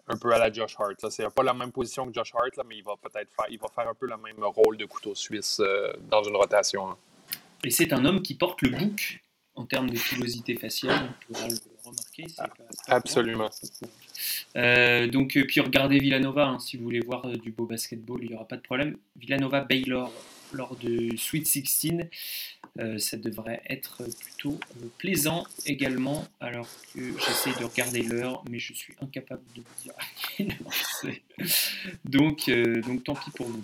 un 0.08 0.18
peu 0.18 0.32
à 0.34 0.38
la 0.38 0.52
Josh 0.52 0.76
Hart. 0.78 1.10
C'est 1.10 1.30
pas 1.34 1.44
la 1.44 1.54
même 1.54 1.72
position 1.72 2.06
que 2.06 2.14
Josh 2.14 2.34
Hart, 2.36 2.56
là, 2.58 2.64
mais 2.68 2.78
il 2.78 2.84
va 2.84 2.96
peut-être 3.02 3.32
faire, 3.34 3.46
il 3.50 3.58
va 3.58 3.68
faire 3.74 3.88
un 3.88 3.96
peu 3.96 4.06
le 4.06 4.18
même 4.18 4.44
rôle 4.44 4.78
de 4.78 4.86
couteau 4.86 5.16
suisse 5.16 5.60
euh, 5.62 5.94
dans 6.10 6.24
une 6.24 6.36
rotation. 6.36 6.90
Hein. 6.90 6.98
Et 7.64 7.72
c'est 7.72 7.92
un 7.94 8.06
homme 8.06 8.22
qui 8.22 8.36
porte 8.36 8.62
le 8.62 8.70
bouc 8.70 9.24
en 9.56 9.66
termes 9.66 9.90
de 9.90 9.98
pilosité 9.98 10.56
faciale, 10.56 11.10
le 11.92 11.98
remarquer. 11.98 12.26
Absolument. 12.88 13.50
Euh, 14.56 15.08
donc, 15.08 15.38
euh, 15.38 15.46
puis 15.46 15.60
regardez 15.60 16.00
Villanova, 16.00 16.48
hein, 16.48 16.60
si 16.60 16.78
vous 16.78 16.84
voulez 16.84 17.00
voir 17.00 17.26
euh, 17.26 17.36
du 17.36 17.52
beau 17.52 17.66
basketball, 17.66 18.20
il 18.24 18.30
n'y 18.30 18.36
aura 18.36 18.48
pas 18.48 18.58
de 18.58 18.62
problème. 18.62 18.98
Villanova 19.16 19.62
Baylor 19.62 20.12
lors 20.54 20.76
de 20.78 21.16
Sweet 21.18 21.46
16, 21.46 22.08
ça 23.00 23.18
devrait 23.18 23.62
être 23.68 24.04
plutôt 24.18 24.58
plaisant 24.98 25.46
également, 25.66 26.26
alors 26.40 26.70
que 26.94 27.02
j'essaie 27.20 27.60
de 27.60 27.66
regarder 27.66 28.02
l'heure, 28.02 28.46
mais 28.50 28.58
je 28.58 28.74
suis 28.74 28.94
incapable 29.02 29.42
de 29.56 29.62
vous 29.62 29.84
dire 29.84 29.94
donc, 32.06 32.50
donc 32.86 33.04
tant 33.04 33.16
pis 33.16 33.32
pour 33.32 33.48
vous. 33.48 33.64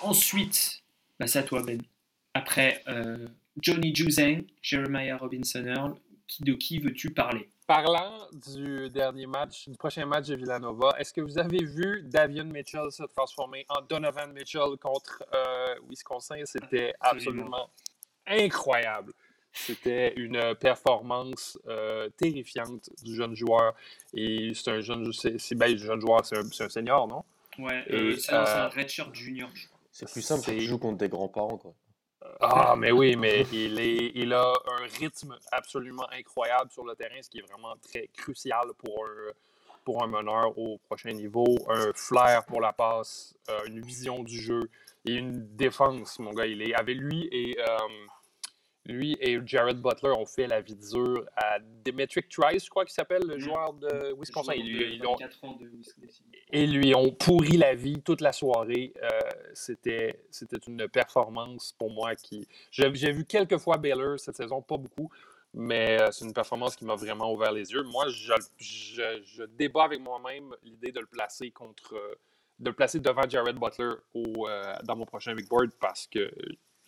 ensuite, 0.00 0.82
bah, 1.20 1.26
c'est 1.26 1.40
à 1.40 1.42
toi 1.42 1.62
Ben. 1.62 1.82
Après 2.32 2.82
Johnny 3.60 3.94
Juzang, 3.94 4.44
Jeremiah 4.62 5.18
Robinson 5.18 5.66
Earl, 5.66 5.96
de 6.40 6.52
qui 6.52 6.78
veux-tu 6.78 7.10
parler? 7.10 7.48
Parlant 7.66 8.28
du 8.32 8.88
dernier 8.88 9.26
match, 9.26 9.68
du 9.68 9.76
prochain 9.76 10.06
match 10.06 10.28
de 10.28 10.36
Villanova, 10.36 10.94
est-ce 10.98 11.12
que 11.12 11.20
vous 11.20 11.38
avez 11.38 11.64
vu 11.64 12.02
Davion 12.04 12.44
Mitchell 12.44 12.90
se 12.90 13.02
transformer 13.02 13.66
en 13.68 13.82
Donovan 13.82 14.32
Mitchell 14.32 14.76
contre 14.80 15.22
euh, 15.34 15.74
Wisconsin? 15.88 16.40
C'était 16.44 16.94
absolument 17.00 17.70
incroyable. 18.26 19.12
C'était 19.52 20.14
une 20.16 20.54
performance 20.54 21.58
euh, 21.66 22.08
terrifiante 22.16 22.88
du 23.02 23.14
jeune 23.14 23.34
joueur. 23.34 23.74
Et 24.14 24.52
c'est 24.54 24.70
un 24.70 24.80
jeune, 24.80 25.12
c'est, 25.12 25.54
ben, 25.54 25.76
jeune 25.76 26.00
joueur, 26.00 26.24
c'est 26.24 26.38
un, 26.38 26.68
senior, 26.68 27.08
non? 27.08 27.24
Ouais, 27.58 27.84
euh, 27.90 28.16
c'est 28.16 28.32
un 28.32 28.68
redshirt 28.68 29.14
junior. 29.14 29.50
C'est 29.90 30.10
plus 30.10 30.22
simple, 30.22 30.50
il 30.52 30.60
joue 30.60 30.78
contre 30.78 30.98
des 30.98 31.08
grands-parents, 31.08 31.58
quoi. 31.58 31.74
Ah, 32.40 32.74
mais 32.76 32.92
oui, 32.92 33.16
mais 33.16 33.42
il, 33.52 33.78
est, 33.78 34.12
il 34.14 34.32
a 34.32 34.52
un 34.52 34.86
rythme 34.98 35.36
absolument 35.52 36.06
incroyable 36.12 36.70
sur 36.70 36.84
le 36.84 36.94
terrain, 36.94 37.20
ce 37.22 37.30
qui 37.30 37.38
est 37.38 37.46
vraiment 37.48 37.74
très 37.76 38.08
crucial 38.08 38.66
pour 38.76 39.04
un, 39.04 39.32
pour 39.84 40.02
un 40.02 40.06
meneur 40.06 40.56
au 40.58 40.78
prochain 40.78 41.12
niveau. 41.12 41.46
Un 41.68 41.92
flair 41.94 42.44
pour 42.44 42.60
la 42.60 42.72
passe, 42.72 43.34
euh, 43.48 43.60
une 43.66 43.80
vision 43.80 44.22
du 44.22 44.38
jeu 44.38 44.68
et 45.04 45.14
une 45.14 45.56
défense, 45.56 46.18
mon 46.18 46.32
gars. 46.32 46.46
Il 46.46 46.62
est 46.62 46.74
avec 46.74 46.98
lui 46.98 47.28
et 47.32 47.56
euh, 47.58 47.78
lui 48.88 49.16
et 49.20 49.38
Jared 49.44 49.80
Butler 49.80 50.10
ont 50.10 50.26
fait 50.26 50.46
la 50.46 50.62
vie 50.62 50.74
dure 50.74 51.24
à 51.36 51.58
Demetric 51.84 52.28
Trice, 52.28 52.64
je 52.64 52.70
crois 52.70 52.84
qu'il 52.84 52.94
s'appelle, 52.94 53.22
le 53.26 53.36
mm. 53.36 53.40
joueur 53.40 53.74
de 53.74 54.14
Wisconsin. 54.18 54.54
Ils 54.54 54.98
lui, 54.98 55.06
ont, 55.06 55.16
et 56.50 56.66
lui 56.66 56.94
ont 56.94 57.12
pourri 57.12 57.58
la 57.58 57.74
vie 57.74 58.00
toute 58.02 58.22
la 58.22 58.32
soirée. 58.32 58.94
Euh, 59.02 59.08
c'était, 59.52 60.18
une 60.66 60.88
performance 60.88 61.74
pour 61.78 61.90
moi 61.90 62.14
qui. 62.16 62.48
J'ai, 62.70 62.88
vu 62.88 63.24
quelques 63.24 63.58
fois 63.58 63.76
Baylor 63.76 64.18
cette 64.18 64.36
saison, 64.36 64.62
pas 64.62 64.78
beaucoup, 64.78 65.10
mais 65.52 66.00
euh, 66.00 66.10
c'est 66.10 66.24
une 66.24 66.32
performance 66.32 66.74
qui 66.74 66.86
m'a 66.86 66.96
vraiment 66.96 67.30
ouvert 67.32 67.52
les 67.52 67.70
yeux. 67.70 67.82
Moi, 67.82 68.08
je, 68.08 68.32
je, 68.56 69.44
débat 69.44 69.84
avec 69.84 70.00
moi-même 70.00 70.54
l'idée 70.62 70.92
de 70.92 71.00
le 71.00 71.06
placer 71.06 71.50
contre. 71.50 71.94
de 72.58 72.70
le 72.70 72.74
placer 72.74 73.00
devant 73.00 73.28
Jared 73.28 73.56
Butler 73.56 73.92
au, 74.14 74.48
euh, 74.48 74.74
dans 74.84 74.96
mon 74.96 75.04
prochain 75.04 75.34
big 75.34 75.46
board 75.46 75.70
parce 75.78 76.06
que 76.06 76.30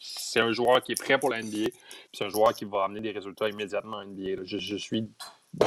c'est 0.01 0.41
un 0.41 0.53
joueur 0.53 0.83
qui 0.83 0.93
est 0.93 1.01
prêt 1.01 1.19
pour 1.19 1.31
la 1.31 1.43
NBA. 1.43 1.69
C'est 2.13 2.25
un 2.25 2.29
joueur 2.29 2.55
qui 2.55 2.65
va 2.65 2.85
amener 2.85 3.01
des 3.01 3.13
résultats 3.13 3.49
immédiatement 3.49 3.99
en 3.99 4.07
NBA. 4.07 4.45
Je, 4.45 4.77
suis, 4.77 5.09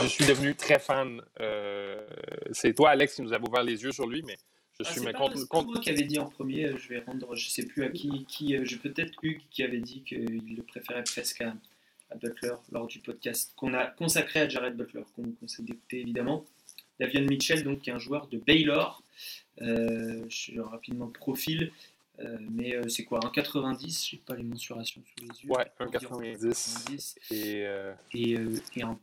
je 0.01 0.07
suis 0.07 0.25
devenu 0.25 0.55
très 0.55 0.79
fan. 0.79 1.21
Euh, 1.39 2.05
c'est 2.51 2.73
toi, 2.73 2.89
Alex, 2.89 3.15
qui 3.15 3.21
nous 3.21 3.33
a 3.33 3.39
ouvert 3.39 3.63
les 3.63 3.83
yeux 3.83 3.91
sur 3.91 4.07
lui, 4.07 4.23
mais 4.23 4.37
je 4.79 4.85
ah, 4.87 4.91
suis 4.91 5.01
ah, 5.07 5.13
contre. 5.13 5.37
C'est 5.37 5.63
moi 5.65 5.79
qui 5.79 5.89
avait 5.91 6.03
dit 6.03 6.19
en 6.19 6.25
premier, 6.25 6.65
euh, 6.65 6.77
je 6.77 6.89
vais 6.89 6.99
rendre, 6.99 7.35
je 7.35 7.47
sais 7.47 7.65
plus 7.65 7.83
à 7.83 7.89
qui, 7.89 8.25
qui 8.25 8.55
euh, 8.55 8.65
peut-être 8.81 9.13
Hugues 9.21 9.41
qui 9.51 9.63
avait 9.63 9.79
dit 9.79 10.01
qu'il 10.01 10.55
le 10.55 10.63
préférait 10.63 11.03
presque 11.03 11.41
à, 11.41 11.53
Butler 12.15 12.53
lors 12.71 12.85
du 12.85 12.99
podcast 12.99 13.53
qu'on 13.55 13.73
a 13.73 13.87
consacré 13.87 14.41
à 14.41 14.47
Jared 14.47 14.75
Butler, 14.75 15.01
qu'on 15.15 15.31
conseille 15.31 15.65
d'écouter 15.65 16.01
évidemment. 16.01 16.45
Davion 16.99 17.21
Mitchell, 17.21 17.63
donc, 17.63 17.81
qui 17.81 17.89
est 17.89 17.93
un 17.93 17.99
joueur 17.99 18.27
de 18.27 18.37
Baylor. 18.37 19.03
Euh, 19.61 20.23
je 20.29 20.59
rapidement 20.59 21.07
profil. 21.07 21.71
Euh, 22.19 22.37
mais 22.51 22.75
euh, 22.75 22.87
c'est 22.89 23.03
quoi 23.03 23.19
Un 23.23 23.29
90 23.29 24.07
J'ai 24.09 24.17
pas 24.17 24.35
les 24.35 24.43
mensurations 24.43 25.01
sous 25.01 25.25
les 25.25 25.43
yeux. 25.43 25.49
Ouais, 25.49 25.65
un 25.79 25.87
90. 25.87 27.15
Et, 27.31 27.65
euh, 27.65 27.93
et, 28.13 28.37
un 28.81 28.99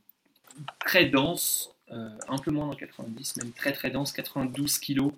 très 0.79 1.07
dense, 1.07 1.75
un 1.89 2.39
peu 2.39 2.53
moins 2.53 2.69
d'un 2.69 2.77
90, 2.77 3.37
même 3.39 3.53
très 3.53 3.73
très 3.73 3.91
dense, 3.91 4.13
92 4.13 4.79
kilos. 4.79 5.13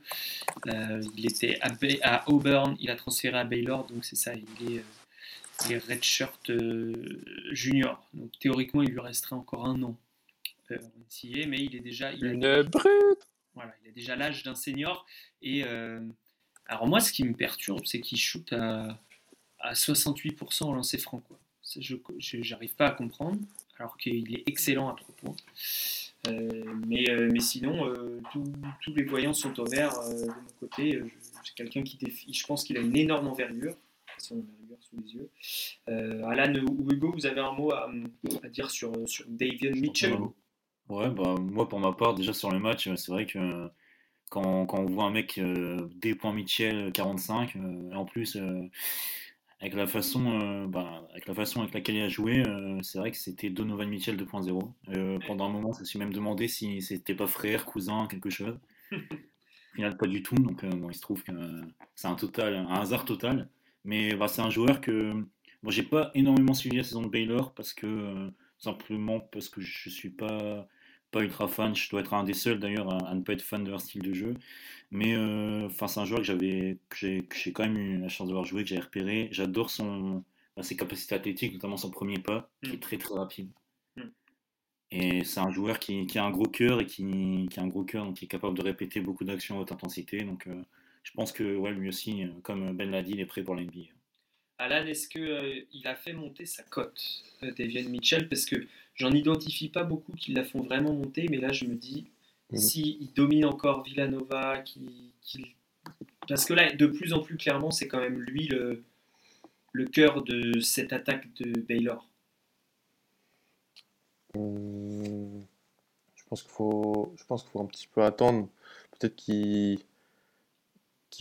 il 0.66 1.26
était 1.26 1.58
à, 1.60 1.72
à, 2.02 2.28
Auburn, 2.30 2.76
il 2.80 2.90
a 2.90 2.96
transféré 2.96 3.38
à 3.38 3.44
Baylor, 3.44 3.86
donc 3.86 4.04
c'est 4.04 4.16
ça, 4.16 4.32
il 4.34 4.76
est, 4.76 4.84
il 5.66 5.72
est 5.72 5.78
redshirt 5.78 6.50
junior. 7.50 8.02
Donc 8.14 8.30
théoriquement, 8.38 8.82
il 8.82 8.90
lui 8.90 9.00
resterait 9.00 9.36
encore 9.36 9.66
un 9.66 9.82
an 9.82 9.96
mais 11.46 11.64
il 11.64 11.76
est 11.76 11.80
déjà. 11.80 12.12
Il 12.12 12.24
Une 12.24 12.62
brute 12.62 13.28
Voilà, 13.54 13.74
il 13.82 13.88
a 13.88 13.92
déjà 13.92 14.16
l'âge 14.16 14.42
d'un 14.42 14.54
senior 14.54 15.06
et 15.42 15.64
alors 16.72 16.86
moi, 16.86 17.00
ce 17.00 17.12
qui 17.12 17.22
me 17.24 17.34
perturbe, 17.34 17.82
c'est 17.84 18.00
qu'il 18.00 18.16
shoot 18.16 18.50
à, 18.54 18.98
68% 19.62 20.64
au 20.64 20.72
lancer 20.72 20.96
franc. 20.96 21.20
Quoi. 21.20 21.38
Je 22.18 22.50
n'arrive 22.50 22.74
pas 22.74 22.86
à 22.86 22.90
comprendre, 22.92 23.38
alors 23.78 23.98
qu'il 23.98 24.34
est 24.34 24.42
excellent 24.46 24.88
à 24.88 24.94
3 24.94 25.14
points. 25.16 25.36
Euh, 26.28 26.64
mais, 26.86 27.10
euh, 27.10 27.28
mais 27.30 27.40
sinon, 27.40 27.86
euh, 27.86 28.22
tous 28.32 28.94
les 28.94 29.04
voyants 29.04 29.34
sont 29.34 29.60
au 29.60 29.66
vert 29.66 29.92
de 30.08 30.28
mon 30.28 30.34
côté. 30.60 31.02
C'est 31.44 31.54
quelqu'un 31.54 31.82
qui 31.82 31.98
je 32.32 32.46
pense 32.46 32.64
qu'il 32.64 32.78
a 32.78 32.80
une 32.80 32.96
énorme 32.96 33.28
envergure. 33.28 33.76
Son 34.16 34.36
envergure 34.36 34.78
sous 34.80 34.96
les 34.96 35.12
yeux. 35.12 36.24
Alan 36.24 36.54
ou 36.54 36.90
Hugo, 36.90 37.12
vous 37.12 37.26
avez 37.26 37.40
un 37.40 37.52
mot 37.52 37.70
à, 37.74 37.90
dire 38.48 38.70
sur, 38.70 38.92
sur 39.06 39.26
Davion 39.28 39.72
Mitchell? 39.72 40.16
Ouais, 40.88 41.10
bah, 41.10 41.34
moi 41.38 41.68
pour 41.68 41.80
ma 41.80 41.92
part, 41.92 42.14
déjà 42.14 42.32
sur 42.32 42.50
le 42.50 42.58
match, 42.58 42.88
c'est 42.94 43.12
vrai 43.12 43.26
que 43.26 43.68
quand, 44.32 44.66
on 44.72 44.86
voit 44.86 45.04
un 45.04 45.10
mec 45.10 45.36
euh, 45.38 45.88
des 45.96 46.14
points 46.14 46.32
Mitchell 46.32 46.90
45, 46.92 47.54
euh, 47.56 47.92
en 47.92 48.06
plus 48.06 48.36
euh, 48.36 48.62
avec 49.60 49.74
la 49.74 49.86
façon 49.86 50.66
bah, 50.66 51.06
avec 51.10 51.26
la 51.26 51.34
façon 51.34 51.60
avec 51.60 51.74
laquelle 51.74 51.96
il 51.96 52.02
a 52.02 52.08
joué, 52.08 52.42
c'est 52.82 52.98
vrai 52.98 53.12
que 53.12 53.16
c'était 53.16 53.48
Donovan 53.48 53.88
Mitchell 53.88 54.16
2.0. 54.16 55.20
pendant 55.26 55.46
un 55.46 55.50
moment, 55.50 55.72
je 55.72 55.80
me 55.80 55.84
suis 55.84 56.00
même 56.00 56.12
demandé 56.12 56.48
si 56.48 56.82
c'était 56.82 57.14
pas 57.14 57.28
frère, 57.28 57.64
cousin, 57.64 58.08
quelque 58.08 58.28
chose. 58.28 58.58
Au 58.92 59.74
final, 59.76 59.96
pas 59.96 60.08
du 60.08 60.22
tout. 60.24 60.34
Donc, 60.34 60.64
bon, 60.64 60.90
il 60.90 60.94
se 60.94 61.00
trouve 61.00 61.22
que 61.22 61.30
c'est 61.94 62.08
un 62.08 62.16
total, 62.16 62.56
un 62.56 62.74
hasard 62.74 63.04
total. 63.04 63.48
Mais 63.84 64.16
bah, 64.16 64.26
c'est 64.26 64.42
un 64.42 64.50
joueur 64.50 64.80
que 64.80 65.12
bon, 65.62 65.70
j'ai 65.70 65.84
pas 65.84 66.10
énormément 66.14 66.54
suivi 66.54 66.78
la 66.78 66.82
saison 66.82 67.02
de 67.02 67.08
Baylor 67.08 67.54
parce 67.54 67.72
que 67.72 68.32
simplement 68.58 69.20
parce 69.20 69.48
que 69.48 69.60
je 69.60 69.90
suis 69.90 70.10
pas 70.10 70.66
pas 71.12 71.22
ultra 71.22 71.46
fan. 71.48 71.74
Je 71.76 71.88
dois 71.90 72.00
être 72.00 72.14
un 72.14 72.24
des 72.24 72.34
seuls 72.34 72.58
d'ailleurs 72.58 72.92
à, 73.06 73.14
ne 73.14 73.22
pas 73.22 73.34
être 73.34 73.42
fan 73.42 73.62
de 73.62 73.70
leur 73.70 73.80
style 73.80 74.02
de 74.02 74.12
jeu. 74.12 74.34
Mais 74.90 75.14
euh, 75.14 75.68
c'est 75.70 76.00
un 76.00 76.04
joueur 76.04 76.20
que 76.20 76.26
j'avais, 76.26 76.78
j'ai 76.94 77.26
quand 77.52 77.62
même 77.62 77.76
eu 77.78 77.98
la 77.98 78.08
chance 78.08 78.28
de 78.28 78.32
voir 78.32 78.44
jouer, 78.44 78.62
que 78.64 78.68
j'ai 78.68 78.78
repéré. 78.80 79.28
J'adore 79.30 79.70
son, 79.70 80.24
bah, 80.56 80.62
ses 80.62 80.76
capacités 80.76 81.14
athlétiques, 81.14 81.54
notamment 81.54 81.76
son 81.76 81.90
premier 81.90 82.18
pas, 82.18 82.50
qui 82.62 82.72
est 82.72 82.76
mm. 82.76 82.80
très 82.80 82.98
très 82.98 83.14
rapide. 83.14 83.50
Mm. 83.96 84.02
Et 84.90 85.24
c'est 85.24 85.40
un 85.40 85.50
joueur 85.50 85.78
qui, 85.78 86.06
qui, 86.06 86.18
a 86.18 86.24
un 86.24 86.30
gros 86.30 86.44
cœur 86.46 86.80
et 86.80 86.86
qui, 86.86 87.48
qui, 87.50 87.60
a 87.60 87.62
un 87.62 87.68
gros 87.68 87.84
cœur, 87.84 88.04
donc 88.04 88.16
qui 88.16 88.26
est 88.26 88.28
capable 88.28 88.56
de 88.56 88.62
répéter 88.62 89.00
beaucoup 89.00 89.24
d'actions 89.24 89.58
à 89.58 89.62
haute 89.62 89.72
intensité. 89.72 90.24
Donc 90.24 90.46
euh, 90.46 90.62
je 91.02 91.12
pense 91.12 91.32
que 91.32 91.56
ouais, 91.56 91.72
lui 91.72 91.88
aussi, 91.88 92.24
euh, 92.24 92.28
comme 92.42 92.76
Ben 92.76 92.90
l'a 92.90 93.02
dit, 93.02 93.12
il 93.12 93.20
est 93.20 93.26
prêt 93.26 93.42
pour 93.42 93.54
l'NBA. 93.54 93.90
Alan, 94.58 94.86
est-ce 94.86 95.08
qu'il 95.08 95.22
euh, 95.22 95.64
a 95.84 95.94
fait 95.94 96.12
monter 96.12 96.44
sa 96.44 96.62
cote, 96.62 97.24
Davian 97.42 97.88
Mitchell? 97.88 98.28
Parce 98.28 98.44
que 98.44 98.66
j'en 98.94 99.10
identifie 99.10 99.68
pas 99.68 99.84
beaucoup 99.84 100.12
qui 100.12 100.32
la 100.32 100.44
font 100.44 100.62
vraiment 100.62 100.92
monter, 100.92 101.26
mais 101.30 101.38
là 101.38 101.52
je 101.52 101.64
me 101.64 101.74
dis, 101.74 102.06
mm. 102.52 102.56
s'il 102.56 103.12
domine 103.14 103.44
encore 103.44 103.82
Villanova, 103.82 104.58
qui, 104.58 105.10
parce 106.28 106.44
que 106.44 106.54
là, 106.54 106.72
de 106.72 106.86
plus 106.86 107.12
en 107.12 107.20
plus 107.20 107.36
clairement, 107.36 107.70
c'est 107.70 107.88
quand 107.88 108.00
même 108.00 108.20
lui 108.20 108.46
le, 108.48 108.84
le 109.72 109.84
cœur 109.86 110.22
de 110.22 110.60
cette 110.60 110.92
attaque 110.92 111.32
de 111.34 111.60
Baylor 111.60 112.08
hum, 114.34 115.44
Je 116.14 116.22
pense 116.28 116.42
qu'il 116.42 116.50
faut, 116.50 117.12
je 117.16 117.24
pense 117.24 117.42
qu'il 117.42 117.50
faut 117.50 117.60
un 117.60 117.66
petit 117.66 117.88
peu 117.88 118.02
attendre. 118.02 118.48
Peut-être 118.98 119.16
qu'il 119.16 119.78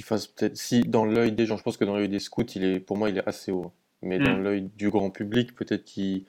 fasse 0.04 0.28
peut-être 0.28 0.58
si 0.58 0.82
dans 0.82 1.06
l'œil 1.06 1.32
des 1.32 1.46
gens, 1.46 1.58
je 1.58 1.64
pense 1.64 1.78
que 1.78 1.86
dans 1.86 1.96
l'œil 1.96 2.10
des 2.10 2.20
scouts, 2.20 2.44
il 2.56 2.64
est, 2.64 2.80
pour 2.80 2.98
moi, 2.98 3.10
il 3.10 3.18
est 3.18 3.28
assez 3.28 3.52
haut. 3.52 3.72
Mais 4.04 4.20
dans 4.20 4.34
hum. 4.34 4.44
l'œil 4.44 4.62
du 4.78 4.90
grand 4.90 5.12
public, 5.12 5.56
peut-être 5.56 5.84
qu'il 5.84 6.26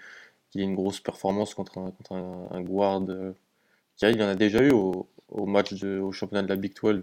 qu 0.52 0.60
ait 0.60 0.64
une 0.64 0.74
grosse 0.74 1.00
performance 1.00 1.54
contre 1.54 1.78
un, 1.78 1.90
contre 1.90 2.12
un, 2.12 2.60
guard. 2.60 3.02
Euh, 3.08 3.32
il 4.02 4.16
y 4.16 4.22
en 4.22 4.28
a 4.28 4.34
déjà 4.34 4.62
eu 4.62 4.70
au, 4.70 5.06
match 5.46 5.74
de, 5.74 5.98
au 5.98 6.12
championnat 6.12 6.42
de 6.42 6.48
la 6.48 6.56
Big 6.56 6.74
12. 6.80 7.02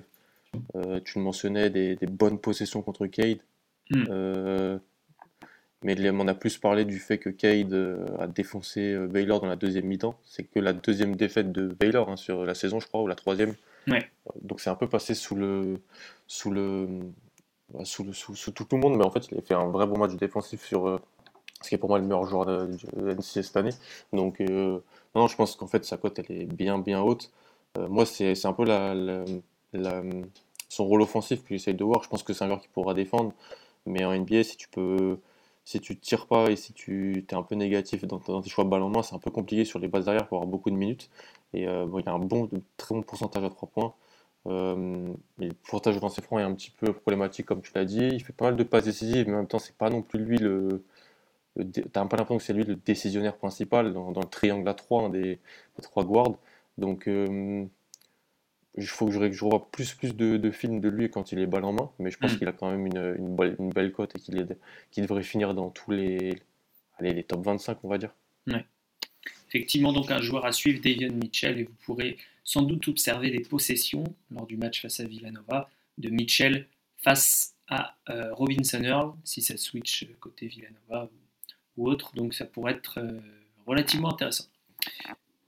Euh, 0.76 1.00
tu 1.04 1.20
le 1.20 1.24
mentionnais, 1.24 1.70
des, 1.70 1.98
bonnes 2.08 2.40
possessions 2.40 2.82
contre 2.82 3.08
Cade. 3.08 3.40
Hum. 3.92 4.06
Euh, 4.10 4.78
mais 5.82 5.96
on 6.10 6.28
a 6.28 6.34
plus 6.34 6.58
parlé 6.58 6.84
du 6.84 7.00
fait 7.00 7.18
que 7.18 7.30
Cade 7.30 7.74
a 8.20 8.28
défoncé 8.28 8.98
Baylor 9.08 9.40
dans 9.40 9.48
la 9.48 9.56
deuxième 9.56 9.86
mi-temps. 9.86 10.20
C'est 10.26 10.44
que 10.44 10.60
la 10.60 10.74
deuxième 10.74 11.16
défaite 11.16 11.54
de 11.54 11.68
Baylor 11.68 12.10
hein, 12.10 12.18
sur 12.18 12.46
la 12.46 12.54
saison, 12.54 12.82
je 12.82 12.88
crois, 12.88 13.02
ou 13.02 13.08
la 13.08 13.16
troisième. 13.16 13.56
Donc 14.42 14.60
c'est 14.60 14.70
un 14.70 14.76
peu 14.76 14.88
passé 14.90 15.16
sous 15.16 15.36
le, 15.36 15.80
sous 16.28 16.52
le, 16.52 16.88
sous, 17.84 18.04
le 18.04 18.14
sous, 18.14 18.52
tout 18.52 18.68
le 18.72 18.78
monde, 18.78 18.98
mais 18.98 19.06
en 19.06 19.10
fait 19.10 19.32
il 19.32 19.38
a 19.38 19.42
fait 19.42 19.54
un 19.54 19.68
vrai 19.68 19.88
bon 19.88 19.98
match 19.98 20.16
défensif 20.16 20.64
sur 20.66 21.02
ce 21.62 21.70
qui 21.70 21.76
est 21.76 21.78
pour 21.78 21.90
moi 21.90 22.00
le 22.00 22.06
meilleur 22.06 22.26
joueur 22.26 22.46
de, 22.46 22.68
de 23.14 23.22
cette 23.22 23.58
année. 23.58 23.74
Donc 24.14 24.40
non, 24.40 25.28
je 25.28 25.36
pense 25.36 25.56
qu'en 25.56 25.68
fait 25.68 25.86
sa 25.86 25.98
cote 25.98 26.20
elle 26.20 26.32
est 26.32 26.46
bien 26.46 26.80
bien 26.80 27.02
haute. 27.02 27.32
moi 27.78 28.06
c'est 28.06 28.46
un 28.46 28.54
peu 28.54 28.66
son 30.70 30.86
rôle 30.86 31.02
offensif 31.02 31.44
que 31.44 31.50
j'essaye 31.50 31.74
de 31.76 31.84
voir. 31.84 32.04
Je 32.04 32.10
pense 32.10 32.24
que 32.24 32.34
c'est 32.34 32.44
un 32.44 32.48
joueur 32.48 32.62
qui 32.62 32.70
pourra 32.70 32.94
défendre, 32.94 33.34
mais 33.86 34.06
en 34.06 34.14
NBA 34.18 34.44
si 34.44 34.58
tu 34.58 34.70
peux 34.70 35.20
si 35.70 35.80
tu 35.82 35.98
tires 36.00 36.26
pas 36.26 36.50
et 36.50 36.56
si 36.56 36.74
tu 36.74 37.26
es 37.30 37.34
un 37.36 37.44
peu 37.44 37.54
négatif 37.56 38.04
dans, 38.06 38.18
tes 38.42 38.50
choix 38.50 38.64
de 38.64 38.70
balle 38.70 38.82
en 38.82 38.90
main, 38.90 39.04
c'est 39.04 39.14
un 39.14 39.20
peu 39.20 39.30
compliqué 39.30 39.66
sur 39.66 39.78
les 39.78 39.88
bases 39.88 40.08
arrière 40.10 40.28
pour 40.28 40.38
avoir 40.38 40.50
beaucoup 40.50 40.72
de 40.72 40.76
minutes. 40.76 41.12
Et 41.54 41.68
euh, 41.68 41.86
il 42.00 42.10
a 42.10 42.14
un 42.14 42.20
bon, 42.20 42.50
très 42.78 42.96
bon 42.96 43.04
pourcentage 43.04 43.44
à 43.44 43.50
3 43.50 43.70
points. 43.70 43.94
Euh, 44.48 45.14
mais 45.38 45.48
le 45.50 45.54
pourcentage 45.54 45.96
de 45.96 46.02
lancers 46.02 46.24
francs 46.24 46.40
est 46.40 46.44
un 46.44 46.56
petit 46.56 46.72
peu 46.72 46.92
problématique, 46.94 47.46
comme 47.46 47.62
tu 47.62 47.72
l'as 47.76 47.86
dit. 47.86 48.00
Il 48.00 48.24
fait 48.24 48.34
pas 48.34 48.46
mal 48.46 48.56
de 48.56 48.64
passes 48.64 48.86
décisives, 48.86 49.28
mais 49.28 49.36
en 49.36 49.38
même 49.40 49.48
temps, 49.48 49.60
c'est 49.60 49.76
pas 49.78 49.92
non 49.92 50.02
plus 50.02 50.20
lui 50.20 50.38
le. 50.40 50.84
Le 51.64 51.72
T'as 51.72 52.06
pas 52.06 52.18
l'impression 52.18 52.38
que 52.38 52.44
c'est 52.44 52.54
lui 52.54 52.64
le 52.64 52.76
décisionnaire 52.76 53.38
principal 53.38 53.94
dans, 53.94 54.10
le 54.10 54.30
triangle 54.30 54.68
à 54.68 54.74
3 54.74 55.10
des, 55.10 55.40
trois 55.82 56.04
guards. 56.04 56.38
Donc, 56.78 57.08
euh, 57.08 57.66
il 58.78 58.88
faut 58.88 59.08
que 59.08 59.12
je, 59.12 59.32
je 59.32 59.44
revoie 59.44 59.70
plus, 59.72 59.94
plus 59.94 60.16
de, 60.16 60.52
films 60.52 60.80
de 60.80 60.90
lui 60.90 61.10
quand 61.10 61.32
il 61.32 61.40
est 61.40 61.48
balle 61.48 61.66
en 61.66 61.74
main, 61.74 61.92
mais 62.00 62.12
je 62.12 62.18
pense 62.18 62.34
mm. 62.34 62.38
qu'il 62.38 62.48
a 62.48 62.54
quand 62.54 62.72
même 62.72 62.86
une, 62.86 63.16
une, 63.60 63.70
belle, 63.70 63.92
cote 63.92 64.16
et 64.16 64.20
qu'il 64.20 65.04
devrait 65.04 65.24
finir 65.24 65.54
dans 65.54 65.70
tous 65.70 65.92
les, 65.92 66.42
allez, 66.98 67.14
les 67.14 67.24
top 67.24 67.44
25, 67.44 67.80
on 67.84 67.90
va 67.90 67.98
dire. 67.98 68.14
Ouais. 68.48 68.66
Effectivement, 69.50 69.92
donc 69.92 70.12
un 70.12 70.22
joueur 70.22 70.46
à 70.46 70.52
suivre, 70.52 70.82
Davion 70.82 71.12
Mitchell, 71.12 71.60
et 71.60 71.64
vous 71.64 71.74
pourrez 71.86 72.18
sans 72.44 72.62
doute 72.62 72.88
observer 72.88 73.30
les 73.30 73.42
possessions 73.42 74.04
lors 74.32 74.46
du 74.46 74.58
match 74.58 74.82
face 74.82 75.00
à 75.00 75.06
Villanova 75.06 75.70
de 75.98 76.10
Mitchell 76.10 76.68
face 76.98 77.56
à 77.68 77.96
euh, 78.10 78.34
Robinson 78.34 78.84
Earl, 78.84 79.14
si 79.24 79.42
ça 79.42 79.58
switch 79.58 80.08
côté 80.20 80.48
Villanova 80.48 81.06
ou, 81.06 81.10
autre, 81.88 82.14
donc 82.16 82.34
ça 82.34 82.46
pourrait 82.46 82.74
être 82.74 83.00
euh, 83.00 83.20
relativement 83.66 84.12
intéressant. 84.12 84.46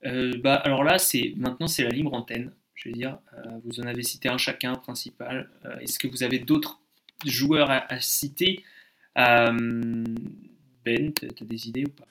Euh, 0.06 0.34
bah, 0.40 0.56
alors 0.56 0.84
là, 0.84 0.98
c'est 0.98 1.34
maintenant 1.38 1.68
c'est 1.68 1.84
la 1.84 1.90
libre 1.90 2.14
antenne 2.14 2.54
je 2.76 2.90
veux 2.90 2.96
dire. 2.96 3.20
Euh, 3.34 3.60
vous 3.64 3.80
en 3.80 3.84
avez 3.84 4.02
cité 4.02 4.28
un 4.28 4.40
chacun 4.40 4.74
principal. 4.74 5.52
Est-ce 5.82 6.00
que 6.00 6.08
vous 6.08 6.24
avez 6.24 6.40
d'autres 6.40 6.80
joueurs 7.24 7.70
à, 7.70 8.00
citer? 8.00 8.64
Ben, 9.16 10.16
tu 11.14 11.28
as 11.28 11.46
des 11.46 11.68
idées 11.68 11.86
ou 11.86 11.90
pas? 11.90 12.08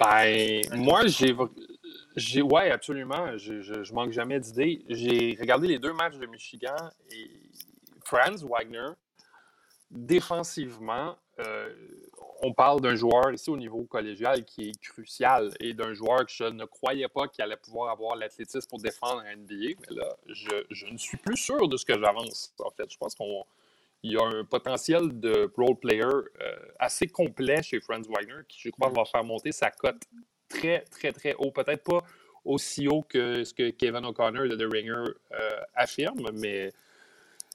Ben, 0.00 0.62
moi, 0.74 1.02
j'ai. 1.06 2.42
Ouais, 2.42 2.70
absolument. 2.72 3.38
Je, 3.38 3.60
je, 3.60 3.92
manque 3.92 4.10
jamais 4.10 4.40
d'idées. 4.40 4.84
J'ai 4.88 5.36
regardé 5.38 5.68
les 5.68 5.78
deux 5.78 5.92
matchs 5.92 6.16
de 6.16 6.26
Michigan 6.26 6.74
et 7.12 7.30
Franz 8.04 8.44
Wagner, 8.44 8.88
défensivement, 9.92 11.16
on 12.42 12.52
parle 12.52 12.80
d'un 12.80 12.94
joueur 12.94 13.32
ici 13.32 13.50
au 13.50 13.56
niveau 13.56 13.84
collégial 13.84 14.44
qui 14.44 14.70
est 14.70 14.80
crucial 14.80 15.52
et 15.60 15.74
d'un 15.74 15.94
joueur 15.94 16.26
que 16.26 16.32
je 16.32 16.44
ne 16.44 16.64
croyais 16.64 17.08
pas 17.08 17.28
qu'il 17.28 17.42
allait 17.42 17.56
pouvoir 17.56 17.90
avoir 17.90 18.16
l'athlétisme 18.16 18.68
pour 18.68 18.78
défendre 18.78 19.22
un 19.22 19.36
NBA. 19.36 19.80
Mais 19.80 19.96
là, 19.96 20.16
je, 20.28 20.86
ne 20.92 20.98
suis 20.98 21.16
plus 21.16 21.36
sûr 21.36 21.68
de 21.68 21.76
ce 21.76 21.84
que 21.84 21.98
j'avance. 21.98 22.54
En 22.58 22.70
fait, 22.70 22.90
je 22.90 22.96
pense 22.96 23.14
qu'il 23.14 23.44
y 24.04 24.16
a 24.16 24.24
un 24.24 24.44
potentiel 24.44 25.18
de 25.18 25.50
role 25.56 25.76
player 25.76 26.04
euh, 26.04 26.28
assez 26.78 27.06
complet 27.06 27.62
chez 27.62 27.80
Franz 27.80 28.08
Wagner 28.08 28.42
qui, 28.48 28.60
je 28.60 28.70
crois, 28.70 28.90
va 28.90 29.04
faire 29.04 29.24
monter 29.24 29.52
sa 29.52 29.70
cote 29.70 30.02
très, 30.48 30.80
très, 30.90 31.12
très 31.12 31.34
haut. 31.34 31.50
Peut-être 31.50 31.84
pas 31.84 32.02
aussi 32.44 32.86
haut 32.86 33.02
que 33.02 33.44
ce 33.44 33.52
que 33.52 33.70
Kevin 33.70 34.04
O'Connor 34.04 34.48
de 34.48 34.56
The 34.56 34.72
Ringer 34.72 35.12
euh, 35.32 35.60
affirme, 35.74 36.30
mais 36.34 36.72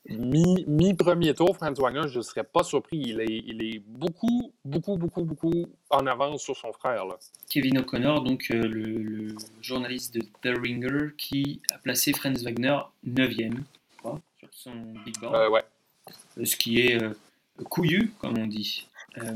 Mi-premier 0.10 1.34
tour, 1.36 1.56
Franz 1.56 1.80
Wagner, 1.80 2.08
je 2.08 2.18
ne 2.18 2.24
serais 2.24 2.44
pas 2.44 2.64
surpris. 2.64 2.98
Il 2.98 3.22
est, 3.22 3.44
il 3.46 3.64
est, 3.64 3.80
beaucoup, 3.80 4.52
beaucoup, 4.66 4.98
beaucoup, 4.98 5.24
beaucoup 5.24 5.68
en 5.92 6.08
avance 6.08 6.42
sur 6.42 6.58
son 6.58 6.74
frère. 6.74 7.06
Là. 7.06 7.18
Kevin 7.50 7.80
O'Connor, 7.80 8.24
donc 8.24 8.48
euh, 8.50 8.68
le, 8.68 9.36
journaliste 9.62 10.16
de 10.16 10.22
The 10.42 10.58
Ringer, 10.58 11.12
qui 11.18 11.62
a 11.72 11.78
placé 11.78 12.14
Franz 12.14 12.44
Wagner 12.44 12.80
9e 13.08 13.60
sur 14.40 14.50
son 14.52 14.74
big 15.06 15.20
board. 15.20 15.36
Euh, 15.36 15.50
ouais. 15.50 15.64
Euh, 16.40 16.46
ce 16.46 16.56
qui 16.56 16.80
est 16.80 17.00
couillu, 17.70 18.12
comme 18.20 18.40
on 18.40 18.48
dit. 18.48 18.88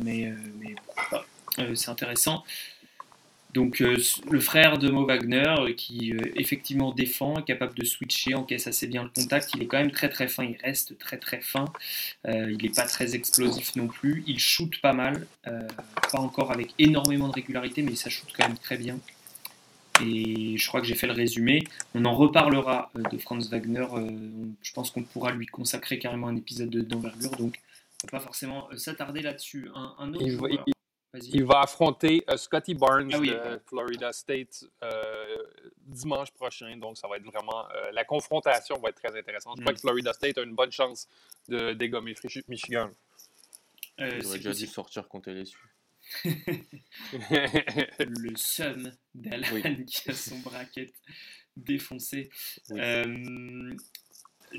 mais, 0.01 0.34
mais 0.60 0.75
c'est 1.75 1.89
intéressant. 1.89 2.43
Donc 3.56 3.80
euh, 3.80 3.96
le 4.30 4.39
frère 4.41 4.78
de 4.78 4.89
Mo 4.89 5.06
Wagner, 5.06 5.56
euh, 5.60 5.74
qui 5.74 6.12
euh, 6.12 6.20
effectivement 6.36 6.91
défend, 6.91 7.39
est 7.39 7.46
capable 7.46 7.74
de 7.74 7.86
switcher, 7.86 8.36
encaisse 8.36 8.68
assez 8.68 8.86
bien 8.86 9.04
le 9.04 9.10
contact, 9.10 9.52
il 9.56 9.63
est 9.63 9.65
quand 9.65 9.78
même 9.78 9.91
très 9.91 10.10
très 10.10 10.28
fin, 10.28 10.44
il 10.44 10.58
reste 10.62 10.98
très 11.00 11.18
très 11.18 11.39
fin, 11.39 11.65
il 12.28 12.58
n'est 12.62 12.70
pas 12.70 12.86
très 12.86 13.15
explosif 13.15 13.78
non 13.78 13.88
plus, 13.88 14.26
il 14.28 14.39
shoot 14.39 14.80
pas 14.82 14.91
mal, 14.91 15.26
pas 15.44 16.20
encore 16.20 16.52
avec 16.52 16.74
énormément 16.80 17.30
de 17.30 17.34
régularité, 17.34 17.82
mais 17.82 17.96
ça 17.96 18.10
shoot 18.10 18.28
quand 18.38 18.46
même 18.46 18.58
très 18.58 18.78
bien. 18.78 19.00
Et 20.04 20.58
je 20.58 20.68
crois 20.68 20.82
que 20.82 20.88
j'ai 20.88 20.96
fait 20.96 21.08
le 21.08 21.13
résumé. 21.13 21.63
On 21.94 22.04
en 22.04 22.13
reparlera 22.13 22.91
de 23.10 23.18
Franz 23.18 23.50
Wagner. 23.50 23.86
je 24.62 24.74
pense 24.74 24.91
qu'on 24.91 25.04
pourra 25.04 25.32
lui 25.32 25.46
consacrer 25.46 25.98
carrément 25.98 26.28
un 26.28 26.36
épisode 26.36 26.70
d'envergure, 26.70 27.32
donc 27.38 27.56
on 28.04 28.08
va 28.08 28.20
pas 28.20 28.20
forcément 28.20 28.68
s'attarder 28.76 29.22
là-dessus. 29.22 29.70
Un, 29.98 30.13
autre 30.13 30.75
il 31.32 31.45
va 31.45 31.62
affronter 31.62 32.23
euh, 32.30 32.38
Scotty 32.38 32.73
Barnes 32.73 33.12
ah 33.13 33.19
de 33.19 33.62
Florida 33.65 34.12
State 34.12 34.65
euh, 34.84 35.38
dimanche 35.86 36.32
prochain. 36.32 36.75
Donc, 36.78 36.97
ça 36.97 37.08
va 37.08 37.17
être 37.17 37.25
vraiment. 37.25 37.69
Euh, 37.71 37.91
la 37.91 38.04
confrontation 38.04 38.78
va 38.80 38.89
être 38.89 39.01
très 39.01 39.17
intéressante. 39.17 39.58
Je 39.58 39.62
crois 39.62 39.73
mm. 39.73 39.75
que 39.75 39.82
Florida 39.82 40.13
State 40.13 40.38
a 40.38 40.41
une 40.41 40.56
bonne 40.56 40.71
chance 40.71 41.08
de 41.47 41.73
dégommer 41.73 42.15
Michigan. 42.47 42.89
Euh, 43.99 44.19
J'aurais 44.21 44.38
déjà 44.38 44.54
dû 44.54 44.67
sortir 44.67 45.08
contre 45.08 45.32
LSU. 45.32 45.58
le 46.25 48.36
seum 48.36 48.91
d'Alan 49.13 49.84
qui 49.88 50.10
a 50.10 50.13
son 50.13 50.39
bracket 50.39 50.93
défoncé. 51.56 52.30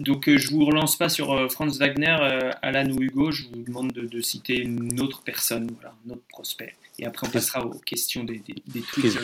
Donc 0.01 0.29
euh, 0.29 0.37
je 0.37 0.51
vous 0.51 0.65
relance 0.65 0.97
pas 0.97 1.09
sur 1.09 1.33
euh, 1.33 1.49
Franz 1.49 1.79
Wagner, 1.79 2.17
euh, 2.21 2.51
Alan 2.63 2.91
ou 2.91 3.03
Hugo, 3.03 3.31
je 3.31 3.45
vous 3.45 3.63
demande 3.63 3.93
de, 3.93 4.21
citer 4.21 4.59
une 4.59 5.01
autre 5.01 5.23
personne, 5.23 5.71
voilà, 5.75 5.95
un 6.07 6.11
autre 6.11 6.25
prospect. 6.29 6.75
Et 6.99 7.07
après 7.07 7.27
on 7.27 7.31
passera 7.31 7.65
aux 7.65 7.79
questions 7.79 8.25
des, 8.25 8.39
des, 8.39 8.55
des 8.67 8.81
Twitters. 8.81 9.21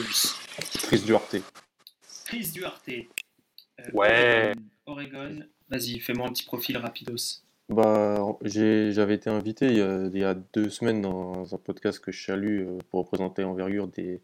Chris 0.83 1.01
Duarte. 1.01 1.37
Chris 2.27 2.51
Duarte. 2.55 2.91
ouais. 3.93 4.53
Oregon. 4.87 5.41
Vas-y, 5.71 5.99
fais-moi 6.01 6.29
un 6.29 6.33
petit 6.33 6.45
profil 6.45 6.77
rapidos. 6.77 7.43
Bah, 7.69 8.19
j'avais 8.43 9.15
été 9.15 9.31
invité 9.31 9.69
il 9.69 10.19
y, 10.19 10.25
a, 10.25 10.35
deux 10.35 10.69
semaines 10.69 11.01
dans 11.01 11.55
un 11.55 11.59
podcast 11.59 12.01
que 12.01 12.13
je 12.13 12.23
salue 12.23 12.67
pour 12.91 13.01
représenter 13.01 13.45
Envergure 13.45 13.87
des, 13.89 14.21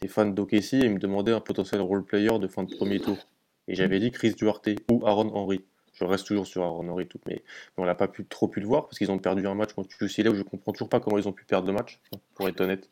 des 0.00 0.08
fans 0.08 0.26
d'OKC 0.26 0.74
et 0.74 0.84
ils 0.84 0.90
me 0.90 0.98
demandaient 0.98 1.32
un 1.32 1.40
potentiel 1.40 1.80
role 1.80 2.04
player 2.04 2.38
de 2.38 2.46
fin 2.46 2.62
de 2.62 2.72
premier 2.76 3.00
tour. 3.00 3.18
Et 3.66 3.74
j'avais 3.74 3.98
dit 3.98 4.12
Chris 4.12 4.34
Duarte 4.34 4.68
ou 4.90 5.04
Aaron 5.06 5.34
Henry. 5.34 5.62
Je 6.02 6.06
reste 6.08 6.26
toujours 6.26 6.46
sur 6.46 6.62
Aaron 6.62 6.88
Henry, 6.88 7.06
tout, 7.06 7.20
mais, 7.26 7.42
on 7.76 7.84
n'a 7.84 7.94
pas 7.94 8.08
pu, 8.08 8.24
trop 8.24 8.48
pu 8.48 8.60
le 8.60 8.66
voir 8.66 8.86
parce 8.86 8.98
qu'ils 8.98 9.10
ont 9.12 9.18
perdu 9.18 9.46
un 9.46 9.54
match 9.54 9.72
contre 9.72 9.90
UCLA 10.00 10.30
où 10.30 10.34
je 10.34 10.42
comprends 10.42 10.72
toujours 10.72 10.88
pas 10.88 11.00
comment 11.00 11.16
ils 11.18 11.28
ont 11.28 11.32
pu 11.32 11.44
perdre 11.44 11.66
le 11.68 11.72
match, 11.72 12.00
pour 12.34 12.48
être 12.48 12.60
honnête. 12.60 12.90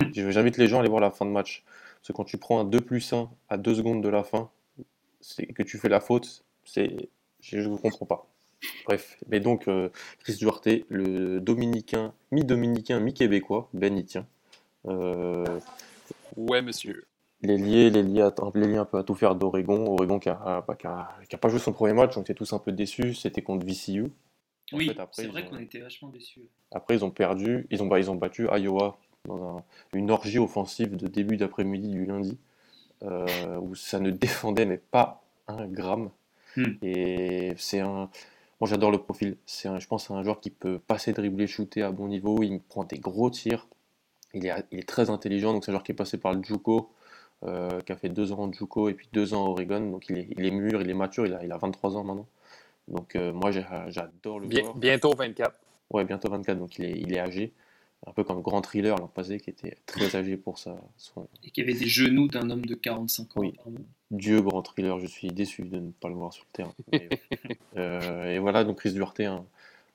J'invite 0.12 0.56
les 0.58 0.68
gens 0.68 0.76
à 0.76 0.80
aller 0.80 0.88
voir 0.88 1.00
la 1.00 1.10
fin 1.10 1.24
de 1.24 1.30
match. 1.30 1.64
Parce 1.66 2.08
que 2.08 2.12
quand 2.12 2.24
tu 2.24 2.38
prends 2.38 2.60
un 2.60 2.64
2 2.64 2.80
plus 2.80 3.12
1 3.12 3.30
à 3.48 3.56
2 3.56 3.74
secondes 3.74 4.02
de 4.02 4.08
la 4.08 4.22
fin, 4.22 4.50
c'est 5.20 5.46
que 5.46 5.62
tu 5.62 5.78
fais 5.78 5.88
la 5.88 6.00
faute, 6.00 6.44
c'est 6.64 7.08
je 7.40 7.58
ne 7.58 7.76
comprends 7.76 8.06
pas. 8.06 8.26
Bref, 8.86 9.18
mais 9.28 9.40
donc 9.40 9.66
euh, 9.66 9.88
Chris 10.20 10.36
Duarte, 10.36 10.68
le 10.88 11.40
dominicain, 11.40 12.14
mi-dominicain, 12.30 13.00
mi-québécois, 13.00 13.68
Ben 13.74 13.96
y 13.96 14.04
tient. 14.04 14.26
Euh, 14.86 15.58
ouais, 16.36 16.62
monsieur. 16.62 17.06
Les 17.42 17.58
liés, 17.58 17.90
les 17.90 18.20
un 18.20 18.84
peu 18.84 18.98
à 18.98 19.02
tout 19.02 19.14
faire 19.14 19.34
d'Oregon. 19.34 19.86
Oregon 19.86 20.18
qui 20.20 20.28
n'a 20.28 20.62
pas 20.62 21.48
joué 21.48 21.58
son 21.58 21.72
premier 21.72 21.92
match, 21.92 22.16
on 22.16 22.20
était 22.20 22.34
tous 22.34 22.52
un 22.52 22.58
peu 22.58 22.70
déçus. 22.70 23.14
C'était 23.14 23.42
contre 23.42 23.66
VCU. 23.66 24.12
Oui, 24.72 24.90
c'est 25.10 25.26
vrai 25.26 25.46
qu'on 25.46 25.58
était 25.58 25.80
vachement 25.80 26.08
déçus. 26.08 26.48
Après, 26.70 26.94
ils 26.94 27.04
ont 27.04 27.10
perdu, 27.10 27.66
ils 27.70 27.82
ont, 27.82 27.86
bah, 27.86 27.98
ils 27.98 28.10
ont 28.10 28.14
battu 28.14 28.48
Iowa 28.50 28.96
dans 29.26 29.64
une 29.92 30.10
orgie 30.10 30.38
offensive 30.38 30.96
de 30.96 31.06
début 31.06 31.36
d'après-midi 31.36 31.88
du 31.88 32.06
lundi, 32.06 32.38
euh, 33.02 33.58
où 33.58 33.74
ça 33.74 34.00
ne 34.00 34.10
défendait 34.10 34.64
mais 34.66 34.78
pas 34.78 35.22
un 35.48 35.66
gramme. 35.66 36.10
Hmm. 36.56 36.74
Et 36.82 37.54
c'est 37.56 37.80
un. 37.80 38.08
Moi, 38.60 38.68
j'adore 38.68 38.90
le 38.90 38.98
profil. 38.98 39.36
C'est 39.46 39.68
un, 39.68 39.78
je 39.78 39.88
pense, 39.88 40.06
c'est 40.06 40.14
un 40.14 40.22
joueur 40.22 40.40
qui 40.40 40.50
peut 40.50 40.78
passer, 40.78 41.12
dribbler, 41.12 41.46
shooter 41.46 41.82
à 41.82 41.90
bon 41.90 42.06
niveau. 42.08 42.42
Il 42.42 42.60
prend 42.60 42.84
des 42.84 42.98
gros 42.98 43.30
tirs. 43.30 43.66
Il 44.34 44.46
est, 44.46 44.52
il 44.70 44.78
est 44.78 44.88
très 44.88 45.10
intelligent. 45.10 45.52
Donc, 45.52 45.64
c'est 45.64 45.72
un 45.72 45.74
joueur 45.74 45.82
qui 45.82 45.92
est 45.92 45.96
passé 45.96 46.16
par 46.16 46.32
le 46.32 46.42
JUCO, 46.42 46.90
euh, 47.44 47.80
qui 47.80 47.92
a 47.92 47.96
fait 47.96 48.08
deux 48.08 48.32
ans 48.32 48.40
en 48.40 48.52
JUCO 48.52 48.88
et 48.88 48.94
puis 48.94 49.08
deux 49.12 49.34
ans 49.34 49.46
à 49.46 49.48
Oregon. 49.48 49.90
Donc, 49.90 50.06
il 50.08 50.18
est, 50.18 50.28
il 50.36 50.44
est 50.44 50.50
mûr, 50.50 50.80
il 50.80 50.90
est 50.90 50.94
mature. 50.94 51.26
Il 51.26 51.34
a, 51.34 51.44
il 51.44 51.52
a 51.52 51.58
23 51.58 51.96
ans 51.96 52.04
maintenant. 52.04 52.26
Donc, 52.88 53.16
euh, 53.16 53.32
moi, 53.32 53.50
j'adore 53.50 54.40
le 54.40 54.48
Bien, 54.48 54.72
Bientôt 54.76 55.14
24. 55.14 55.58
Ouais, 55.90 56.04
bientôt 56.04 56.30
24. 56.30 56.58
Donc, 56.58 56.78
il 56.78 56.84
est, 56.84 56.92
il 56.92 57.12
est 57.12 57.20
âgé 57.20 57.52
un 58.06 58.12
peu 58.12 58.24
comme 58.24 58.42
Grand 58.42 58.60
Thriller 58.62 58.96
l'an 58.96 59.06
passé, 59.06 59.38
qui 59.38 59.50
était 59.50 59.76
très 59.86 60.16
âgé 60.16 60.36
pour 60.36 60.58
ça. 60.58 60.76
Et 61.44 61.50
qui 61.50 61.60
avait 61.60 61.74
des 61.74 61.86
genoux 61.86 62.28
d'un 62.28 62.50
homme 62.50 62.64
de 62.64 62.74
45 62.74 63.36
ans. 63.36 63.40
Oui. 63.40 63.54
Dieu, 64.10 64.42
Grand 64.42 64.62
Thriller, 64.62 64.98
je 64.98 65.06
suis 65.06 65.28
déçu 65.28 65.62
de 65.62 65.78
ne 65.78 65.90
pas 65.90 66.08
le 66.08 66.14
voir 66.14 66.32
sur 66.32 66.44
le 66.44 66.52
terrain. 66.52 66.74
Euh, 67.78 68.26
et 68.26 68.38
voilà, 68.38 68.64
donc 68.64 68.80
Chris 68.80 68.92
Duarte, 68.92 69.20
un, 69.20 69.46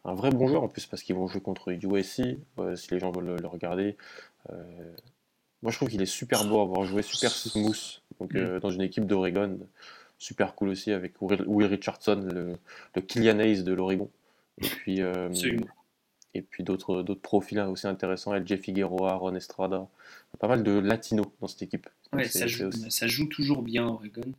un, 0.04 0.16
vrai 0.16 0.32
bon 0.32 0.48
joueur 0.48 0.64
en 0.64 0.68
plus, 0.68 0.88
parce 0.88 1.04
qu'ils 1.04 1.16
vont 1.16 1.28
jouer 1.28 1.42
contre 1.42 1.72
USC, 1.72 2.22
euh, 2.58 2.76
si 2.76 2.90
les 2.90 3.00
gens 3.00 3.12
veulent 3.12 3.40
le, 3.40 3.48
regarder. 3.48 3.96
Euh, 5.58 5.64
moi, 5.64 5.72
je 5.72 5.78
trouve 5.78 5.90
qu'il 5.90 6.02
est 6.02 6.06
super 6.06 6.46
beau 6.46 6.60
à 6.60 6.64
avoir 6.64 6.86
joué, 6.86 7.02
super 7.02 7.32
smooth, 7.32 8.02
donc, 8.20 8.34
mm. 8.34 8.60
dans 8.60 8.70
une 8.70 8.82
équipe 8.82 9.06
d'Oregon. 9.06 9.60
Super 10.20 10.56
cool 10.56 10.70
aussi 10.70 10.92
avec 10.92 11.22
Will 11.22 11.66
Richardson, 11.66 12.28
le, 12.34 12.58
le 12.96 13.02
Killian 13.02 13.40
Hayes 13.40 13.64
de 13.64 13.74
l'Oregon. 13.74 14.10
Et 14.60 14.68
puis, 14.68 15.02
et 16.38 16.42
puis 16.42 16.64
d'autres 16.64 17.04
profils 17.16 17.60
aussi 17.60 17.88
intéressants, 17.88 18.34
LJ 18.34 18.58
Figueroa, 18.58 19.16
Ron 19.16 19.36
Estrada, 19.36 19.88
pas 20.40 20.48
mal 20.48 20.64
de 20.64 20.72
latinos 20.72 21.26
dans 21.42 21.48
cette 21.48 21.64
équipe. 21.64 21.88
Ouais, 22.14 22.26
ça, 22.26 22.48
joue, 22.48 22.72
ça, 22.72 23.08
joue, 23.08 23.26
toujours 23.26 23.64
bien 23.64 23.88
Oregon. 23.88 24.32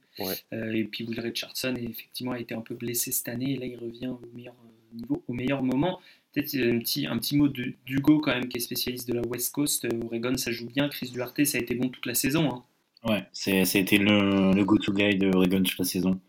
Euh, 0.53 0.73
et 0.73 0.85
puis 0.85 1.05
Will 1.05 1.21
Richardson 1.21 1.75
effectivement 1.77 2.33
a 2.33 2.39
été 2.39 2.55
un 2.55 2.61
peu 2.61 2.75
blessé 2.75 3.13
cette 3.13 3.29
année 3.29 3.53
et 3.53 3.57
là 3.57 3.67
il 3.67 3.77
revient 3.77 4.07
au 4.07 4.21
meilleur 4.35 4.55
euh, 4.55 4.97
niveau, 4.97 5.23
au 5.27 5.33
meilleur 5.33 5.63
moment. 5.63 6.01
Peut-être 6.39 6.55
euh, 6.55 6.75
un 6.75 6.79
petit, 6.79 7.07
un 7.07 7.19
petit 7.19 7.37
mot 7.37 7.49
d'Hugo 7.49 8.21
quand 8.21 8.33
même 8.33 8.49
qui 8.49 8.59
est 8.59 8.61
spécialiste 8.61 9.09
de 9.09 9.15
la 9.15 9.23
West 9.27 9.53
Coast. 9.53 9.87
Oregon 10.05 10.37
ça 10.37 10.53
joue 10.53 10.67
bien, 10.67 10.89
Chris 10.89 11.11
Duarte 11.11 11.45
ça 11.45 11.59
a 11.59 11.61
été 11.61 11.75
bon 11.75 11.89
toute 11.89 12.07
la 12.07 12.15
saison. 12.15 12.49
Hein. 12.51 12.65
Ouais, 13.09 13.25
ça 13.33 13.51
a 13.51 13.79
été 13.79 13.99
le, 13.99 14.53
le 14.53 14.65
go-to 14.65 14.93
guy 14.93 15.17
de 15.17 15.35
Oregon 15.35 15.63
toute 15.63 15.79
la 15.79 15.85
saison. 15.85 16.21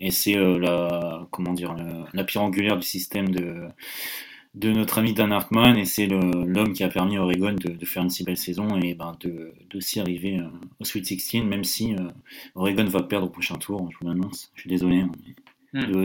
Et 0.00 0.10
c'est 0.10 0.34
la, 0.34 1.26
comment 1.32 1.52
dire, 1.52 1.74
la 2.12 2.24
pierre 2.24 2.42
angulaire 2.44 2.76
du 2.76 2.86
système 2.86 3.30
de, 3.30 3.68
de 4.54 4.72
notre 4.72 4.98
ami 4.98 5.12
Dan 5.12 5.32
Hartman 5.32 5.76
et 5.76 5.84
c'est 5.84 6.06
l'homme 6.06 6.72
qui 6.72 6.82
a 6.84 6.88
permis 6.88 7.16
à 7.16 7.22
Oregon 7.22 7.52
de, 7.52 7.84
faire 7.84 8.02
une 8.02 8.10
si 8.10 8.24
belle 8.24 8.36
saison 8.36 8.76
et 8.80 8.94
ben, 8.94 9.16
de, 9.20 9.52
de 9.70 9.80
s'y 9.80 10.00
arriver 10.00 10.38
euh, 10.38 10.48
au 10.80 10.84
Sweet 10.84 11.06
16 11.06 11.44
même 11.44 11.64
si 11.64 11.94
euh, 11.94 12.08
Oregon 12.54 12.84
va 12.84 13.02
perdre 13.02 13.26
au 13.26 13.30
prochain 13.30 13.56
tour, 13.56 13.88
je 13.90 13.98
vous 14.00 14.08
l'annonce, 14.08 14.50
je 14.54 14.60
suis 14.62 14.70
désolé. 14.70 15.00
Hein, 15.00 15.10
hmm. 15.74 16.04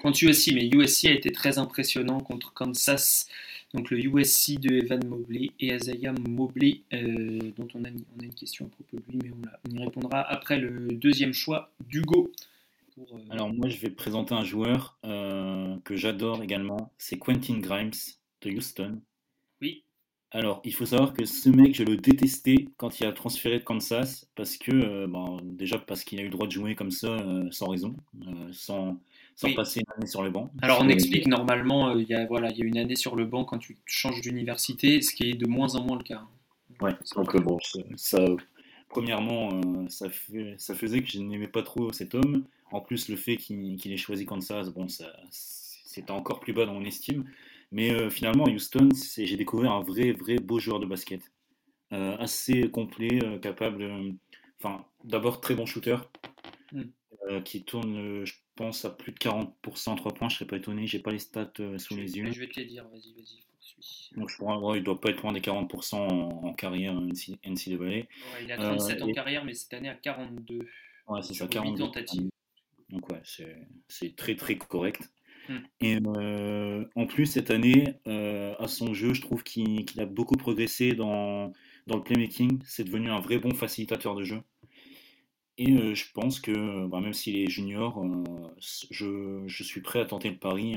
Contre 0.00 0.22
USC, 0.22 0.52
mais 0.54 0.68
USC 0.68 1.06
a 1.06 1.12
été 1.12 1.30
très 1.32 1.58
impressionnant 1.58 2.20
contre 2.20 2.52
Kansas. 2.52 3.26
Donc 3.74 3.90
le 3.90 3.98
USC 3.98 4.58
de 4.58 4.76
Evan 4.76 5.04
Mobley 5.06 5.50
et 5.60 5.74
Isaiah 5.74 6.12
Mobley, 6.12 6.82
euh, 6.94 7.38
dont 7.56 7.68
on 7.74 7.84
a, 7.84 7.88
on 7.88 8.20
a, 8.20 8.24
une 8.24 8.34
question 8.34 8.66
à 8.66 8.68
propos 8.68 8.96
de 8.96 9.12
lui, 9.12 9.20
mais 9.24 9.30
on, 9.30 9.70
on 9.70 9.76
y 9.76 9.84
répondra 9.84 10.22
après 10.22 10.58
le 10.58 10.88
deuxième 10.94 11.34
choix 11.34 11.70
d'Hugo. 11.86 12.32
Euh, 12.98 13.02
Alors 13.30 13.52
moi, 13.52 13.68
je 13.68 13.76
vais 13.78 13.90
présenter 13.90 14.34
un 14.34 14.44
joueur 14.44 14.98
euh, 15.04 15.76
que 15.84 15.96
j'adore 15.96 16.42
également. 16.42 16.92
C'est 16.96 17.18
Quentin 17.18 17.58
Grimes 17.58 17.90
de 18.40 18.50
Houston. 18.50 19.02
Oui. 19.60 19.84
Alors, 20.30 20.62
il 20.64 20.72
faut 20.72 20.86
savoir 20.86 21.12
que 21.12 21.26
ce 21.26 21.50
mec, 21.50 21.74
je 21.74 21.82
le 21.82 21.96
détestais 21.96 22.68
quand 22.78 23.00
il 23.00 23.06
a 23.06 23.12
transféré 23.12 23.58
de 23.58 23.64
Kansas, 23.64 24.28
parce 24.34 24.56
que, 24.56 25.06
bon, 25.06 25.40
déjà 25.42 25.78
parce 25.78 26.04
qu'il 26.04 26.18
a 26.20 26.22
eu 26.22 26.26
le 26.26 26.30
droit 26.30 26.46
de 26.46 26.52
jouer 26.52 26.74
comme 26.74 26.90
ça, 26.90 27.16
sans 27.50 27.68
raison, 27.68 27.96
sans, 28.52 29.00
sans 29.38 29.54
passer 29.54 29.80
une 29.80 29.92
année 29.96 30.06
sur 30.08 30.22
le 30.24 30.30
banc. 30.30 30.50
Alors, 30.62 30.80
on 30.82 30.88
explique 30.88 31.28
normalement, 31.28 31.96
il 31.96 32.08
y, 32.08 32.14
a, 32.14 32.26
voilà, 32.26 32.50
y 32.50 32.60
a 32.60 32.64
une 32.64 32.76
année 32.76 32.96
sur 32.96 33.14
le 33.14 33.24
banc 33.24 33.44
quand 33.44 33.58
tu 33.58 33.76
changes 33.86 34.20
d'université, 34.20 35.00
ce 35.00 35.14
qui 35.14 35.30
est 35.30 35.34
de 35.34 35.46
moins 35.46 35.76
en 35.76 35.84
moins 35.84 35.96
le 35.96 36.02
cas. 36.02 36.22
Ouais, 36.80 36.94
donc 37.14 37.40
bon, 37.40 37.56
ça, 37.96 38.24
premièrement, 38.88 39.88
ça, 39.88 40.10
fait, 40.10 40.56
ça 40.58 40.74
faisait 40.74 41.02
que 41.02 41.08
je 41.08 41.20
n'aimais 41.20 41.46
pas 41.46 41.62
trop 41.62 41.92
cet 41.92 42.16
homme. 42.16 42.46
En 42.72 42.80
plus, 42.80 43.08
le 43.08 43.14
fait 43.14 43.36
qu'il 43.36 43.92
ait 43.92 43.96
choisi 43.96 44.26
Kansas, 44.26 44.70
bon, 44.70 44.88
ça, 44.88 45.06
c'était 45.30 46.10
encore 46.10 46.40
plus 46.40 46.52
bas 46.52 46.66
dans 46.66 46.74
mon 46.74 46.84
estime. 46.84 47.24
Mais 47.70 47.92
euh, 47.92 48.10
finalement, 48.10 48.46
à 48.46 48.50
Houston, 48.50 48.88
j'ai 49.16 49.36
découvert 49.36 49.70
un 49.70 49.82
vrai, 49.82 50.10
vrai 50.10 50.36
beau 50.36 50.58
joueur 50.58 50.80
de 50.80 50.86
basket. 50.86 51.22
Euh, 51.92 52.16
assez 52.18 52.68
complet, 52.70 53.22
euh, 53.22 53.38
capable. 53.38 53.88
Enfin, 54.60 54.84
d'abord 55.04 55.40
très 55.40 55.54
bon 55.54 55.64
shooter, 55.64 55.96
hmm. 56.72 57.42
qui 57.44 57.62
tourne, 57.62 58.24
je 58.24 58.34
pense, 58.58 58.84
à 58.84 58.90
plus 58.90 59.12
de 59.12 59.18
40% 59.18 59.96
3 59.96 60.14
points. 60.14 60.28
Je 60.28 60.36
serais 60.36 60.46
pas 60.46 60.56
étonné, 60.56 60.86
j'ai 60.86 60.98
pas 60.98 61.12
les 61.12 61.18
stats 61.18 61.52
sous 61.78 61.96
les 61.96 62.18
yeux. 62.18 62.30
Je 62.30 62.40
vais 62.40 62.48
te 62.48 62.60
les 62.60 62.66
dire, 62.66 62.84
vas-y, 62.88 63.12
vas-y. 63.14 63.38
Donc, 64.16 64.28
je 64.28 64.36
crois, 64.36 64.76
il 64.76 64.82
doit 64.82 65.00
pas 65.00 65.10
être 65.10 65.22
loin 65.22 65.32
des 65.32 65.40
40% 65.40 65.96
en, 65.96 66.52
carrière 66.54 66.94
NCAA. 66.94 67.78
Ouais, 67.78 68.08
il 68.42 68.52
a 68.52 68.56
37 68.56 69.02
en 69.02 69.12
carrière, 69.12 69.44
mais 69.44 69.54
cette 69.54 69.72
année 69.74 69.88
à 69.88 69.94
42. 69.94 70.66
Ouais, 71.08 71.22
c'est 71.22 71.34
ça, 71.34 71.46
42 71.46 71.78
tentatives. 71.78 72.28
Donc 72.90 73.08
ouais, 73.10 73.20
c'est 73.88 74.16
très 74.16 74.34
très 74.34 74.56
correct. 74.56 75.10
Hmm. 75.48 75.58
Et 75.80 75.98
euh, 76.16 76.84
en 76.94 77.06
plus, 77.06 77.26
cette 77.26 77.50
année, 77.50 77.94
euh, 78.06 78.54
à 78.58 78.68
son 78.68 78.94
jeu, 78.94 79.14
je 79.14 79.20
trouve 79.20 79.42
qu'il 79.42 79.84
a 79.98 80.06
beaucoup 80.06 80.36
progressé 80.36 80.94
dans, 80.94 81.52
dans 81.86 81.96
le 81.96 82.02
playmaking. 82.02 82.60
C'est 82.64 82.84
devenu 82.84 83.10
un 83.10 83.20
vrai 83.20 83.38
bon 83.38 83.54
facilitateur 83.54 84.14
de 84.14 84.24
jeu. 84.24 84.40
Et 85.58 85.72
euh, 85.72 85.94
je 85.94 86.04
pense 86.12 86.38
que 86.40 86.86
bah, 86.86 87.00
même 87.00 87.12
s'il 87.12 87.36
est 87.36 87.48
junior, 87.48 88.02
je, 88.90 89.42
je, 89.46 89.62
suis 89.64 89.80
prêt 89.80 90.00
à 90.00 90.04
tenter 90.04 90.30
le 90.30 90.36
pari 90.36 90.76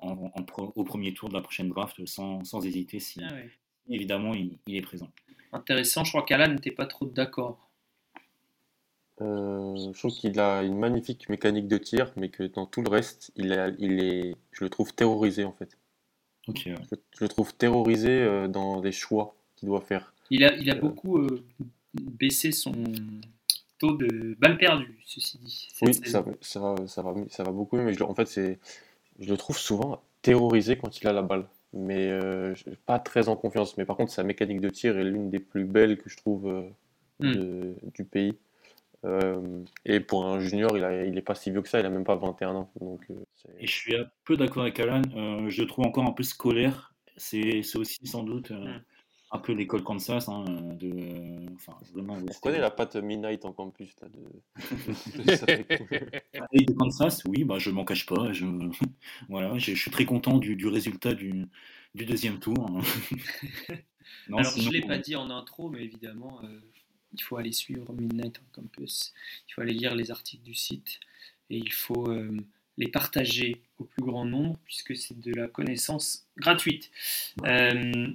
en, 0.00 0.30
au 0.46 0.84
premier 0.84 1.12
tour 1.12 1.28
de 1.28 1.34
la 1.34 1.40
prochaine 1.40 1.68
draft 1.68 2.06
sans, 2.06 2.44
sans 2.44 2.64
hésiter 2.64 3.00
si 3.00 3.20
ah 3.22 3.34
évidemment 3.88 4.32
il, 4.34 4.58
il, 4.66 4.76
est 4.76 4.82
présent. 4.82 5.10
Intéressant, 5.52 6.04
je 6.04 6.10
crois 6.10 6.22
qu'Alan 6.22 6.52
n'était 6.52 6.70
pas 6.70 6.86
trop 6.86 7.06
d'accord. 7.06 7.66
Euh, 9.22 9.92
je 9.92 9.98
trouve 9.98 10.12
qu'il 10.12 10.38
a 10.38 10.62
une 10.62 10.78
magnifique 10.78 11.28
mécanique 11.28 11.68
de 11.68 11.78
tir, 11.78 12.12
mais 12.16 12.28
que 12.28 12.42
dans 12.42 12.66
tout 12.66 12.82
le 12.82 12.90
reste, 12.90 13.32
il, 13.36 13.74
il 13.78 14.02
est, 14.02 14.36
je 14.52 14.64
le 14.64 14.70
trouve 14.70 14.94
terrorisé 14.94 15.44
en 15.44 15.52
fait. 15.52 15.78
je, 16.54 16.70
le 17.20 17.28
trouve 17.28 17.54
terrorisé 17.54 18.10
euh, 18.10 18.46
dans 18.46 18.80
les 18.82 18.92
choix 18.92 19.34
qu'il 19.56 19.68
doit 19.68 19.80
faire. 19.80 20.12
Il 20.30 20.44
a, 20.44 20.54
il 20.56 20.70
a 20.70 20.74
euh, 20.74 20.80
beaucoup 20.80 21.26
baissé 21.94 22.52
son 22.52 22.74
taux 23.78 23.96
de 23.96 24.34
balles 24.38 24.58
perdues, 24.58 24.98
ceci 25.04 25.38
dit. 25.38 25.68
Oui, 25.82 25.94
ça, 25.94 26.24
ça, 26.40 26.60
va, 26.60 26.86
ça, 26.86 27.02
va, 27.02 27.14
ça 27.28 27.42
va 27.42 27.52
beaucoup, 27.52 27.76
mais 27.76 27.92
je, 27.92 28.02
en 28.02 28.14
fait, 28.14 28.26
c'est, 28.26 28.58
je 29.18 29.30
le 29.30 29.36
trouve 29.36 29.58
souvent 29.58 30.02
terrorisé 30.22 30.76
quand 30.76 31.00
il 31.00 31.06
a 31.08 31.12
la 31.12 31.22
balle, 31.22 31.46
mais 31.72 32.10
pas 32.86 32.98
très 32.98 33.28
en 33.28 33.36
confiance. 33.36 33.76
Mais 33.76 33.84
par 33.84 33.96
contre, 33.96 34.12
sa 34.12 34.22
mécanique 34.24 34.60
de 34.60 34.70
tir 34.70 34.98
est 34.98 35.04
l'une 35.04 35.30
des 35.30 35.40
plus 35.40 35.64
belles 35.64 35.98
que 35.98 36.10
je 36.10 36.16
trouve 36.16 36.64
hmm. 37.20 37.74
du 37.94 38.04
pays. 38.04 38.36
Euh, 39.06 39.64
et 39.84 40.00
pour 40.00 40.26
un 40.26 40.40
junior, 40.40 40.76
il, 40.76 40.84
a, 40.84 41.04
il 41.04 41.16
est 41.16 41.22
pas 41.22 41.34
si 41.34 41.50
vieux 41.50 41.62
que 41.62 41.68
ça, 41.68 41.80
il 41.80 41.86
a 41.86 41.90
même 41.90 42.04
pas 42.04 42.16
21 42.16 42.54
ans. 42.54 42.70
Donc, 42.80 43.04
euh, 43.10 43.14
et 43.58 43.66
je 43.66 43.72
suis 43.72 43.96
un 43.96 44.06
peu 44.24 44.36
d'accord 44.36 44.62
avec 44.62 44.80
Alan, 44.80 45.02
euh, 45.14 45.48
je 45.48 45.62
le 45.62 45.68
trouve 45.68 45.86
encore 45.86 46.04
un 46.04 46.12
peu 46.12 46.22
scolaire. 46.22 46.94
C'est 47.16 47.62
aussi 47.76 48.06
sans 48.06 48.24
doute 48.24 48.50
mm. 48.50 48.82
Un 49.30 49.38
peu 49.38 49.52
l'école 49.52 49.82
Kansas. 49.82 50.28
Hein, 50.28 50.44
de, 50.78 51.52
enfin, 51.54 51.76
vraiment, 51.92 52.14
On 52.14 52.40
connaît 52.40 52.60
la 52.60 52.70
patte 52.70 52.96
Midnight 52.96 53.44
en 53.44 53.52
campus 53.52 53.94
là, 54.00 54.08
de, 54.08 54.20
de, 56.64 56.72
Kansas, 56.72 57.22
oui, 57.26 57.44
bah, 57.44 57.58
je 57.58 57.70
m'en 57.70 57.84
cache 57.84 58.06
pas. 58.06 58.32
Je, 58.32 58.46
voilà, 59.28 59.58
je, 59.58 59.74
suis 59.74 59.90
très 59.90 60.04
content 60.04 60.38
du, 60.38 60.56
du 60.56 60.68
résultat 60.68 61.14
du, 61.14 61.46
du 61.94 62.06
deuxième 62.06 62.38
tour. 62.38 62.54
non, 64.28 64.38
Alors, 64.38 64.52
je 64.56 64.68
ne 64.68 64.72
l'ai 64.72 64.82
pas 64.82 64.98
dit 64.98 65.16
en 65.16 65.30
intro, 65.30 65.70
mais 65.70 65.82
évidemment, 65.82 66.40
il 67.12 67.22
faut 67.22 67.36
aller 67.36 67.52
suivre 67.52 67.92
Midnight 67.92 68.40
on 68.40 68.62
Campus. 68.62 69.12
Il 69.48 69.54
faut 69.54 69.62
aller 69.62 69.74
lire 69.74 69.94
les 69.94 70.10
articles 70.10 70.44
du 70.44 70.54
site 70.54 71.00
et 71.50 71.58
il 71.58 71.72
faut 71.72 72.08
les 72.78 72.88
partager 72.88 73.62
au 73.78 73.84
plus 73.84 74.02
grand 74.02 74.24
nombre 74.24 74.58
puisque 74.64 74.96
c'est 74.96 75.18
de 75.18 75.32
la 75.32 75.48
connaissance 75.48 76.26
gratuite. 76.36 76.90
Euh, 77.44 78.08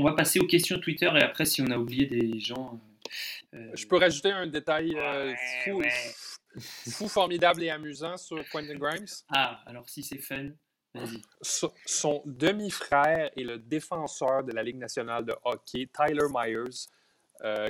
on 0.00 0.04
va 0.04 0.12
passer 0.12 0.40
aux 0.40 0.46
questions 0.46 0.78
Twitter 0.78 1.10
et 1.14 1.22
après 1.22 1.44
si 1.44 1.62
on 1.62 1.70
a 1.70 1.76
oublié 1.76 2.06
des 2.06 2.38
gens. 2.38 2.80
Euh, 3.54 3.58
euh, 3.58 3.70
Je 3.74 3.86
peux 3.86 3.96
rajouter 3.96 4.30
un 4.30 4.46
détail 4.46 4.96
fou, 5.64 5.82
fou, 6.90 7.08
formidable 7.08 7.62
et 7.62 7.70
amusant 7.70 8.16
sur 8.16 8.42
Quentin 8.48 8.76
Grimes. 8.76 9.06
Ah, 9.28 9.60
alors 9.66 9.88
si 9.88 10.02
c'est 10.02 10.18
fun, 10.18 10.50
vas-y. 10.94 11.20
Son 11.42 12.22
demi-frère 12.24 13.30
est 13.36 13.44
le 13.44 13.58
défenseur 13.58 14.44
de 14.44 14.52
la 14.52 14.62
Ligue 14.62 14.78
nationale 14.78 15.24
de 15.24 15.34
hockey, 15.44 15.88
Tyler 15.92 16.28
Myers. 16.32 16.88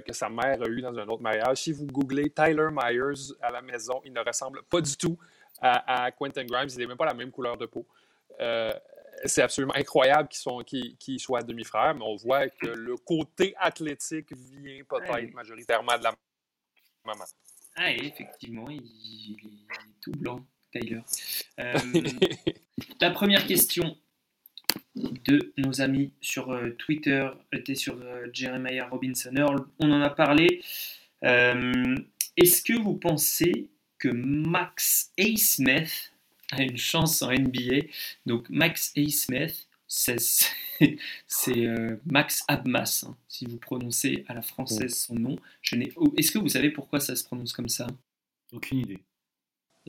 que 0.07 0.13
sa 0.13 0.29
mère 0.29 0.63
a 0.63 0.69
eu 0.69 0.83
dans 0.83 0.97
un 0.99 1.09
autre 1.09 1.23
mariage. 1.23 1.63
Si 1.63 1.73
vous 1.73 1.87
googlez 1.87 2.31
Tyler 2.31 2.69
Myers 2.71 3.33
à 3.41 3.51
la 3.51 3.63
maison, 3.63 4.01
il 4.05 4.13
ne 4.13 4.21
ressemble 4.21 4.63
pas 4.71 4.81
du 4.81 4.97
tout 4.97 5.19
à, 5.61 6.11
Quentin 6.13 6.45
Grimes. 6.45 6.69
Il 6.73 6.79
n'est 6.79 6.87
même 6.87 6.97
pas 6.97 7.07
la 7.07 7.15
même 7.15 7.31
couleur 7.31 7.57
de 7.57 7.67
peau. 7.67 7.87
Euh, 8.41 8.73
c'est 9.25 9.43
absolument 9.43 9.75
incroyable 9.75 10.29
qu'ils 10.29 11.21
soient 11.21 11.43
demi-frères, 11.43 11.95
mais 11.95 12.05
on 12.05 12.17
voit 12.17 12.49
que 12.49 12.67
le 12.67 12.97
côté 12.97 13.55
athlétique 13.59 14.33
vient 14.33 14.83
peut-être 14.89 15.35
majoritairement 15.35 15.99
de 15.99 16.05
la 16.05 16.15
maman. 17.05 17.25
Ah, 17.77 17.93
effectivement, 17.93 18.69
il, 18.69 18.81
est 18.81 20.01
tout 20.01 20.13
blanc, 20.13 20.45
Tyler. 20.73 21.01
Euh, 21.59 21.75
la 23.03 23.11
première 23.11 23.47
question 23.47 23.99
de 24.95 25.53
nos 25.59 25.83
amis 25.83 26.15
sur 26.23 26.51
euh, 26.51 26.71
Twitter 26.79 27.29
était 27.53 27.75
sur 27.75 27.99
Jeremiah 28.33 28.89
Robinson 28.89 29.35
Earl. 29.37 29.67
On 29.79 29.93
en 29.93 30.01
a 30.01 30.09
parlé. 30.09 30.63
Est-ce 31.23 32.63
que 32.63 32.81
vous 32.81 32.95
pensez 32.95 33.69
que 33.99 34.09
Max 34.09 35.13
A. 35.19 35.37
Smith 35.37 36.10
a 36.53 36.63
une 36.63 36.79
chance 36.79 37.23
en 37.23 37.31
NBA. 37.31 37.87
Donc 38.27 38.49
Max 38.51 38.93
A. 38.97 39.09
Smith, 39.09 39.69
c'est 39.87 40.47
euh, 41.49 41.97
Max 42.07 42.45
Abmas, 42.49 43.05
hein, 43.07 43.17
si 43.29 43.47
vous 43.47 43.59
prononcez 43.59 44.25
à 44.29 44.35
la 44.35 44.43
française 44.43 44.95
son 44.95 45.15
nom. 45.15 45.37
Je 45.63 45.77
Est-ce 46.17 46.31
que 46.31 46.39
vous 46.39 46.49
savez 46.49 46.71
pourquoi 46.71 47.01
ça 47.01 47.17
se 47.17 47.25
prononce 47.25 47.53
comme 47.53 47.69
ça? 47.69 47.87
Aucune 48.53 48.79
idée. 48.79 48.99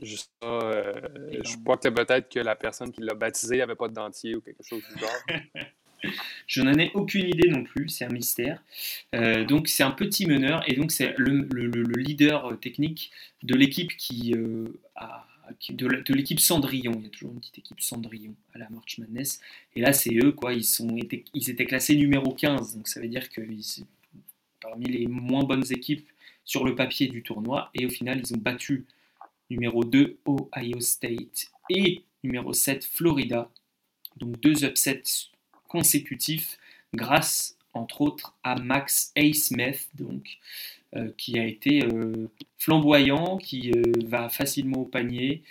Je 0.02 0.16
sais 0.16 0.26
euh, 0.42 0.92
je 1.44 1.56
crois 1.62 1.76
que 1.76 1.88
peut-être 1.88 2.28
que 2.28 2.40
la 2.40 2.56
personne 2.56 2.90
qui 2.90 3.00
l'a 3.02 3.14
baptisé 3.14 3.58
n'avait 3.58 3.74
pas 3.74 3.88
de 3.88 3.94
dentier 3.94 4.34
ou 4.34 4.40
quelque 4.40 4.62
chose 4.62 4.82
du 4.92 4.98
genre. 4.98 5.40
Je 6.48 6.62
n'en 6.62 6.72
ai 6.74 6.90
aucune 6.94 7.28
idée 7.28 7.48
non 7.48 7.62
plus, 7.62 7.88
c'est 7.88 8.04
un 8.04 8.08
mystère. 8.08 8.62
Euh, 9.14 9.44
donc 9.44 9.68
c'est 9.68 9.84
un 9.84 9.92
petit 9.92 10.26
meneur 10.26 10.68
et 10.68 10.74
donc 10.74 10.90
c'est 10.90 11.14
le, 11.16 11.46
leader 11.96 12.58
technique 12.60 13.12
de 13.44 13.54
l'équipe 13.54 13.96
qui 13.96 14.34
euh, 14.34 14.66
a 14.96 15.26
de, 15.70 16.14
l'équipe 16.14 16.40
Cendrillon. 16.40 16.92
Il 16.98 17.04
y 17.04 17.06
a 17.06 17.10
toujours 17.10 17.32
une 17.32 17.40
petite 17.40 17.58
équipe 17.58 17.80
Cendrillon 17.80 18.34
à 18.54 18.58
la 18.58 18.68
March 18.70 18.98
Madness. 18.98 19.40
Et 19.74 19.80
là, 19.80 19.92
c'est 19.92 20.14
eux, 20.16 20.32
quoi. 20.32 20.54
Ils, 20.54 20.66
ils 21.34 21.50
étaient 21.50 21.64
classés 21.64 21.96
numéro 21.96 22.32
15. 22.32 22.76
Donc 22.76 22.88
ça 22.88 23.00
veut 23.00 23.08
dire 23.08 23.28
que 23.30 23.42
sont 23.62 23.86
parmi 24.60 24.86
les 24.86 25.06
moins 25.06 25.44
bonnes 25.44 25.64
équipes 25.70 26.08
sur 26.44 26.64
le 26.64 26.74
papier 26.74 27.08
du 27.08 27.22
tournoi. 27.22 27.70
Et 27.74 27.86
au 27.86 27.90
final, 27.90 28.20
ils 28.24 28.34
ont 28.34 28.38
battu 28.38 28.84
numéro 29.50 29.84
2 29.84 30.18
Ohio 30.26 30.80
State 30.80 31.50
et 31.70 32.02
numéro 32.22 32.52
7 32.52 32.84
Florida. 32.84 33.50
Donc 34.16 34.40
deux 34.40 34.64
upsets 34.64 35.30
consécutif 35.68 36.58
grâce 36.94 37.56
entre 37.74 38.02
autres 38.02 38.34
à 38.42 38.56
Max 38.56 39.12
A. 39.16 39.32
Smith, 39.32 39.88
donc, 39.94 40.38
qui 41.16 41.38
a 41.38 41.46
été 41.46 41.84
euh, 41.84 42.28
flamboyant, 42.58 43.38
qui 43.38 43.72
euh, 43.72 43.82
va 44.06 44.28
facilement 44.28 44.80
au 44.80 44.84
panier, 44.84 45.42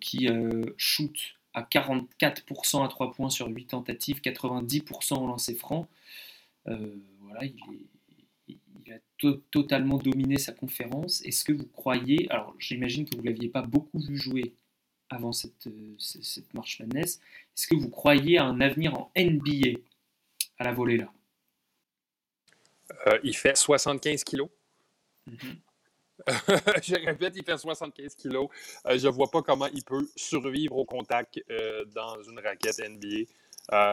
qui 0.00 0.28
shoot 0.76 1.16
à 1.54 1.62
44% 1.62 2.84
à 2.84 2.88
3 2.88 3.12
points 3.12 3.30
sur 3.30 3.48
8 3.48 3.66
tentatives, 3.66 4.20
90% 4.20 5.14
au 5.14 5.26
lancer 5.26 5.56
franc. 5.56 5.88
voilà, 6.66 7.44
il, 7.44 8.92
a 8.92 9.32
totalement 9.50 9.98
dominé 9.98 10.38
sa 10.38 10.52
conférence. 10.52 11.20
Est-ce 11.22 11.44
que 11.44 11.52
vous 11.52 11.66
croyez, 11.66 12.30
alors 12.30 12.54
j'imagine 12.60 13.08
que 13.08 13.16
vous 13.16 13.22
ne 13.22 13.26
l'aviez 13.28 13.48
pas 13.48 13.62
beaucoup 13.62 13.98
vu 13.98 14.16
jouer 14.16 14.54
avant 15.10 15.32
cette, 15.32 15.68
cette 15.98 16.54
marche 16.54 16.78
Madness, 16.78 17.20
est-ce 17.56 17.66
que 17.66 17.74
vous 17.74 17.90
croyez 17.90 18.38
à 18.38 18.44
un 18.44 18.60
avenir 18.60 18.94
en 18.94 19.10
NBA 19.16 19.80
à 20.58 20.64
la 20.64 20.72
volée 20.72 20.98
là? 20.98 21.12
Euh, 23.06 23.18
Il 23.22 23.36
fait 23.36 23.56
75 23.56 24.24
kilos. 24.24 24.48
Mhm. 25.26 25.56
je 26.82 26.94
répète, 27.04 27.34
il 27.36 27.44
fait 27.44 27.58
75 27.58 28.14
kilos. 28.14 28.48
Euh, 28.86 28.98
je 28.98 29.06
ne 29.06 29.12
vois 29.12 29.30
pas 29.30 29.42
comment 29.42 29.66
il 29.66 29.84
peut 29.84 30.08
survivre 30.16 30.76
au 30.76 30.84
contact 30.84 31.38
euh, 31.50 31.84
dans 31.94 32.22
une 32.22 32.38
raquette 32.38 32.78
NBA. 32.78 33.28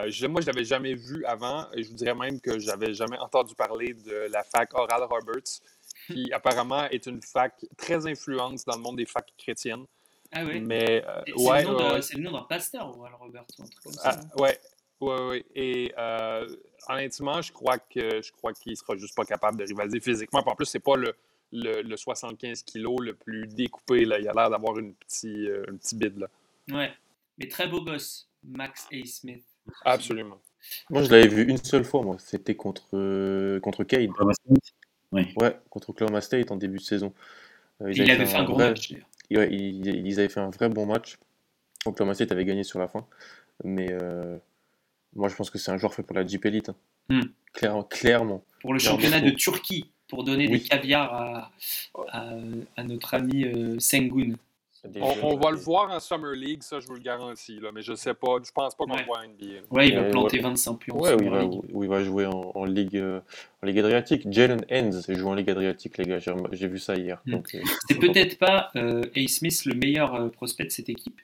Je, 0.10 0.28
moi, 0.28 0.40
je 0.40 0.48
ne 0.48 0.54
l'avais 0.54 0.64
jamais 0.64 0.94
vu 0.94 1.26
avant. 1.26 1.70
Et 1.74 1.84
je 1.84 1.90
vous 1.90 1.96
dirais 1.96 2.16
même 2.16 2.40
que 2.40 2.60
je 2.60 2.68
n'avais 2.68 2.94
jamais 2.94 3.18
entendu 3.18 3.56
parler 3.56 3.94
de 3.94 4.28
la 4.32 4.44
fac 4.44 4.74
Oral 4.74 5.04
Roberts, 5.04 5.60
qui 6.08 6.32
apparemment 6.32 6.86
est 6.86 7.06
une 7.08 7.22
fac 7.22 7.54
très 7.78 8.08
influente 8.08 8.60
dans 8.66 8.76
le 8.76 8.82
monde 8.82 8.98
des 8.98 9.06
facs 9.06 9.34
chrétiennes. 9.38 9.86
Ah 10.34 10.44
oui? 10.46 10.60
Mais, 10.62 11.04
euh, 11.06 11.22
ouais, 11.38 12.02
c'est 12.02 12.18
le 12.18 12.24
nom 12.24 12.32
d'un 12.32 12.42
pasteur, 12.44 12.90
ou 12.90 13.02
Robert, 13.02 13.46
ou 13.60 13.64
un 13.64 13.66
truc 13.68 13.84
comme 13.84 13.94
ça. 13.94 14.20
Ah, 14.20 14.42
ouais, 14.42 14.60
ouais, 15.08 15.28
ouais. 15.28 15.46
Et 15.56 15.94
euh, 15.98 16.48
honnêtement, 16.88 17.42
je 17.42 17.52
crois 17.52 17.78
que 17.78 18.22
je 18.22 18.32
crois 18.32 18.54
qu'il 18.54 18.76
sera 18.78 18.96
juste 18.96 19.16
pas 19.16 19.26
capable 19.26 19.58
de 19.58 19.66
rivaliser 19.66 20.00
physiquement. 20.00 20.44
En 20.46 20.56
plus, 20.56 20.66
c'est 20.66 20.80
pas 20.80 20.96
le, 20.96 21.14
le, 21.52 21.96
75 21.96 22.64
kg 22.64 23.00
le 23.00 23.14
plus 23.14 23.48
découpé. 23.48 24.06
Là. 24.06 24.20
Il 24.20 24.28
a 24.28 24.34
l'air 24.34 24.50
d'avoir 24.50 24.78
une 24.80 24.94
petite, 24.94 25.26
euh, 25.26 25.66
un 25.70 25.76
petit 25.78 25.96
bide. 25.96 26.18
Là. 26.20 26.28
Ouais, 26.72 26.92
mais 27.38 27.48
très 27.48 27.68
beau 27.68 27.82
gosse, 27.82 28.30
Max 28.44 28.88
A. 28.92 29.06
Smith. 29.06 29.44
Absolument. 29.86 30.40
Moi, 30.90 31.04
je 31.04 31.10
l'avais 31.10 31.28
vu 31.28 31.44
une 31.44 31.58
seule 31.58 31.84
fois, 31.84 32.02
moi. 32.02 32.18
C'était 32.20 32.56
contre, 32.56 32.90
contre 33.60 33.84
Cade. 33.84 34.10
Ouais. 35.12 35.32
ouais, 35.38 35.60
contre 35.70 35.92
Oklahoma 35.92 36.22
State 36.22 36.52
en 36.52 36.56
début 36.56 36.78
de 36.78 36.84
saison. 36.84 37.14
il 37.86 38.10
avait 38.10 38.26
fait 38.26 38.38
un, 38.38 38.46
gros 38.46 38.58
match, 38.58 38.94
d'ailleurs 39.30 39.52
ils, 39.52 40.20
avaient 40.20 40.30
fait 40.30 40.40
un 40.40 40.50
vrai 40.50 40.70
bon 40.70 40.88
match. 40.88 41.18
Oklahoma 41.86 42.16
State 42.16 42.32
avait 42.32 42.46
gagné 42.46 42.64
sur 42.64 42.80
la 42.80 42.88
fin. 42.88 43.06
Mais 43.64 43.92
euh, 43.92 44.38
moi, 45.16 45.30
je 45.30 45.36
pense 45.36 45.50
que 45.50 45.58
c'est 45.58 45.72
un 45.72 45.78
joueur 45.78 45.94
fait 45.94 46.04
pour 46.04 46.16
la 46.16 46.26
Jeep 46.26 46.46
Elite. 46.46 46.70
Hein. 46.70 46.76
Hmm. 47.10 47.84
clairement. 47.90 48.44
Pour 48.62 48.74
le 48.74 48.80
championnat 48.80 49.20
de 49.20 49.32
Turquie, 49.32 49.92
pour 50.08 50.24
donner 50.24 50.48
des 50.48 50.62
caviars 50.62 51.14
à, 51.14 51.52
à, 52.76 52.84
notre 52.84 53.14
ami 53.14 53.46
euh, 53.46 53.80
Sengun. 53.80 54.36
On, 55.00 55.38
va 55.38 55.52
le 55.52 55.58
voir 55.58 55.92
en 55.92 56.00
Summer 56.02 56.34
League, 56.34 56.62
ça 56.62 56.82
je 56.82 56.88
vous 56.88 56.96
le 56.96 57.00
garantis, 57.00 57.58
là, 57.62 57.70
mais 57.74 57.82
je 57.82 57.94
sais 57.96 58.14
pas, 58.14 58.36
je 58.44 58.52
pense 58.52 58.76
pas 58.76 58.84
qu'on 58.84 58.98
le 58.98 59.06
voit 59.06 59.20
en 59.20 59.30
NBA. 59.30 59.62
Ouais, 59.72 59.88
il 59.88 59.96
va 59.96 60.04
planter 60.10 60.40
25 60.40 60.76
pions. 60.76 61.00
Ouais, 61.00 61.16
il 61.22 61.30
va, 61.30 61.44
il 61.44 61.88
va, 61.88 62.04
jouer 62.04 62.26
en, 62.26 62.66
Ligue, 62.66 62.98
euh, 62.98 63.22
en 63.62 63.68
Ligue 63.68 63.80
Adriatique. 63.80 64.30
Jalen 64.30 64.66
Hens 64.70 65.10
joue 65.10 65.30
en 65.30 65.36
Ligue 65.36 65.50
Adriatique, 65.50 65.98
les 65.98 66.06
gars, 66.06 66.20
j'ai 66.52 66.68
vu 66.68 66.80
ça 66.80 66.96
hier. 66.96 67.22
Hmm. 67.26 67.36
Euh, 67.36 67.62
c'est 67.88 67.98
peut-être 67.98 68.38
pas 68.38 68.72
euh, 68.76 69.04
A. 69.16 69.28
Smith 69.28 69.64
le 69.66 69.76
meilleur 69.76 70.30
prospect 70.32 70.66
de 70.66 70.72
cette 70.72 70.90
équipe. 70.90 71.20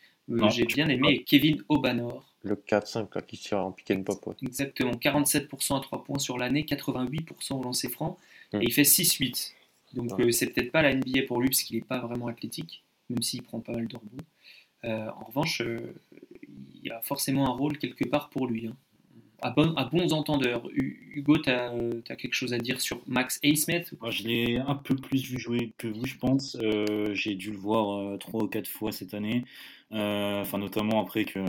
J'ai 0.52 0.65
bien 0.65 0.88
aimé 0.88 1.25
Kevin 1.25 1.62
Obanor. 1.67 2.29
Le 2.43 2.56
4-5 2.56 3.25
qui 3.25 3.38
tire 3.38 3.60
en 3.60 3.71
pick 3.71 3.91
and 3.91 4.04
pop. 4.04 4.36
Exactement, 4.41 4.91
47% 4.91 5.78
à 5.78 5.82
3 5.82 6.04
points 6.04 6.19
sur 6.19 6.38
l'année, 6.38 6.63
88% 6.63 7.54
au 7.54 7.63
lancer 7.63 7.89
franc, 7.89 8.17
hmm. 8.54 8.62
et 8.62 8.65
il 8.65 8.73
fait 8.73 8.84
6-8. 8.84 9.54
Donc 9.93 10.12
c'est 10.32 10.47
peut-être 10.47 10.71
pas 10.71 10.82
la 10.82 10.93
NBA 10.93 11.23
pour 11.28 11.41
lui 11.41 11.49
parce 11.49 11.63
qu'il 11.63 11.78
n'est 11.78 11.84
pas 11.84 11.99
vraiment 11.99 12.28
athlétique 12.28 12.84
même 13.10 13.21
s'il 13.21 13.43
prend 13.43 13.60
pas 13.60 13.73
mal 13.73 13.88
de 13.88 13.97
rebonds. 13.97 14.23
Euh, 14.86 15.10
en 15.10 15.25
revanche, 15.25 15.62
euh, 15.62 15.93
il 16.52 16.88
y 16.88 16.91
a 16.91 17.02
forcément 17.02 17.47
un 17.49 17.58
rôle 17.58 17.78
quelque 17.78 18.08
part 18.08 18.30
pour 18.30 18.47
lui. 18.47 18.67
Hein. 18.67 18.78
À, 19.41 19.52
bons 19.52 20.13
entendeurs. 20.13 20.69
Hugo, 20.73 21.38
tu 21.38 21.49
as, 21.49 21.71
quelque 22.15 22.34
chose 22.34 22.54
à 22.54 22.58
dire 22.58 22.82
sur 22.82 23.02
Max 23.08 23.39
A. 23.43 23.56
Smith 23.56 23.93
Je 24.10 24.23
l'ai 24.23 24.58
un 24.58 24.75
peu 24.75 24.95
plus 24.95 25.23
vu 25.23 25.39
jouer 25.39 25.73
que 25.78 25.88
vous, 25.88 26.06
je 26.06 26.17
pense. 26.17 26.58
Euh, 26.62 27.13
j'ai 27.13 27.36
dû 27.36 27.52
le 27.52 27.58
voir 27.58 28.17
trois 28.19 28.43
ou 28.43 28.47
quatre 28.47 28.67
fois 28.67 28.91
cette 28.91 29.13
année. 29.13 29.43
enfin, 29.91 30.58
notamment 30.58 31.02
après 31.02 31.25
que, 31.25 31.39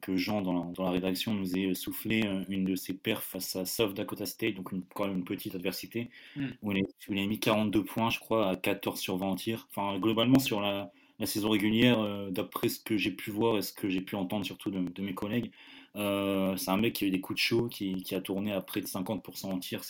que 0.00 0.16
Jean, 0.16 0.42
dans 0.42 0.72
la, 0.78 0.90
rédaction, 0.90 1.34
nous 1.34 1.56
ait 1.56 1.74
soufflé 1.74 2.22
une 2.48 2.64
de 2.64 2.76
ses 2.76 2.94
perfs 2.94 3.24
face 3.24 3.56
à 3.56 3.64
South 3.64 3.94
Dakota 3.94 4.26
State, 4.26 4.54
donc 4.54 4.72
une, 4.72 4.82
quand 4.94 5.06
même 5.06 5.18
une 5.18 5.24
petite 5.24 5.54
adversité, 5.54 6.10
hmm. 6.36 6.46
où, 6.62 6.72
il 6.72 7.18
a, 7.18 7.26
mis 7.26 7.38
42 7.38 7.84
points, 7.84 8.10
je 8.10 8.18
crois, 8.18 8.50
à 8.50 8.56
14 8.56 9.00
sur 9.00 9.16
20 9.16 9.36
tirs. 9.36 9.68
Enfin, 9.70 9.98
globalement, 9.98 10.38
sur 10.38 10.60
la, 10.60 10.92
la 11.22 11.26
saison 11.26 11.50
régulière, 11.50 12.00
euh, 12.00 12.30
d'après 12.30 12.68
ce 12.68 12.80
que 12.80 12.96
j'ai 12.96 13.12
pu 13.12 13.30
voir 13.30 13.56
et 13.56 13.62
ce 13.62 13.72
que 13.72 13.88
j'ai 13.88 14.00
pu 14.00 14.16
entendre 14.16 14.44
surtout 14.44 14.72
de, 14.72 15.02
mes 15.02 15.14
collègues, 15.14 15.52
euh, 15.96 16.56
c'est 16.56 16.70
un 16.70 16.76
mec 16.76 16.94
qui 16.94 17.04
a 17.04 17.08
eu 17.08 17.10
des 17.10 17.20
coups 17.20 17.38
de 17.38 17.42
chaud, 17.42 17.68
qui, 17.68 18.14
a 18.14 18.20
tourné 18.20 18.52
à 18.52 18.60
près 18.60 18.80
de 18.80 18.86
50% 18.86 19.46
en 19.46 19.58
tir. 19.58 19.82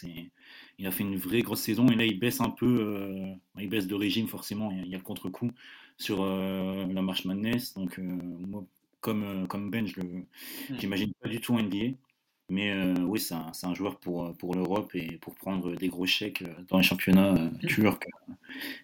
Il 0.78 0.86
a 0.86 0.90
fait 0.90 1.04
une 1.04 1.16
vraie 1.16 1.42
grosse 1.42 1.60
saison 1.60 1.86
et 1.88 1.94
là 1.94 2.04
il 2.04 2.18
baisse 2.18 2.40
un 2.40 2.50
peu, 2.50 2.66
euh, 2.66 3.34
il 3.58 3.68
baisse 3.68 3.86
de 3.86 3.94
régime 3.94 4.26
forcément, 4.28 4.70
il 4.72 4.88
y 4.88 4.94
a, 4.94 4.98
le 4.98 5.04
contre-coup 5.04 5.50
sur 5.98 6.24
la 6.24 7.02
marche 7.02 7.24
Madness. 7.24 7.74
Donc 7.74 7.98
moi, 7.98 8.64
comme, 9.00 9.46
comme 9.48 9.70
Ben, 9.70 9.86
je 9.86 10.00
n'imagine 10.80 11.12
pas 11.14 11.28
du 11.28 11.40
tout 11.40 11.58
NBA. 11.58 11.96
Mais 12.48 12.70
euh, 12.70 12.94
oui, 13.00 13.18
c'est 13.18 13.34
un, 13.34 13.52
un, 13.62 13.74
joueur 13.74 13.98
pour, 13.98 14.36
pour 14.36 14.54
l'Europe 14.54 14.94
et 14.94 15.12
pour 15.18 15.34
prendre 15.34 15.74
des 15.74 15.88
gros 15.88 16.06
chèques 16.06 16.44
dans 16.68 16.76
les 16.76 16.82
championnats 16.82 17.32
mmh. 17.32 17.66
turcs, 17.66 18.04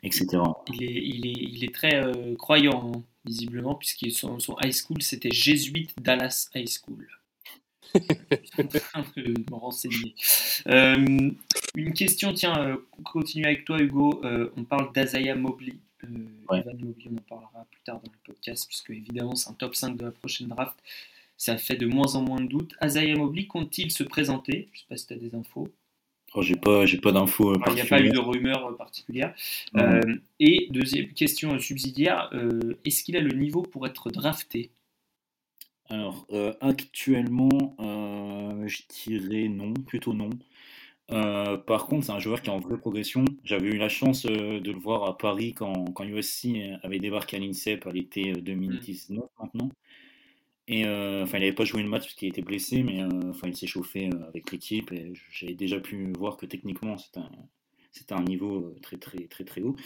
etc. 0.02 0.26
Il 0.72 0.82
est, 0.82 1.04
il 1.04 1.26
est, 1.26 1.32
il 1.32 1.64
est 1.64 1.74
très 1.74 2.12
croyant, 2.38 2.92
hein, 2.94 3.02
visiblement, 3.24 3.74
puisque 3.74 4.10
son, 4.10 4.38
son 4.38 4.56
high 4.62 4.72
school, 4.72 5.02
c'était 5.02 5.30
Jésuite 5.30 5.92
Dallas 6.00 6.48
High 6.54 6.68
School. 6.68 7.06
me 7.94 9.54
renseigner. 9.54 10.14
Euh, 10.68 11.30
une 11.74 11.92
question, 11.92 12.32
tiens, 12.32 12.58
euh, 12.58 12.76
continue 13.04 13.46
avec 13.46 13.64
toi, 13.64 13.80
Hugo. 13.80 14.20
Euh, 14.24 14.50
on 14.56 14.64
parle 14.64 14.92
d'Azaya 14.92 15.34
Mobley. 15.34 15.74
Evan 16.02 16.78
Mobley, 16.78 17.08
on 17.10 17.16
en 17.16 17.22
parlera 17.28 17.66
plus 17.70 17.80
tard 17.84 18.00
dans 18.04 18.12
le 18.12 18.32
podcast, 18.32 18.66
puisque 18.66 18.90
évidemment, 18.90 19.34
c'est 19.34 19.50
un 19.50 19.54
top 19.54 19.74
5 19.74 19.96
de 19.96 20.04
la 20.06 20.10
prochaine 20.10 20.48
draft. 20.48 20.74
Ça 21.38 21.56
fait 21.56 21.76
de 21.76 21.86
moins 21.86 22.14
en 22.14 22.22
moins 22.22 22.40
de 22.40 22.46
doutes. 22.46 22.74
Azaya 22.80 23.16
Mobley 23.16 23.46
compte-t-il 23.46 23.90
se 23.90 24.02
présenter? 24.02 24.68
Je 24.72 24.78
ne 24.78 24.80
sais 24.80 24.86
pas 24.88 24.96
si 24.96 25.06
tu 25.06 25.14
as 25.14 25.16
des 25.16 25.34
infos. 25.34 25.68
Oh, 26.34 26.42
j'ai 26.42 26.56
pas, 26.56 26.84
j'ai 26.84 26.98
pas 26.98 27.12
d'infos. 27.12 27.54
Il 27.68 27.74
n'y 27.74 27.80
a 27.80 27.86
pas 27.86 28.02
eu 28.02 28.10
de 28.10 28.18
rumeur 28.18 28.76
particulière. 28.76 29.34
et 30.38 30.68
deuxième 30.70 31.08
question 31.14 31.58
subsidiaire, 31.58 32.30
est-ce 32.84 33.02
qu'il 33.02 33.16
a 33.16 33.20
le 33.20 33.32
niveau 33.32 33.62
pour 33.62 33.86
être 33.86 34.10
drafté? 34.10 34.70
Alors, 35.90 36.26
euh, 36.32 36.52
actuellement, 36.60 37.74
euh, 37.80 38.66
je 38.66 38.82
dirais 39.06 39.48
non, 39.48 39.72
plutôt 39.72 40.12
non. 40.12 40.28
Euh, 41.10 41.56
par 41.56 41.86
contre, 41.86 42.06
c'est 42.06 42.12
un 42.12 42.18
joueur 42.18 42.42
qui 42.42 42.50
est 42.50 42.52
en 42.52 42.58
vraie 42.58 42.76
progression. 42.76 43.24
J'avais 43.42 43.68
eu 43.68 43.78
la 43.78 43.88
chance 43.88 44.26
de 44.26 44.70
le 44.70 44.78
voir 44.78 45.04
à 45.04 45.16
Paris 45.16 45.54
quand, 45.54 45.86
quand 45.92 46.04
USC 46.04 46.48
avait 46.82 46.98
débarqué 46.98 47.36
à 47.38 47.40
l'INSEP 47.40 47.86
à 47.86 47.92
l'été 47.92 48.32
2019 48.32 49.24
maintenant. 49.40 49.70
Et 50.68 50.84
enfin, 50.84 51.38
il 51.38 51.40
n'avait 51.40 51.52
pas 51.52 51.64
joué 51.64 51.82
le 51.82 51.88
match 51.88 52.02
parce 52.02 52.14
qu'il 52.14 52.28
était 52.28 52.42
blessé, 52.42 52.82
mais 52.82 53.02
enfin, 53.28 53.48
il 53.48 53.56
s'est 53.56 53.66
chauffé 53.66 54.10
avec 54.28 54.52
l'équipe 54.52 54.92
et 54.92 55.12
j'avais 55.30 55.54
déjà 55.54 55.80
pu 55.80 56.12
voir 56.18 56.36
que 56.36 56.46
techniquement, 56.46 56.98
c'était 56.98 57.20
un, 57.20 57.30
c'était 57.90 58.12
un 58.12 58.22
niveau 58.22 58.74
très 58.82 58.98
très 58.98 59.26
très 59.28 59.44
très 59.44 59.62
haut. 59.62 59.76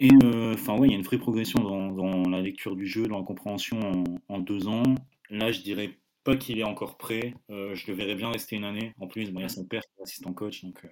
Et 0.00 0.10
enfin, 0.52 0.76
ouais, 0.76 0.88
il 0.88 0.90
y 0.90 0.94
a 0.94 0.98
une 0.98 1.04
vraie 1.04 1.18
progression 1.18 1.60
dans, 1.60 1.92
dans, 1.92 2.28
la 2.28 2.40
lecture 2.40 2.74
du 2.74 2.86
jeu, 2.86 3.06
dans 3.06 3.18
la 3.18 3.24
compréhension 3.24 3.78
en, 3.80 4.04
en 4.28 4.38
deux 4.40 4.66
ans. 4.66 4.82
Là, 5.30 5.52
je 5.52 5.60
dirais 5.60 5.96
pas 6.24 6.36
qu'il 6.36 6.58
est 6.58 6.64
encore 6.64 6.96
prêt. 6.96 7.34
Euh, 7.50 7.74
je 7.74 7.86
le 7.88 7.94
verrais 7.94 8.14
bien 8.14 8.30
rester 8.30 8.56
une 8.56 8.64
année. 8.64 8.94
En 9.00 9.06
plus, 9.06 9.22
il 9.22 9.38
y 9.38 9.42
a 9.42 9.48
son 9.48 9.64
père 9.64 9.82
qui 9.82 10.00
est 10.00 10.02
assistant 10.02 10.32
coach, 10.32 10.62
donc 10.64 10.84
euh, 10.84 10.88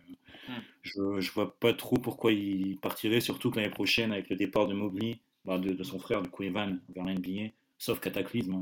je, 0.82 1.00
ne 1.00 1.32
vois 1.32 1.58
pas 1.58 1.72
trop 1.72 1.96
pourquoi 1.96 2.32
il 2.32 2.78
partirait, 2.78 3.20
surtout 3.20 3.50
que 3.50 3.56
l'année 3.56 3.70
prochaine, 3.70 4.12
avec 4.12 4.28
le 4.28 4.36
départ 4.36 4.66
de 4.66 4.74
Mobley, 4.74 5.20
bah, 5.44 5.58
de, 5.58 5.82
son 5.82 5.98
frère, 5.98 6.22
du 6.22 6.30
coup 6.30 6.42
Evan, 6.42 6.80
vers 6.94 7.04
l'NBA, 7.04 7.52
sauf 7.78 8.00
cataclysme, 8.00 8.54
hein, 8.54 8.60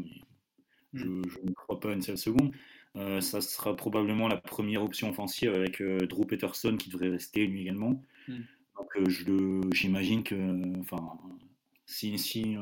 je, 0.94 1.04
hmm. 1.04 1.22
ne 1.44 1.52
crois 1.52 1.80
pas 1.80 1.92
une 1.92 2.02
seule 2.02 2.18
seconde. 2.18 2.52
Euh, 2.96 3.20
ça 3.20 3.40
sera 3.40 3.76
probablement 3.76 4.28
la 4.28 4.36
première 4.36 4.82
option 4.82 5.10
offensive 5.10 5.54
avec 5.54 5.82
Drew 5.82 6.26
Peterson 6.26 6.76
qui 6.76 6.90
devrait 6.90 7.10
rester 7.10 7.46
lui 7.46 7.62
également. 7.62 8.02
Hmm. 8.26 8.40
Donc 8.76 9.08
j'imagine 9.72 10.22
que, 10.22 10.78
enfin, 10.80 11.18
si, 11.86 12.18
si, 12.18 12.56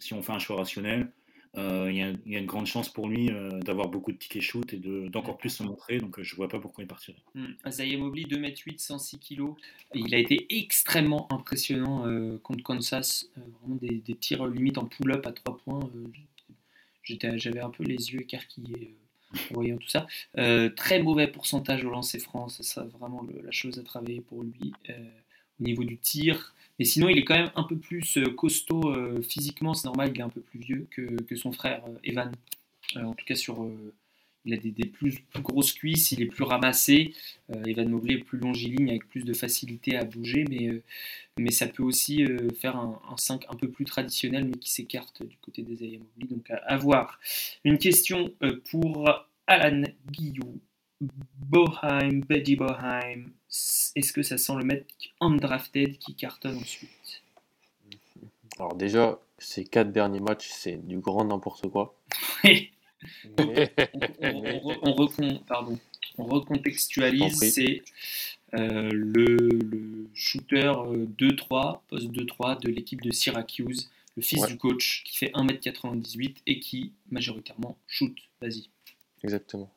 si 0.00 0.14
on 0.14 0.22
fait 0.22 0.32
un 0.32 0.38
choix 0.38 0.56
rationnel, 0.56 1.10
euh, 1.56 1.88
il 1.88 1.96
y, 1.96 2.36
a 2.36 2.38
une 2.38 2.46
grande 2.46 2.66
chance 2.66 2.88
pour 2.88 3.08
lui 3.08 3.30
euh, 3.30 3.60
d'avoir 3.60 3.88
beaucoup 3.88 4.10
de 4.10 4.16
tickets 4.16 4.42
shoot 4.42 4.72
et 4.72 4.78
d'encore 4.78 5.38
plus 5.38 5.50
se 5.50 5.62
montrer, 5.62 5.98
donc 5.98 6.18
euh, 6.18 6.22
je 6.24 6.34
vois 6.34 6.48
pas 6.48 6.58
pourquoi 6.58 6.82
il 6.82 6.88
partirait. 6.88 7.22
Hmm. 7.34 7.52
Zaya 7.68 7.96
Mobley, 7.96 8.22
2m8, 8.22 8.78
106 8.78 9.18
kg. 9.18 9.50
Il 9.94 10.14
a 10.14 10.18
été 10.18 10.46
extrêmement 10.58 11.32
impressionnant 11.32 12.06
contre 12.42 12.64
Kansas, 12.64 13.30
vraiment 13.36 13.76
des, 13.76 13.98
des, 13.98 14.14
tirs 14.16 14.46
limite 14.46 14.78
en 14.78 14.86
pull-up 14.86 15.24
à 15.26 15.32
3 15.32 15.58
points. 15.58 15.90
J'avais 17.04 17.60
un 17.60 17.70
peu 17.70 17.84
les 17.84 18.12
yeux 18.12 18.22
écarquillés 18.22 18.94
en 19.50 19.54
voyant 19.54 19.76
tout 19.76 19.88
ça. 19.88 20.06
très 20.76 21.02
mauvais 21.02 21.28
pourcentage 21.28 21.84
au 21.84 21.90
lancer 21.90 22.18
franc, 22.18 22.48
ça 22.48 22.62
sera 22.62 22.86
vraiment 22.86 23.26
la 23.42 23.50
chose 23.50 23.78
à 23.78 23.82
travailler 23.82 24.20
pour 24.20 24.42
lui. 24.42 24.72
au 24.88 25.62
niveau 25.62 25.84
du 25.84 25.98
tir, 25.98 26.54
mais 26.78 26.84
sinon, 26.84 27.08
il 27.08 27.18
est 27.18 27.24
quand 27.24 27.36
même 27.36 27.50
un 27.54 27.62
peu 27.62 27.76
plus 27.76 28.16
euh, 28.18 28.30
costaud 28.30 28.90
euh, 28.90 29.22
physiquement, 29.22 29.74
c'est 29.74 29.86
normal, 29.86 30.10
il 30.12 30.20
est 30.20 30.24
un 30.24 30.28
peu 30.28 30.40
plus 30.40 30.58
vieux 30.58 30.86
que, 30.90 31.36
son 31.36 31.52
frère 31.52 31.84
euh, 31.86 31.98
Evan. 32.02 32.32
en 32.96 33.14
tout 33.14 33.24
cas, 33.24 33.36
sur, 33.36 33.68
il 34.44 34.54
a 34.54 34.56
des, 34.56 34.86
plus, 34.86 35.22
grosses 35.36 35.72
cuisses, 35.72 36.12
il 36.12 36.22
est 36.22 36.26
plus 36.26 36.44
ramassé. 36.44 37.14
Evan 37.66 37.88
Mobley 37.88 38.14
est 38.14 38.24
plus 38.24 38.38
longiligne 38.38 38.90
avec 38.90 39.08
plus 39.08 39.24
de 39.24 39.32
facilité 39.32 39.96
à 39.96 40.04
bouger, 40.04 40.44
mais, 40.48 40.82
mais 41.38 41.50
ça 41.50 41.66
peut 41.66 41.82
aussi 41.82 42.26
faire 42.60 42.76
un, 42.76 43.00
5 43.16 43.46
un 43.48 43.54
peu 43.54 43.70
plus 43.70 43.84
traditionnel, 43.84 44.44
mais 44.44 44.58
qui 44.58 44.70
s'écarte 44.70 45.22
du 45.22 45.36
côté 45.38 45.62
des 45.62 45.98
Mobley. 45.98 46.28
Donc 46.28 46.50
à, 46.50 46.76
voir. 46.76 47.20
Une 47.64 47.78
question 47.78 48.32
pour 48.70 49.10
Alan 49.46 49.82
Guillou. 50.10 50.60
Boheim, 51.00 52.20
Betty 52.26 52.56
Boheim, 52.56 53.30
est-ce 53.94 54.12
que 54.12 54.22
ça 54.22 54.38
sent 54.38 54.54
le 54.56 54.64
mec 54.64 55.12
undrafted 55.20 55.98
qui 55.98 56.14
cartonne 56.14 56.56
ensuite? 56.58 57.22
Alors 58.58 58.74
déjà, 58.74 59.18
ces 59.38 59.64
quatre 59.64 59.92
derniers 59.92 60.20
matchs, 60.20 60.48
c'est 60.50 60.76
du 60.76 60.98
grand 60.98 61.24
n'importe 61.24 61.68
quoi. 61.68 61.94
on, 66.18 66.24
recontextualise, 66.24 67.36
c'est 67.38 67.82
euh, 68.54 68.88
le, 68.92 70.08
shooter 70.14 70.72
2-3, 71.18 71.74
euh, 71.74 71.78
poste 71.88 72.06
2-3 72.06 72.60
de 72.62 72.70
l'équipe 72.70 73.02
de 73.02 73.10
Syracuse, 73.10 73.90
le 74.16 74.22
fils 74.22 74.46
du 74.46 74.56
coach 74.56 75.02
qui 75.04 75.16
fait 75.16 75.32
1m98 75.34 76.36
et 76.46 76.60
qui 76.60 76.92
majoritairement 77.10 77.76
shoot. 77.86 78.16
Vas-y. 78.40 78.68
Exactement 79.22 79.70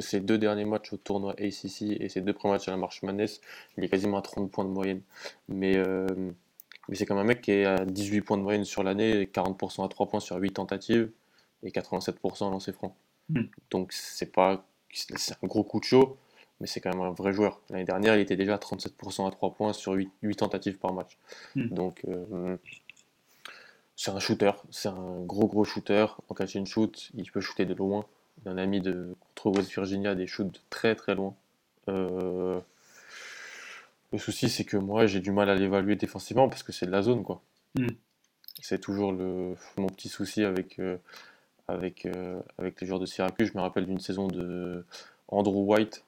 ses 0.00 0.20
deux 0.20 0.38
derniers 0.38 0.64
matchs 0.64 0.92
au 0.92 0.96
tournoi 0.96 1.32
ACC 1.32 1.82
et 2.00 2.08
ses 2.08 2.20
deux 2.20 2.32
premiers 2.32 2.54
matchs 2.54 2.68
à 2.68 2.72
la 2.72 2.76
Marche 2.76 3.00
il 3.76 3.84
est 3.84 3.88
quasiment 3.88 4.18
à 4.18 4.22
30 4.22 4.50
points 4.50 4.64
de 4.64 4.70
moyenne. 4.70 5.00
Mais, 5.48 5.76
euh, 5.76 6.06
mais 6.88 6.94
c'est 6.94 7.06
comme 7.06 7.18
un 7.18 7.24
mec 7.24 7.40
qui 7.40 7.52
est 7.52 7.64
à 7.64 7.84
18 7.84 8.20
points 8.22 8.38
de 8.38 8.42
moyenne 8.42 8.64
sur 8.64 8.82
l'année, 8.82 9.24
40% 9.26 9.84
à 9.84 9.88
3 9.88 10.08
points 10.08 10.20
sur 10.20 10.36
8 10.36 10.52
tentatives 10.52 11.10
et 11.62 11.70
87% 11.70 12.46
à 12.46 12.50
lancer 12.50 12.72
franc. 12.72 12.96
Hmm. 13.28 13.44
Donc 13.70 13.92
c'est 13.92 14.32
pas 14.32 14.64
c'est 14.92 15.32
un 15.42 15.46
gros 15.46 15.64
coup 15.64 15.80
de 15.80 15.84
chaud, 15.84 16.18
mais 16.60 16.66
c'est 16.66 16.80
quand 16.80 16.90
même 16.90 17.00
un 17.00 17.12
vrai 17.12 17.32
joueur. 17.32 17.60
L'année 17.70 17.84
dernière, 17.84 18.14
il 18.16 18.20
était 18.20 18.36
déjà 18.36 18.54
à 18.54 18.58
37% 18.58 19.26
à 19.26 19.30
3 19.30 19.54
points 19.54 19.72
sur 19.72 19.92
8, 19.92 20.10
8 20.22 20.36
tentatives 20.36 20.78
par 20.78 20.92
match. 20.92 21.16
Hmm. 21.56 21.68
Donc 21.68 22.02
euh, 22.08 22.56
c'est 23.96 24.10
un 24.10 24.18
shooter, 24.18 24.52
c'est 24.70 24.88
un 24.88 25.20
gros 25.22 25.46
gros 25.46 25.64
shooter. 25.64 26.06
En 26.28 26.34
catch 26.34 26.56
and 26.56 26.66
shoot, 26.66 27.10
il 27.14 27.30
peut 27.30 27.40
shooter 27.40 27.64
de 27.64 27.74
loin. 27.74 28.04
Il 28.44 28.50
en 28.50 28.58
a 28.58 28.66
mis 28.66 28.80
de, 28.80 29.14
contre 29.20 29.58
West 29.58 29.72
Virginia 29.72 30.14
des 30.14 30.26
shoots 30.26 30.62
très 30.70 30.94
très 30.94 31.14
loin. 31.14 31.34
Euh, 31.88 32.60
le 34.12 34.18
souci, 34.18 34.50
c'est 34.50 34.64
que 34.64 34.76
moi, 34.76 35.06
j'ai 35.06 35.20
du 35.20 35.32
mal 35.32 35.48
à 35.48 35.54
l'évaluer 35.54 35.96
défensivement 35.96 36.48
parce 36.48 36.62
que 36.62 36.72
c'est 36.72 36.86
de 36.86 36.90
la 36.90 37.02
zone, 37.02 37.22
quoi. 37.22 37.40
Hmm. 37.74 37.88
C'est 38.60 38.80
toujours 38.80 39.12
le, 39.12 39.56
mon 39.78 39.86
petit 39.86 40.08
souci 40.08 40.44
avec, 40.44 40.78
euh, 40.78 40.98
avec, 41.68 42.06
euh, 42.06 42.40
avec 42.58 42.80
les 42.80 42.86
joueurs 42.86 43.00
de 43.00 43.06
Syracuse. 43.06 43.50
Je 43.52 43.56
me 43.56 43.62
rappelle 43.62 43.86
d'une 43.86 44.00
saison 44.00 44.28
de 44.28 44.84
Andrew 45.28 45.64
White 45.64 46.04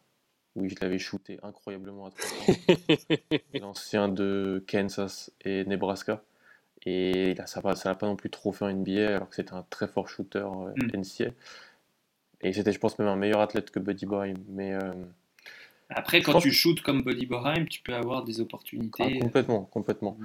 où 0.57 0.65
il 0.65 0.75
l'avais 0.81 0.99
shooté 0.99 1.39
incroyablement 1.43 2.07
à 2.07 2.11
3 2.11 2.57
L'ancien 3.61 4.09
de 4.09 4.63
Kansas 4.69 5.33
et 5.45 5.65
Nebraska. 5.65 6.23
Et 6.87 7.35
là, 7.35 7.47
ça 7.47 7.61
n'a 7.63 7.95
pas 7.95 8.07
non 8.07 8.17
plus 8.17 8.31
trop 8.31 8.53
fait 8.53 8.65
en 8.65 8.73
NBA 8.73 9.17
alors 9.17 9.29
que 9.29 9.35
c'était 9.35 9.55
un 9.55 9.65
très 9.71 9.89
fort 9.89 10.09
shooter 10.09 10.45
hmm. 10.45 10.97
NCA. 10.99 11.31
Et 12.43 12.53
c'était, 12.53 12.73
je 12.73 12.79
pense, 12.79 12.99
même 12.99 13.09
un 13.09 13.17
meilleur 13.17 13.41
athlète 13.41 13.71
que 13.71 13.81
Buddy 13.81 14.05
Boheim. 14.05 14.35
Mais, 14.49 14.75
euh, 14.75 14.93
Après, 15.89 16.21
quand 16.21 16.41
tu 16.41 16.53
shootes 16.53 16.83
comme 16.83 17.03
Buddy 17.03 17.27
Boheim, 17.27 17.65
tu 17.65 17.81
peux 17.81 17.95
avoir 17.95 18.23
des 18.23 18.41
opportunités. 18.41 19.19
Ah, 19.19 19.23
complètement, 19.23 19.63
complètement. 19.65 20.19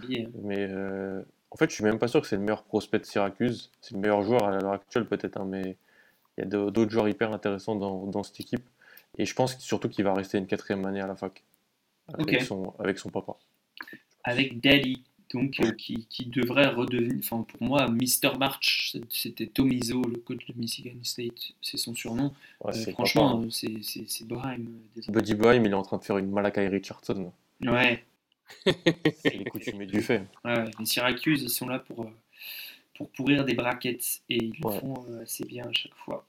Mais 0.43 0.67
euh, 0.69 1.23
en 1.51 1.57
fait, 1.57 1.69
je 1.69 1.75
suis 1.75 1.83
même 1.83 1.99
pas 1.99 2.07
sûr 2.07 2.21
que 2.21 2.27
c'est 2.27 2.35
le 2.35 2.43
meilleur 2.43 2.63
prospect 2.63 2.99
de 2.99 3.05
Syracuse. 3.05 3.71
C'est 3.81 3.95
le 3.95 3.99
meilleur 3.99 4.21
joueur 4.23 4.43
à 4.43 4.59
l'heure 4.59 4.73
actuelle, 4.73 5.05
peut-être, 5.05 5.37
hein, 5.37 5.45
mais 5.47 5.77
il 6.37 6.41
y 6.41 6.43
a 6.43 6.45
d'autres 6.45 6.89
joueurs 6.89 7.09
hyper 7.09 7.33
intéressants 7.33 7.75
dans, 7.75 8.05
dans, 8.05 8.23
cette 8.23 8.39
équipe. 8.39 8.67
Et 9.17 9.25
je 9.25 9.33
pense 9.33 9.57
surtout 9.59 9.89
qu'il 9.89 10.05
va 10.05 10.13
rester 10.13 10.37
une 10.37 10.47
quatrième 10.47 10.85
année 10.85 11.01
à 11.01 11.07
la 11.07 11.15
fac. 11.15 11.43
Avec, 12.13 12.41
son, 12.41 12.73
avec 12.79 12.97
son 12.97 13.09
papa. 13.09 13.33
Avec 14.23 14.59
Daddy 14.61 15.03
donc 15.33 15.59
euh, 15.59 15.71
qui, 15.73 16.25
devrait 16.25 16.67
redevenir, 16.67 17.17
enfin 17.19 17.45
pour 17.47 17.61
moi, 17.61 17.87
Mr. 17.87 18.37
March, 18.39 18.95
c'était 19.09 19.45
Tomizo, 19.45 20.01
le 20.01 20.17
coach 20.17 20.45
de 20.47 20.53
Michigan 20.57 20.97
State, 21.03 21.53
c'est 21.61 21.77
son 21.77 21.93
surnom. 21.93 22.33
Euh, 22.65 22.71
franchement, 22.93 23.43
euh, 23.43 23.49
c'est 23.51 24.25
Boheim. 24.25 24.65
Buddy 25.07 25.35
Boheim, 25.35 25.65
il 25.65 25.71
est 25.71 25.75
en 25.75 25.83
train 25.83 25.97
de 25.97 26.03
faire 26.03 26.17
une 26.17 26.31
Malakai 26.31 26.67
Richardson. 26.67 27.31
Ouais. 27.61 28.03
C'est 28.65 29.35
les 29.35 29.45
coutumes 29.45 29.85
du 29.85 30.01
fait. 30.01 30.23
Ouais, 30.43 30.65
les 30.79 30.85
Syracuse, 30.85 31.43
ils 31.43 31.49
sont 31.49 31.67
là 31.67 31.79
pour, 31.79 32.11
pour 32.95 33.09
pourrir 33.11 33.45
des 33.45 33.53
brackets 33.53 34.21
et 34.29 34.37
ils 34.37 34.53
le 34.63 34.71
font 34.71 35.05
assez 35.21 35.45
bien 35.45 35.65
à 35.65 35.73
chaque 35.73 35.95
fois. 35.95 36.25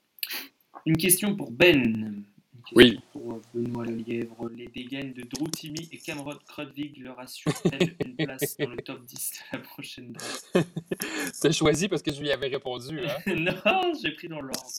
Une 0.86 0.96
question 0.96 1.36
pour 1.36 1.50
Ben. 1.50 2.24
Oui. 2.72 3.00
Pour 3.12 3.32
euh, 3.32 3.42
Benoît 3.54 3.84
Lelièvre, 3.84 4.48
les 4.54 4.66
dégaines 4.68 5.12
de 5.12 5.22
Drew 5.22 5.48
Timmy 5.48 5.88
et 5.92 5.98
Cameron 5.98 6.36
Krudvig 6.46 6.98
leur 6.98 7.18
assurent-elles 7.18 7.96
une 8.04 8.16
place 8.16 8.56
dans 8.56 8.70
le 8.70 8.76
top 8.78 9.04
10 9.04 9.30
de 9.30 9.56
la 9.56 9.62
prochaine 9.62 10.12
draft 10.12 10.52
T'as 11.40 11.52
choisi 11.52 11.88
parce 11.88 12.02
que 12.02 12.12
je 12.12 12.20
lui 12.20 12.30
avais 12.30 12.48
répondu. 12.48 13.00
Hein? 13.00 13.16
Non, 13.40 13.92
j'ai 14.00 14.12
pris 14.12 14.28
dans 14.28 14.40
l'ordre. 14.40 14.70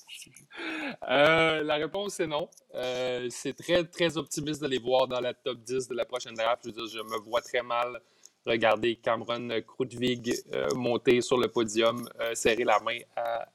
Euh, 1.10 1.64
la 1.64 1.76
réponse 1.76 2.20
est 2.20 2.28
non. 2.28 2.50
Euh, 2.76 3.28
c'est 3.30 3.54
très, 3.54 3.84
très 3.84 4.18
optimiste 4.18 4.62
de 4.62 4.68
les 4.68 4.80
voir 4.80 5.08
dans 5.08 5.20
la 5.20 5.34
top 5.34 5.60
10 5.64 5.88
de 5.88 5.96
la 5.96 6.06
prochaine 6.06 6.36
draft. 6.36 6.62
Je 6.64 6.70
veux 6.70 6.76
dire, 6.76 6.88
je 6.88 7.04
me 7.04 7.20
vois 7.20 7.42
très 7.42 7.62
mal 7.62 8.00
regarder 8.46 8.96
Cameron 8.96 9.50
Krudvig 9.68 10.34
euh, 10.54 10.68
monter 10.76 11.22
sur 11.22 11.38
le 11.38 11.48
podium, 11.48 12.10
serrer 12.34 12.64
la 12.64 12.80
main 12.80 12.98
à, 13.16 13.48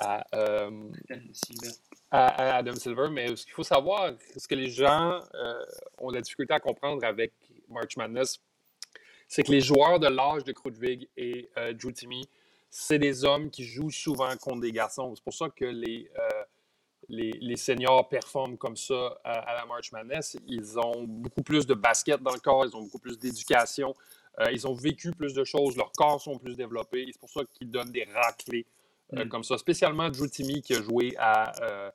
à, 0.00 0.24
euh. 0.34 0.70
À- 2.10 2.56
Adam 2.56 2.74
Silver. 2.74 3.08
Mais 3.10 3.34
ce 3.36 3.44
qu'il 3.44 3.54
faut 3.54 3.62
savoir, 3.62 4.12
ce 4.36 4.46
que 4.46 4.54
les 4.54 4.70
gens 4.70 5.20
euh, 5.34 5.64
ont 5.98 6.10
de 6.10 6.16
la 6.16 6.22
difficulté 6.22 6.54
à 6.54 6.60
comprendre 6.60 7.04
avec 7.04 7.32
March 7.68 7.96
Madness, 7.96 8.40
c'est 9.28 9.42
que 9.42 9.52
les 9.52 9.60
joueurs 9.60 9.98
de 9.98 10.08
l'âge 10.08 10.44
de 10.44 10.52
Krudvig 10.52 11.08
et 11.16 11.50
euh, 11.58 11.72
Drew 11.72 11.92
Timmy, 11.92 12.28
c'est 12.70 12.98
des 12.98 13.24
hommes 13.24 13.50
qui 13.50 13.64
jouent 13.64 13.90
souvent 13.90 14.34
contre 14.36 14.60
des 14.60 14.72
garçons. 14.72 15.14
C'est 15.14 15.24
pour 15.24 15.34
ça 15.34 15.48
que 15.48 15.64
les, 15.64 16.08
euh, 16.18 16.42
les, 17.08 17.56
seniors 17.56 18.08
performent 18.08 18.56
comme 18.56 18.76
ça 18.76 19.18
à, 19.24 19.32
à 19.32 19.54
la 19.54 19.66
March 19.66 19.92
Madness. 19.92 20.36
Ils 20.46 20.78
ont 20.78 21.04
beaucoup 21.04 21.42
plus 21.42 21.66
de 21.66 21.74
basket 21.74 22.22
dans 22.22 22.32
le 22.32 22.40
corps, 22.40 22.64
ils 22.66 22.76
ont 22.76 22.82
beaucoup 22.82 22.98
plus 22.98 23.18
d'éducation, 23.18 23.94
euh, 24.40 24.50
ils 24.52 24.66
ont 24.66 24.74
vécu 24.74 25.10
plus 25.12 25.34
de 25.34 25.44
choses, 25.44 25.76
leurs 25.76 25.92
corps 25.92 26.20
sont 26.20 26.38
plus 26.38 26.56
développés. 26.56 27.06
C'est 27.10 27.20
pour 27.20 27.30
ça 27.30 27.40
qu'ils 27.54 27.70
donnent 27.70 27.92
des 27.92 28.04
raclés 28.04 28.66
euh, 29.14 29.24
Mm. 29.24 29.28
comme 29.28 29.44
ça. 29.44 29.56
Spécialement 29.58 30.08
Drew 30.10 30.28
Timmy 30.28 30.62
qui 30.62 30.74
a 30.74 30.82
joué 30.82 31.14
à, 31.18 31.52
euh, 31.62 31.90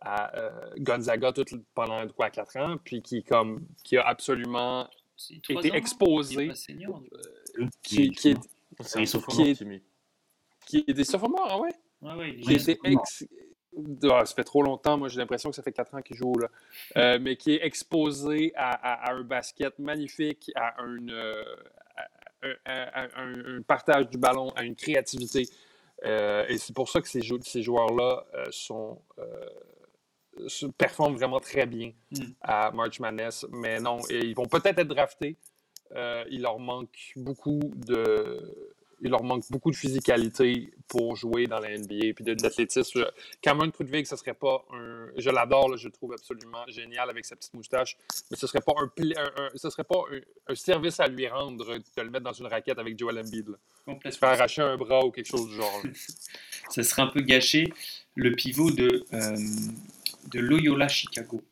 à 0.00 0.36
euh, 0.38 0.50
Gonzaga 0.78 1.32
tout, 1.32 1.44
pendant 1.74 2.06
quoi, 2.08 2.30
4 2.30 2.56
ans, 2.58 2.76
puis 2.82 3.02
qui, 3.02 3.22
comme, 3.24 3.66
qui 3.82 3.96
a 3.96 4.06
absolument 4.06 4.88
été 5.30 5.56
ans, 5.56 5.60
est 5.60 5.74
exposé, 5.76 6.50
qui, 7.82 8.10
qui 8.10 8.30
est, 8.30 8.36
C'est 8.82 9.00
un 9.00 9.06
sophomore, 9.06 9.44
qui 9.44 9.50
est- 9.50 9.54
Timmy. 9.54 9.82
qui 10.66 10.84
est 10.86 10.92
des 10.94 11.04
sophomores, 11.04 11.48
ah 11.50 11.58
ouais? 11.60 11.70
Ouais, 12.02 12.14
ouais, 12.14 12.30
il 12.36 12.52
est 12.52 12.56
qui 12.58 12.70
était 12.72 12.78
ex... 12.92 13.24
Ah, 14.08 14.24
ça 14.24 14.34
fait 14.36 14.44
trop 14.44 14.62
longtemps, 14.62 14.96
moi 14.96 15.08
j'ai 15.08 15.18
l'impression 15.18 15.50
que 15.50 15.56
ça 15.56 15.62
fait 15.62 15.72
4 15.72 15.94
ans 15.96 16.02
qu'il 16.02 16.16
joue 16.16 16.38
là. 16.38 16.48
Euh, 16.96 17.18
mais 17.20 17.34
qui 17.36 17.54
est 17.54 17.64
exposé 17.66 18.52
à, 18.54 18.70
à- 18.70 19.10
à 19.10 19.14
un 19.14 19.22
basket 19.22 19.78
magnifique, 19.80 20.52
à 20.54 20.80
à- 22.64 23.02
à- 23.02 23.04
à- 23.04 23.20
un 23.22 23.62
partage 23.62 24.08
du 24.10 24.18
ballon, 24.18 24.50
à 24.50 24.62
une 24.64 24.76
créativité. 24.76 25.48
Euh, 26.04 26.44
et 26.48 26.58
c'est 26.58 26.74
pour 26.74 26.88
ça 26.88 27.00
que 27.00 27.08
ces, 27.08 27.22
jou- 27.22 27.40
ces 27.42 27.62
joueurs-là 27.62 28.26
euh, 28.34 28.44
sont 28.50 29.00
euh, 29.18 29.48
se- 30.48 30.66
performent 30.66 31.16
vraiment 31.16 31.40
très 31.40 31.66
bien 31.66 31.92
Mm. 32.10 32.24
à 32.42 32.70
March 32.72 33.00
Madness. 33.00 33.46
Mais 33.50 33.80
non, 33.80 33.98
et 34.10 34.18
ils 34.18 34.34
vont 34.34 34.46
peut-être 34.46 34.78
être 34.78 34.88
draftés. 34.88 35.36
Il 36.30 36.42
leur 36.42 36.58
manque 36.58 37.12
beaucoup 37.16 37.60
de 37.76 38.73
il 39.00 39.10
leur 39.10 39.22
manque 39.22 39.44
beaucoup 39.50 39.70
de 39.70 39.76
physicalité 39.76 40.72
pour 40.88 41.16
jouer 41.16 41.46
dans 41.46 41.58
la 41.58 41.70
NBA 41.76 42.14
puis 42.14 42.24
de- 42.24 42.34
d'athlétisme. 42.34 43.00
Je- 43.00 43.04
Cameron 43.42 43.70
Krudvig, 43.70 44.06
ce 44.06 44.16
serait 44.16 44.34
pas 44.34 44.64
un. 44.72 45.08
Je 45.16 45.30
l'adore, 45.30 45.76
je 45.76 45.86
le 45.88 45.92
trouve 45.92 46.12
absolument 46.12 46.64
génial 46.68 47.10
avec 47.10 47.24
sa 47.24 47.36
petite 47.36 47.54
moustache, 47.54 47.96
mais 48.30 48.36
ce 48.36 48.46
serait 48.46 48.60
pas 48.60 48.72
un, 48.78 48.84
un- 49.02 49.42
un- 49.44 49.50
ce 49.54 49.70
serait 49.70 49.84
pas 49.84 50.02
un, 50.12 50.20
un 50.52 50.54
service 50.54 51.00
à 51.00 51.06
lui 51.08 51.26
rendre 51.28 51.64
de 51.64 52.02
le 52.02 52.10
mettre 52.10 52.24
dans 52.24 52.32
une 52.32 52.46
raquette 52.46 52.78
avec 52.78 52.98
Joel 52.98 53.18
Embiid. 53.18 53.48
Là. 53.48 53.98
Se 54.10 54.18
faire 54.18 54.30
arracher 54.30 54.62
un 54.62 54.76
bras 54.76 55.04
ou 55.04 55.10
quelque 55.10 55.26
chose 55.28 55.48
du 55.48 55.54
genre. 55.56 55.82
ça 56.70 56.82
serait 56.82 57.02
un 57.02 57.08
peu 57.08 57.20
gâché 57.20 57.72
le 58.14 58.32
pivot 58.34 58.70
de, 58.70 59.04
euh, 59.12 59.36
de 60.30 60.40
Loyola 60.40 60.88
Chicago, 60.88 61.42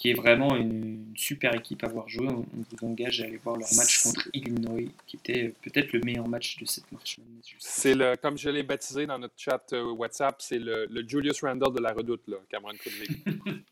qui 0.00 0.10
est, 0.10 0.14
vraiment 0.14 0.56
une, 0.56 0.84
une 1.10 1.16
super 1.16 1.54
équipe 1.54 1.84
à 1.84 1.88
voir 1.88 2.08
jouer. 2.08 2.26
On, 2.28 2.38
on 2.38 2.64
vous 2.70 2.86
engage 2.88 3.20
à 3.20 3.24
aller 3.26 3.36
voir 3.36 3.56
leur 3.56 3.68
match 3.74 4.02
contre 4.02 4.28
Illinois, 4.32 4.88
qui 5.06 5.16
était 5.16 5.54
peut-être 5.62 5.92
le 5.92 6.00
meilleur 6.00 6.26
match 6.26 6.56
de 6.58 6.64
cette 6.64 6.90
marche. 6.90 7.18
C'est 7.58 7.94
le, 7.94 8.16
comme 8.16 8.38
je 8.38 8.48
l'ai 8.48 8.62
baptisé 8.62 9.06
dans 9.06 9.18
notre 9.18 9.34
chat 9.36 9.62
euh, 9.74 9.92
WhatsApp, 9.92 10.36
c'est 10.40 10.58
le, 10.58 10.86
le 10.90 11.06
Julius 11.06 11.42
Randle 11.42 11.74
de 11.74 11.80
la 11.80 11.92
redoute, 11.92 12.22
là, 12.28 12.38
Cameron 12.48 12.72
Krudvig. 12.78 13.10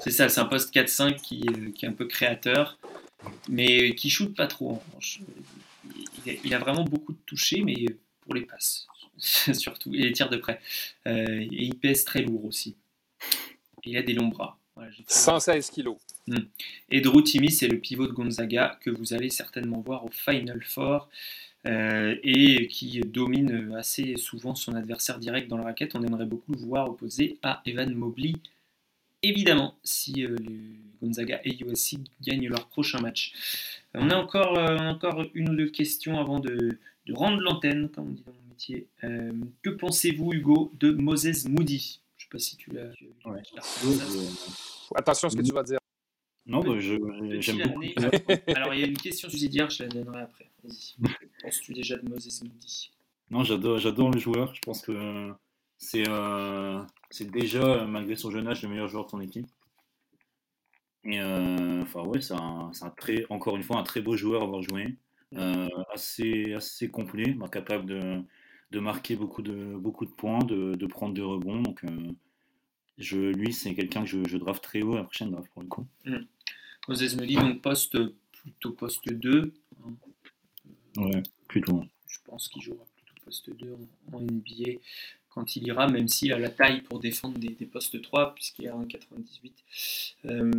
C'est 0.00 0.10
ça, 0.10 0.30
c'est 0.30 0.40
un 0.40 0.46
poste 0.46 0.74
4-5 0.74 1.16
qui, 1.20 1.42
est- 1.42 1.72
qui 1.72 1.84
est 1.84 1.88
un 1.88 1.92
peu 1.92 2.06
créateur, 2.06 2.78
mais 3.48 3.94
qui 3.94 4.08
shoot 4.10 4.34
pas 4.34 4.46
trop 4.46 4.70
en 4.70 4.82
revanche. 4.88 5.20
Il, 6.24 6.32
a- 6.32 6.36
il 6.44 6.54
a 6.54 6.58
vraiment 6.58 6.84
beaucoup 6.84 7.12
de 7.12 7.18
touchés, 7.26 7.62
mais 7.62 7.84
pour 8.22 8.34
les 8.34 8.42
passes, 8.46 8.86
surtout, 9.52 9.92
et 9.94 9.98
les 9.98 10.12
tirs 10.12 10.30
de 10.30 10.38
près. 10.38 10.60
Euh, 11.06 11.40
et 11.40 11.48
il 11.64 11.74
pèse 11.78 12.04
très 12.04 12.22
lourd 12.22 12.46
aussi. 12.46 12.74
Et 13.84 13.90
il 13.90 13.96
a 13.98 14.02
des 14.02 14.14
longs 14.14 14.28
bras. 14.28 14.58
Voilà, 14.76 14.90
j'ai 14.90 15.02
fait- 15.04 15.12
116 15.12 15.70
kilos. 15.70 15.96
Et 16.90 17.00
Drew 17.00 17.22
Timmy, 17.22 17.50
c'est 17.50 17.68
le 17.68 17.78
pivot 17.78 18.06
de 18.06 18.12
Gonzaga 18.12 18.78
que 18.80 18.90
vous 18.90 19.12
allez 19.12 19.30
certainement 19.30 19.80
voir 19.80 20.04
au 20.04 20.10
Final 20.10 20.62
Four 20.64 21.08
euh, 21.66 22.16
et 22.22 22.66
qui 22.68 23.00
domine 23.00 23.74
assez 23.76 24.16
souvent 24.16 24.54
son 24.54 24.74
adversaire 24.74 25.18
direct 25.18 25.48
dans 25.48 25.58
la 25.58 25.64
raquette. 25.64 25.94
On 25.94 26.02
aimerait 26.02 26.26
beaucoup 26.26 26.52
le 26.52 26.58
voir 26.58 26.88
opposé 26.90 27.38
à 27.42 27.62
Evan 27.66 27.94
Mobley. 27.94 28.32
Évidemment, 29.22 29.74
si 29.84 30.24
euh, 30.24 30.36
le 30.36 30.52
Gonzaga 31.02 31.40
et 31.44 31.56
USC 31.62 31.98
gagnent 32.22 32.48
leur 32.48 32.66
prochain 32.68 33.00
match. 33.00 33.32
On 33.94 34.10
a 34.10 34.16
encore, 34.16 34.58
euh, 34.58 34.76
encore 34.78 35.24
une 35.34 35.50
ou 35.50 35.54
deux 35.56 35.70
questions 35.70 36.18
avant 36.18 36.40
de, 36.40 36.78
de 37.06 37.12
rendre 37.14 37.40
l'antenne, 37.40 37.88
comme 37.90 38.08
on 38.08 38.12
dit 38.12 38.22
dans 38.26 38.32
mon 38.32 38.48
métier. 38.50 38.86
Euh, 39.04 39.32
que 39.62 39.70
pensez-vous, 39.70 40.32
Hugo, 40.32 40.72
de 40.80 40.90
Moses 40.90 41.46
Moody? 41.46 42.00
Je 42.30 42.36
ne 42.36 42.40
sais 42.40 42.46
pas 42.46 42.50
si 42.50 42.56
tu 42.56 42.70
l'as. 42.70 42.90
Ouais. 43.30 43.42
Euh, 43.84 44.26
Attention 44.94 45.28
à 45.28 45.30
ce 45.30 45.36
que 45.36 45.42
tu 45.42 45.52
vas 45.52 45.62
dire. 45.62 45.78
Non, 46.46 46.60
bah, 46.60 46.78
j'aime 46.78 47.62
beaucoup. 47.62 47.82
Alors, 48.54 48.74
il 48.74 48.80
y 48.80 48.84
a 48.84 48.86
une 48.86 48.96
question 48.98 49.28
subsidiaire, 49.28 49.70
je 49.70 49.82
la 49.82 49.88
donnerai 49.88 50.22
après. 50.22 50.50
Vas-y. 50.62 50.94
Penses-tu 51.42 51.72
déjà 51.72 51.96
de 51.96 52.08
Moses 52.08 52.42
Moody? 52.42 52.90
Non, 53.30 53.44
j'adore, 53.44 53.78
j'adore 53.78 54.10
le 54.10 54.18
joueur. 54.18 54.54
Je 54.54 54.60
pense 54.60 54.82
que 54.82 55.32
c'est, 55.78 56.08
euh, 56.08 56.80
c'est 57.10 57.30
déjà, 57.30 57.62
euh, 57.62 57.86
malgré 57.86 58.16
son 58.16 58.30
jeune 58.30 58.48
âge, 58.48 58.62
le 58.62 58.68
meilleur 58.68 58.88
joueur 58.88 59.06
de 59.06 59.10
son 59.10 59.20
équipe. 59.20 59.46
Et 61.04 61.20
euh, 61.20 61.82
enfin, 61.82 62.02
ouais, 62.02 62.20
c'est 62.20 62.34
un, 62.34 62.70
c'est 62.72 62.84
un 62.84 62.90
très, 62.90 63.26
encore 63.30 63.56
une 63.56 63.62
fois, 63.62 63.78
un 63.78 63.82
très 63.82 64.00
beau 64.00 64.16
joueur 64.16 64.42
à 64.42 64.44
avoir 64.44 64.62
joué. 64.62 64.96
Euh, 65.34 65.68
assez, 65.92 66.54
assez 66.54 66.90
complet, 66.90 67.32
bah, 67.32 67.48
capable 67.48 67.86
de, 67.86 68.22
de 68.74 68.80
marquer 68.80 69.16
beaucoup 69.16 69.40
de, 69.42 69.54
beaucoup 69.76 70.04
de 70.04 70.10
points, 70.10 70.44
de, 70.44 70.74
de 70.74 70.86
prendre 70.86 71.14
des 71.14 71.22
rebonds. 71.22 71.62
Donc, 71.62 71.84
euh, 71.84 71.88
je, 72.98 73.18
lui, 73.18 73.52
c'est 73.52 73.74
quelqu'un 73.74 74.02
que 74.02 74.08
je, 74.08 74.18
je 74.28 74.36
draft 74.36 74.62
très 74.62 74.82
haut 74.82 74.94
à 74.94 74.98
la 74.98 75.04
prochaine 75.04 75.30
draft 75.30 75.48
pour 75.52 75.62
le 75.62 75.68
coup. 75.68 75.86
Moses 76.88 77.16
Moody, 77.16 77.36
donc 77.36 77.62
poste, 77.62 77.96
plutôt 78.32 78.72
poste 78.72 79.10
2. 79.12 79.52
hein. 79.84 79.92
Ouais, 80.96 81.22
plutôt. 81.48 81.82
Je 82.06 82.18
pense 82.24 82.48
qu'il 82.48 82.62
jouera 82.62 82.84
plutôt 82.96 83.14
poste 83.24 83.50
2 83.56 83.74
en, 84.12 84.16
en 84.16 84.20
NBA 84.20 84.78
quand 85.30 85.56
il 85.56 85.66
ira, 85.66 85.88
même 85.88 86.06
s'il 86.06 86.32
a 86.32 86.38
la 86.38 86.48
taille 86.48 86.82
pour 86.82 87.00
défendre 87.00 87.38
des, 87.38 87.48
des 87.48 87.66
postes 87.66 88.00
3, 88.00 88.34
puisqu'il 88.36 88.68
a 88.68 88.74
un 88.76 88.84
98. 88.84 89.64
Euh, 90.26 90.50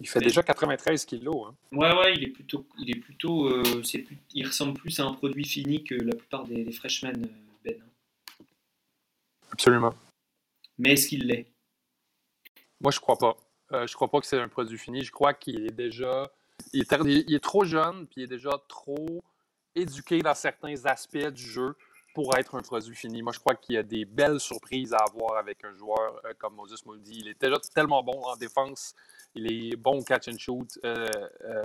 Il 0.00 0.08
fait 0.08 0.20
déjà 0.20 0.40
93 0.44 1.04
kilos. 1.04 1.48
Hein. 1.48 1.54
ouais, 1.72 1.92
ouais, 1.96 2.14
il 2.16 2.22
est 2.22 2.28
plutôt. 2.28 2.64
Il, 2.78 2.90
est 2.90 3.00
plutôt 3.00 3.48
euh, 3.48 3.62
plus- 3.82 4.06
il 4.34 4.46
ressemble 4.46 4.74
plus 4.74 5.00
à 5.00 5.04
un 5.06 5.14
produit 5.14 5.44
fini 5.44 5.82
que 5.82 5.96
la 5.96 6.14
plupart 6.14 6.46
des, 6.46 6.62
des 6.62 6.70
freshmen, 6.72 7.24
euh. 7.24 7.28
Absolument. 9.54 9.94
Mais 10.78 10.94
est-ce 10.94 11.06
qu'il 11.06 11.26
l'est? 11.28 11.46
Moi, 12.80 12.90
je 12.90 12.98
crois 12.98 13.16
pas. 13.16 13.36
Euh, 13.72 13.86
je 13.86 13.94
crois 13.94 14.10
pas 14.10 14.20
que 14.20 14.26
c'est 14.26 14.38
un 14.40 14.48
produit 14.48 14.76
fini. 14.78 15.04
Je 15.04 15.12
crois 15.12 15.32
qu'il 15.32 15.64
est 15.66 15.72
déjà. 15.72 16.30
Il 16.72 16.82
est, 16.82 16.90
tar- 16.90 17.06
il 17.06 17.32
est 17.32 17.42
trop 17.42 17.64
jeune, 17.64 18.06
puis 18.08 18.22
il 18.22 18.24
est 18.24 18.34
déjà 18.38 18.60
trop 18.68 19.22
éduqué 19.76 20.20
dans 20.22 20.34
certains 20.34 20.84
aspects 20.86 21.28
du 21.28 21.42
jeu 21.42 21.76
pour 22.14 22.36
être 22.36 22.56
un 22.56 22.62
produit 22.62 22.94
fini. 22.96 23.22
Moi, 23.22 23.32
je 23.32 23.38
crois 23.38 23.54
qu'il 23.54 23.76
y 23.76 23.78
a 23.78 23.82
des 23.84 24.04
belles 24.04 24.40
surprises 24.40 24.92
à 24.92 24.98
avoir 25.08 25.36
avec 25.38 25.64
un 25.64 25.72
joueur 25.74 26.20
euh, 26.24 26.32
comme 26.38 26.54
Moses 26.56 26.84
Moody. 26.84 27.20
Il 27.20 27.28
est 27.28 27.40
déjà 27.40 27.58
tellement 27.74 28.02
bon 28.02 28.20
en 28.22 28.36
défense. 28.36 28.94
Il 29.36 29.50
est 29.50 29.76
bon 29.76 30.00
au 30.00 30.02
catch 30.02 30.28
and 30.28 30.38
shoot. 30.38 30.78
euh, 30.84 31.08
euh, 31.42 31.64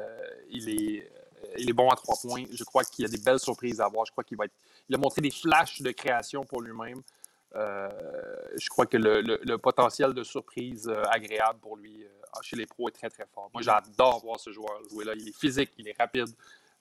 il, 0.49 0.69
est, 0.69 1.11
il 1.57 1.69
est 1.69 1.73
bon 1.73 1.89
à 1.89 1.95
trois 1.95 2.15
points. 2.21 2.45
Je 2.51 2.63
crois 2.63 2.83
qu'il 2.83 3.03
y 3.03 3.07
a 3.07 3.11
des 3.11 3.21
belles 3.23 3.39
surprises 3.39 3.81
à 3.81 3.85
avoir. 3.85 4.05
Je 4.05 4.11
crois 4.11 4.23
qu'il 4.23 4.37
va 4.37 4.45
être. 4.45 4.55
Il 4.87 4.95
a 4.95 4.97
montré 4.99 5.21
des 5.21 5.31
flashs 5.31 5.81
de 5.81 5.91
création 5.91 6.43
pour 6.45 6.61
lui-même. 6.61 7.01
Euh, 7.56 7.89
je 8.58 8.70
crois 8.70 8.86
que 8.86 8.97
le, 8.97 9.22
le- 9.22 9.39
le 9.43 9.58
potentiel 9.58 10.14
de 10.14 10.24
surprise 10.24 10.88
euh, 10.88 11.02
agréable 11.10 11.60
pour 11.60 11.78
lui 11.78 12.04
euh, 12.04 12.10
chez 12.43 12.56
les 12.56 12.68
pros 12.68 12.89
est 12.89 12.91
très 12.91 13.10
très 13.10 13.26
fort. 13.34 13.50
Moi, 13.54 13.64
j'adore 13.64 14.20
voir 14.24 14.39
ce 14.39 14.52
joueur 14.52 14.80
jouer 14.91 15.04
là. 15.06 15.14
Il 15.16 15.28
est 15.28 15.36
physique, 15.38 15.72
il 15.80 15.88
est 15.88 15.97
rapide, 15.97 16.28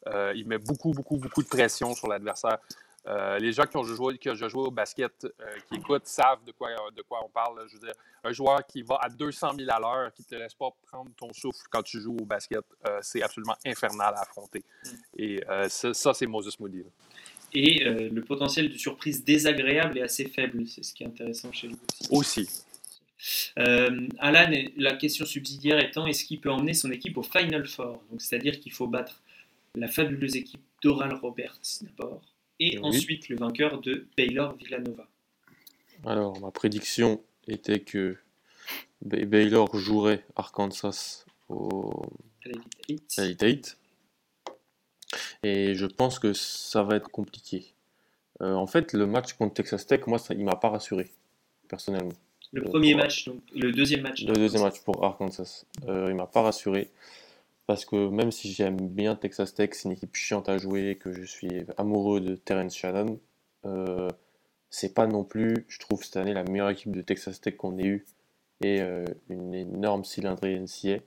euh, 0.09 0.33
il 0.37 0.47
met 0.47 0.59
beaucoup, 0.59 0.91
beaucoup, 0.93 1.16
beaucoup 1.16 1.43
de 1.43 1.49
pression 1.49 1.95
sur 1.95 2.09
l'adversaire. 2.09 2.59
Euh, 3.07 3.39
les 3.39 3.53
gens 3.53 3.64
qui 3.64 3.79
ont 3.79 3.85
joué, 3.85 4.19
qui 4.19 4.29
ont 4.29 4.35
joué 4.35 4.61
au 4.61 4.71
basket, 4.71 5.25
euh, 5.25 5.57
qui 5.69 5.77
écoutent, 5.77 6.07
savent 6.07 6.45
de 6.45 6.53
quoi, 6.53 6.69
de 6.95 7.01
quoi 7.01 7.21
on 7.25 7.31
parle. 7.31 7.66
Je 7.69 7.75
veux 7.75 7.81
dire, 7.81 7.95
un 8.23 8.33
joueur 8.33 8.66
qui 8.66 8.83
va 8.83 8.97
à 9.01 9.09
200 9.09 9.53
000 9.57 9.71
à 9.71 9.81
l'heure, 9.81 10.12
qui 10.12 10.23
ne 10.23 10.27
te 10.27 10.35
laisse 10.35 10.53
pas 10.53 10.69
prendre 10.87 11.11
ton 11.16 11.33
souffle 11.33 11.62
quand 11.71 11.83
tu 11.83 11.99
joues 12.01 12.19
au 12.21 12.27
basket, 12.27 12.61
c'est 13.01 13.23
absolument 13.23 13.57
infernal 13.64 14.12
à 14.14 14.21
affronter. 14.21 14.62
Mm. 14.85 14.89
Et 15.16 15.43
ça, 15.71 15.95
ça, 15.95 16.12
c'est 16.12 16.27
Moses 16.27 16.61
Moody. 16.61 16.83
là. 16.83 16.91
Et 17.55 17.86
euh, 17.86 18.09
le 18.12 18.22
potentiel 18.22 18.70
de 18.70 18.76
surprise 18.76 19.24
désagréable 19.24 19.99
est 19.99 20.03
assez 20.03 20.26
faible. 20.26 20.66
C'est 20.66 20.82
ce 20.82 20.92
qui 20.92 21.03
est 21.03 21.07
intéressant 21.07 21.53
chez 21.53 21.68
lui 21.68 21.76
aussi. 22.11 22.42
Aussi. 22.44 22.49
Euh, 23.59 24.07
Alan, 24.18 24.51
la 24.76 24.94
question 24.94 25.26
subsidiaire 25.26 25.80
étant 25.80 26.07
est-ce 26.07 26.24
qu'il 26.24 26.40
peut 26.40 26.51
emmener 26.51 26.74
son 26.74 26.90
équipe 26.92 27.16
au 27.16 27.22
Final 27.22 27.66
Four? 27.66 28.03
C'est-à-dire 28.18 28.61
qu'il 28.61 28.72
faut 28.72 28.86
battre 28.86 29.22
la 29.74 29.88
fabuleuse 29.88 30.36
équipe 30.36 30.61
d'Oral 30.82 31.14
Roberts 31.14 31.61
d'abord, 31.82 32.22
et 32.61 32.78
ensuite 32.78 33.28
le 33.28 33.36
vainqueur 33.36 33.80
de 33.80 34.07
Baylor 34.16 34.55
Villanova. 34.57 35.09
Alors, 36.07 36.38
ma 36.40 36.51
prédiction 36.53 37.20
était 37.49 37.80
que 37.80 38.16
Bay- 39.03 39.24
Baylor 39.24 39.76
jouerait 39.76 40.24
Arkansas 40.36 41.24
au. 41.49 42.07
Elite 43.18 43.42
Eight. 43.42 43.78
Et 45.42 45.74
je 45.74 45.86
pense 45.86 46.18
que 46.18 46.32
ça 46.32 46.82
va 46.82 46.96
être 46.96 47.09
compliqué. 47.09 47.74
Euh, 48.40 48.54
en 48.54 48.66
fait, 48.66 48.92
le 48.92 49.06
match 49.06 49.32
contre 49.34 49.54
Texas 49.54 49.86
Tech, 49.86 50.06
moi, 50.06 50.18
ça, 50.18 50.34
il 50.34 50.44
m'a 50.44 50.56
pas 50.56 50.68
rassuré, 50.68 51.11
personnellement. 51.68 52.12
Le 52.52 52.62
Euh, 52.62 52.64
premier 52.70 52.92
pour- 52.92 53.02
match, 53.02 53.26
donc 53.26 53.40
le 53.54 53.72
deuxième 53.72 54.02
match. 54.02 54.24
Le 54.24 54.32
deuxième 54.34 54.62
match 54.62 54.80
pour 54.80 55.04
Arkansas, 55.04 55.64
euh, 55.86 56.06
il 56.11 56.14
m'a 56.14 56.26
pas 56.26 56.42
rassuré. 56.42 56.90
Parce 57.66 57.84
que 57.84 58.09
même 58.09 58.32
si 58.32 58.50
j'aime 58.52 58.76
bien 58.80 59.14
Texas 59.16 59.54
Tech, 59.54 59.70
c'est 59.72 59.84
une 59.88 59.92
équipe 59.92 60.14
chiante 60.14 60.48
à 60.48 60.56
jouer, 60.56 60.96
que 60.96 61.12
je 61.12 61.24
suis 61.24 61.50
amoureux 61.76 62.20
de 62.20 62.34
Terrence 62.36 62.74
Shannon, 62.74 63.20
euh, 63.66 64.09
c'est 64.70 64.94
pas 64.94 65.06
non 65.06 65.24
plus, 65.24 65.66
je 65.68 65.78
trouve, 65.78 66.02
cette 66.02 66.16
année 66.16 66.32
la 66.32 66.44
meilleure 66.44 66.70
équipe 66.70 66.92
de 66.94 67.02
Texas 67.02 67.40
Tech 67.40 67.56
qu'on 67.56 67.76
ait 67.78 67.84
eue 67.86 68.06
et 68.62 68.80
une 69.28 69.54
énorme 69.54 70.04
cylindrée 70.04 70.54
NCA. 70.59 70.98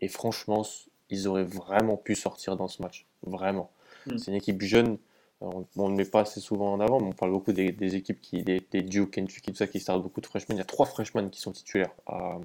Et 0.00 0.08
franchement, 0.08 0.66
ils 1.10 1.28
auraient 1.28 1.44
vraiment 1.44 1.96
pu 1.96 2.14
sortir 2.14 2.56
dans 2.56 2.68
ce 2.68 2.80
match. 2.82 3.06
Vraiment. 3.22 3.70
Mm. 4.06 4.18
C'est 4.18 4.30
une 4.30 4.36
équipe 4.36 4.62
jeune. 4.62 4.98
On 5.40 5.64
on 5.76 5.86
ne 5.86 5.90
le 5.92 5.96
met 5.96 6.04
pas 6.04 6.20
assez 6.20 6.40
souvent 6.40 6.72
en 6.72 6.80
avant, 6.80 7.00
mais 7.00 7.08
on 7.08 7.12
parle 7.12 7.30
beaucoup 7.32 7.52
des, 7.52 7.72
des 7.72 7.96
équipes 7.96 8.20
qui, 8.20 8.42
des, 8.42 8.60
des 8.70 8.82
Duke, 8.82 9.12
Kentucky, 9.12 9.52
tout 9.52 9.56
ça, 9.56 9.66
qui 9.66 9.80
startent 9.80 10.02
beaucoup 10.02 10.20
de 10.20 10.26
freshmen. 10.26 10.56
Il 10.56 10.58
y 10.58 10.62
a 10.62 10.66
trois 10.66 10.86
freshmen 10.86 11.30
qui 11.30 11.40
sont 11.40 11.52
titulaires 11.52 11.92
à 12.06 12.38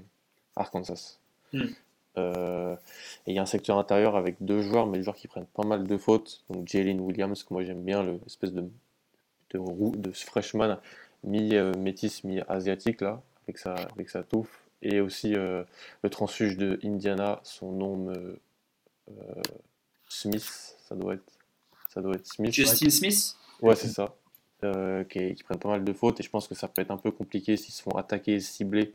Arkansas. 0.55 1.19
Mm. 1.53 1.63
Euh, 2.17 2.75
et 3.27 3.31
il 3.31 3.35
y 3.35 3.39
a 3.39 3.41
un 3.41 3.45
secteur 3.45 3.77
intérieur 3.77 4.15
avec 4.15 4.37
deux 4.39 4.61
joueurs, 4.61 4.87
mais 4.87 4.97
des 4.99 5.03
joueurs 5.03 5.17
qui 5.17 5.27
prennent 5.27 5.45
pas 5.47 5.65
mal 5.65 5.85
de 5.85 5.97
fautes. 5.97 6.45
Donc 6.49 6.67
Jalen 6.67 7.01
Williams, 7.01 7.43
que 7.43 7.53
moi 7.53 7.63
j'aime 7.63 7.83
bien, 7.83 8.03
l'espèce 8.03 8.53
de, 8.53 8.69
de, 9.49 9.57
roux, 9.57 9.93
de 9.97 10.11
freshman 10.11 10.77
mi-métis, 11.25 12.23
mi-asiatique, 12.23 13.01
là, 13.01 13.21
avec 13.45 13.57
sa, 13.57 13.73
avec 13.73 14.09
sa 14.09 14.23
touffe. 14.23 14.61
Et 14.81 15.01
aussi 15.01 15.35
euh, 15.35 15.63
le 16.03 16.09
transfuge 16.09 16.57
de 16.57 16.79
Indiana, 16.83 17.41
son 17.43 17.71
nom 17.71 17.97
me- 17.97 18.39
euh, 19.09 19.41
Smith, 20.09 20.77
ça 20.87 20.95
doit 20.95 21.15
être, 21.15 21.31
ça 21.89 22.01
doit 22.01 22.15
être 22.15 22.25
Smith. 22.27 22.51
Justin 22.53 22.89
Smith 22.89 23.35
Ouais, 23.61 23.75
c'est 23.75 23.87
ça. 23.89 24.15
Euh, 24.63 25.03
qui, 25.03 25.35
qui 25.35 25.43
prennent 25.43 25.59
pas 25.59 25.69
mal 25.69 25.83
de 25.83 25.93
fautes 25.93 26.19
et 26.19 26.23
je 26.23 26.29
pense 26.29 26.47
que 26.47 26.55
ça 26.55 26.67
peut 26.67 26.81
être 26.81 26.91
un 26.91 26.97
peu 26.97 27.11
compliqué 27.11 27.57
s'ils 27.57 27.73
se 27.73 27.81
font 27.83 27.91
attaquer 27.91 28.33
et 28.35 28.39
cibler 28.39 28.93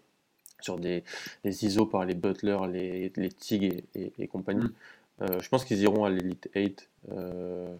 sur 0.60 0.78
des, 0.78 1.04
des 1.44 1.64
ISO 1.64 1.86
par 1.86 2.04
les 2.04 2.14
Butler, 2.14 2.58
les, 2.70 3.12
les 3.14 3.28
Tig 3.30 3.62
et, 3.64 3.84
et- 3.94 4.12
et 4.18 4.26
compagnie. 4.26 4.64
Mm. 4.64 4.72
Euh, 5.22 5.40
je 5.40 5.48
pense 5.48 5.64
qu'ils 5.64 5.80
iront 5.80 6.04
à 6.04 6.10
l'Elite 6.10 6.48
8. 6.54 6.88
Euh, 7.12 7.74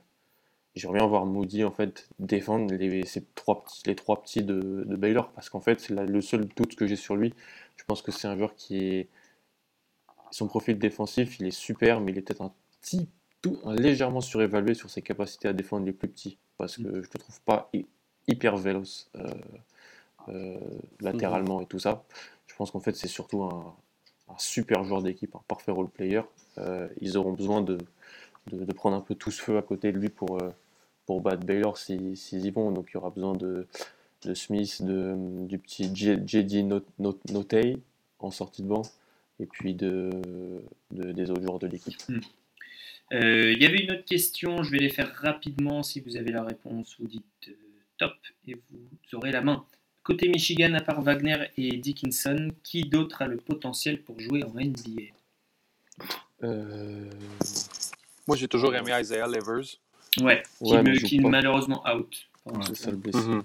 J'aimerais 0.76 0.98
bien 0.98 1.06
voir 1.08 1.26
Moody 1.26 1.64
en 1.64 1.72
fait 1.72 2.08
défendre 2.20 2.72
les, 2.72 3.04
ces 3.04 3.24
trois 3.34 3.64
petits, 3.64 3.82
les 3.86 3.96
trois 3.96 4.22
petits 4.22 4.44
de, 4.44 4.84
de 4.86 4.96
Baylor 4.96 5.30
parce 5.32 5.48
qu'en 5.50 5.60
fait 5.60 5.80
c'est 5.80 5.92
le 5.92 6.20
seul 6.20 6.46
doute 6.46 6.76
que 6.76 6.86
j'ai 6.86 6.94
sur 6.96 7.16
lui. 7.16 7.34
Je 7.76 7.82
pense 7.84 8.02
que 8.02 8.12
c'est 8.12 8.28
un 8.28 8.36
joueur 8.36 8.54
qui 8.54 8.78
est 8.78 9.08
son 10.30 10.46
profil 10.46 10.78
défensif, 10.78 11.40
il 11.40 11.46
est 11.48 11.50
super, 11.50 12.00
mais 12.00 12.12
il 12.12 12.18
est 12.18 12.22
peut-être 12.22 12.42
un 12.42 12.52
petit 12.80 13.08
tout, 13.42 13.58
légèrement 13.66 14.20
surévalué 14.20 14.74
sur 14.74 14.90
ses 14.90 15.02
capacités 15.02 15.48
à 15.48 15.52
défendre 15.52 15.86
les 15.86 15.92
plus 15.92 16.08
petits 16.08 16.38
parce 16.58 16.76
que 16.76 16.84
je 16.84 16.88
ne 16.96 17.00
le 17.02 17.08
trouve 17.18 17.40
pas 17.42 17.70
hy- 17.74 17.86
hyper 18.28 18.56
véloce 18.56 19.10
euh, 19.16 19.24
euh, 20.28 20.58
latéralement 21.00 21.60
et 21.60 21.66
tout 21.66 21.78
ça. 21.78 22.04
Je 22.46 22.54
pense 22.54 22.70
qu'en 22.70 22.80
fait 22.80 22.94
c'est 22.96 23.08
surtout 23.08 23.42
un, 23.42 23.74
un 24.28 24.38
super 24.38 24.84
joueur 24.84 25.02
d'équipe, 25.02 25.34
un 25.34 25.42
parfait 25.48 25.72
role 25.72 25.88
player. 25.88 26.22
Euh, 26.58 26.88
ils 27.00 27.16
auront 27.16 27.32
besoin 27.32 27.62
de, 27.62 27.78
de, 28.52 28.64
de 28.64 28.72
prendre 28.72 28.96
un 28.96 29.00
peu 29.00 29.14
tout 29.14 29.30
ce 29.30 29.42
feu 29.42 29.58
à 29.58 29.62
côté 29.62 29.92
de 29.92 29.98
lui 29.98 30.08
pour, 30.10 30.38
pour 31.06 31.20
battre 31.20 31.46
Baylor 31.46 31.78
s'ils 31.78 32.16
s'ils 32.16 32.46
y 32.46 32.50
vont. 32.50 32.70
Donc 32.72 32.88
il 32.90 32.94
y 32.94 32.96
aura 32.98 33.10
besoin 33.10 33.34
de, 33.34 33.66
de 34.24 34.34
Smith, 34.34 34.82
de, 34.82 35.14
du 35.46 35.58
petit 35.58 35.90
JD 35.94 36.64
Not- 36.66 36.82
Not- 36.98 37.20
Notey 37.30 37.78
en 38.20 38.30
sortie 38.30 38.62
de 38.62 38.68
banc 38.68 38.82
et 39.40 39.46
puis 39.46 39.74
de, 39.74 40.10
de- 40.92 41.12
des 41.12 41.30
autres 41.30 41.42
joueurs 41.42 41.58
de 41.58 41.66
l'équipe. 41.68 42.00
Euh, 43.12 43.52
Il 43.52 43.62
y 43.62 43.66
avait 43.66 43.78
une 43.78 43.92
autre 43.92 44.04
question, 44.04 44.62
je 44.62 44.70
vais 44.70 44.78
les 44.78 44.88
faire 44.90 45.12
rapidement. 45.16 45.82
Si 45.82 46.00
vous 46.00 46.16
avez 46.16 46.30
la 46.32 46.44
réponse, 46.44 46.96
vous 46.98 47.06
dites 47.08 47.24
euh, 47.48 47.52
top 47.98 48.14
et 48.46 48.54
vous 48.70 48.78
aurez 49.18 49.32
la 49.32 49.40
main. 49.42 49.64
Côté 50.02 50.28
Michigan, 50.28 50.72
à 50.74 50.80
part 50.80 51.02
Wagner 51.02 51.36
et 51.56 51.76
Dickinson, 51.76 52.48
qui 52.62 52.82
d'autre 52.82 53.22
a 53.22 53.26
le 53.26 53.36
potentiel 53.36 54.02
pour 54.02 54.18
jouer 54.20 54.42
en 54.44 54.54
NBA 54.54 55.02
Euh, 56.42 57.10
Moi, 58.26 58.36
j'ai 58.36 58.48
toujours 58.48 58.74
aimé 58.74 58.92
Isaiah 58.98 59.26
Livers. 59.26 59.76
Ouais, 60.20 60.42
qui, 60.58 60.72
Ouais, 60.72 60.82
me- 60.82 60.96
qui 60.96 61.16
est 61.16 61.20
malheureusement 61.20 61.82
out. 61.94 62.16
Ouais. 62.46 62.54
c'est 62.68 62.76
ça 62.76 62.90
le 62.90 62.96
blessé. 62.96 63.18
Mhm. 63.18 63.42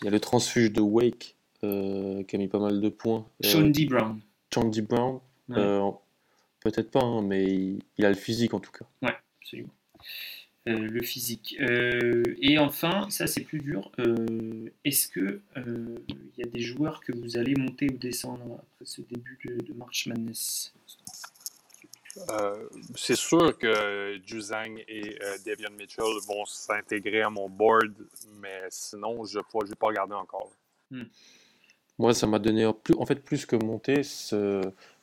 Il 0.00 0.04
y 0.04 0.08
a 0.08 0.10
le 0.10 0.20
transfuge 0.20 0.72
de 0.72 0.80
Wake 0.80 1.34
euh, 1.64 2.22
qui 2.24 2.36
a 2.36 2.38
mis 2.38 2.48
pas 2.48 2.58
mal 2.60 2.80
de 2.80 2.88
points. 2.88 3.26
Euh, 3.44 3.48
Sean 3.48 3.66
D. 3.68 3.84
Brown. 3.86 4.20
Chandy 4.54 4.80
Brown, 4.82 5.20
Ouais. 5.48 5.56
Peut-être 6.60 6.90
pas, 6.90 7.02
hein, 7.02 7.22
mais 7.22 7.44
il, 7.44 7.82
il 7.98 8.04
a 8.04 8.08
le 8.08 8.14
physique 8.14 8.54
en 8.54 8.60
tout 8.60 8.72
cas. 8.72 8.86
Absolument. 9.40 9.70
Euh, 10.68 10.76
le 10.76 11.02
physique. 11.02 11.56
Euh, 11.60 12.22
et 12.40 12.58
enfin, 12.58 13.08
ça 13.08 13.26
c'est 13.26 13.40
plus 13.40 13.60
dur. 13.60 13.90
euh, 13.98 14.68
Est-ce 14.84 15.08
que 15.08 15.40
euh, 15.56 15.96
il 16.08 16.30
y 16.36 16.42
a 16.42 16.46
des 16.46 16.60
joueurs 16.60 17.00
que 17.00 17.12
vous 17.12 17.38
allez 17.38 17.54
monter 17.54 17.86
ou 17.90 17.96
descendre 17.96 18.60
après 18.60 18.84
ce 18.84 19.00
début 19.00 19.38
de, 19.46 19.56
de 19.64 19.72
March 19.72 20.06
Madness? 20.06 20.74
Euh, 22.28 22.68
c'est 22.96 23.16
sûr 23.16 23.56
que 23.56 24.20
Juzang 24.26 24.82
et 24.88 25.16
euh, 25.22 25.38
Devion 25.46 25.70
Mitchell 25.78 26.04
vont 26.26 26.44
s'intégrer 26.44 27.22
à 27.22 27.30
mon 27.30 27.48
board, 27.48 27.94
mais 28.40 28.62
sinon, 28.68 29.24
je 29.24 29.38
ne 29.38 29.66
vais 29.66 29.74
pas 29.76 29.86
regarder 29.86 30.14
encore. 30.14 30.50
Moi, 31.98 32.12
ça 32.12 32.26
m'a 32.26 32.40
donné 32.40 32.66
en 32.66 32.74
plus, 32.74 32.94
en 32.96 33.06
fait 33.06 33.24
plus 33.24 33.46
que 33.46 33.56
monter. 33.56 34.02
Ce, 34.02 34.60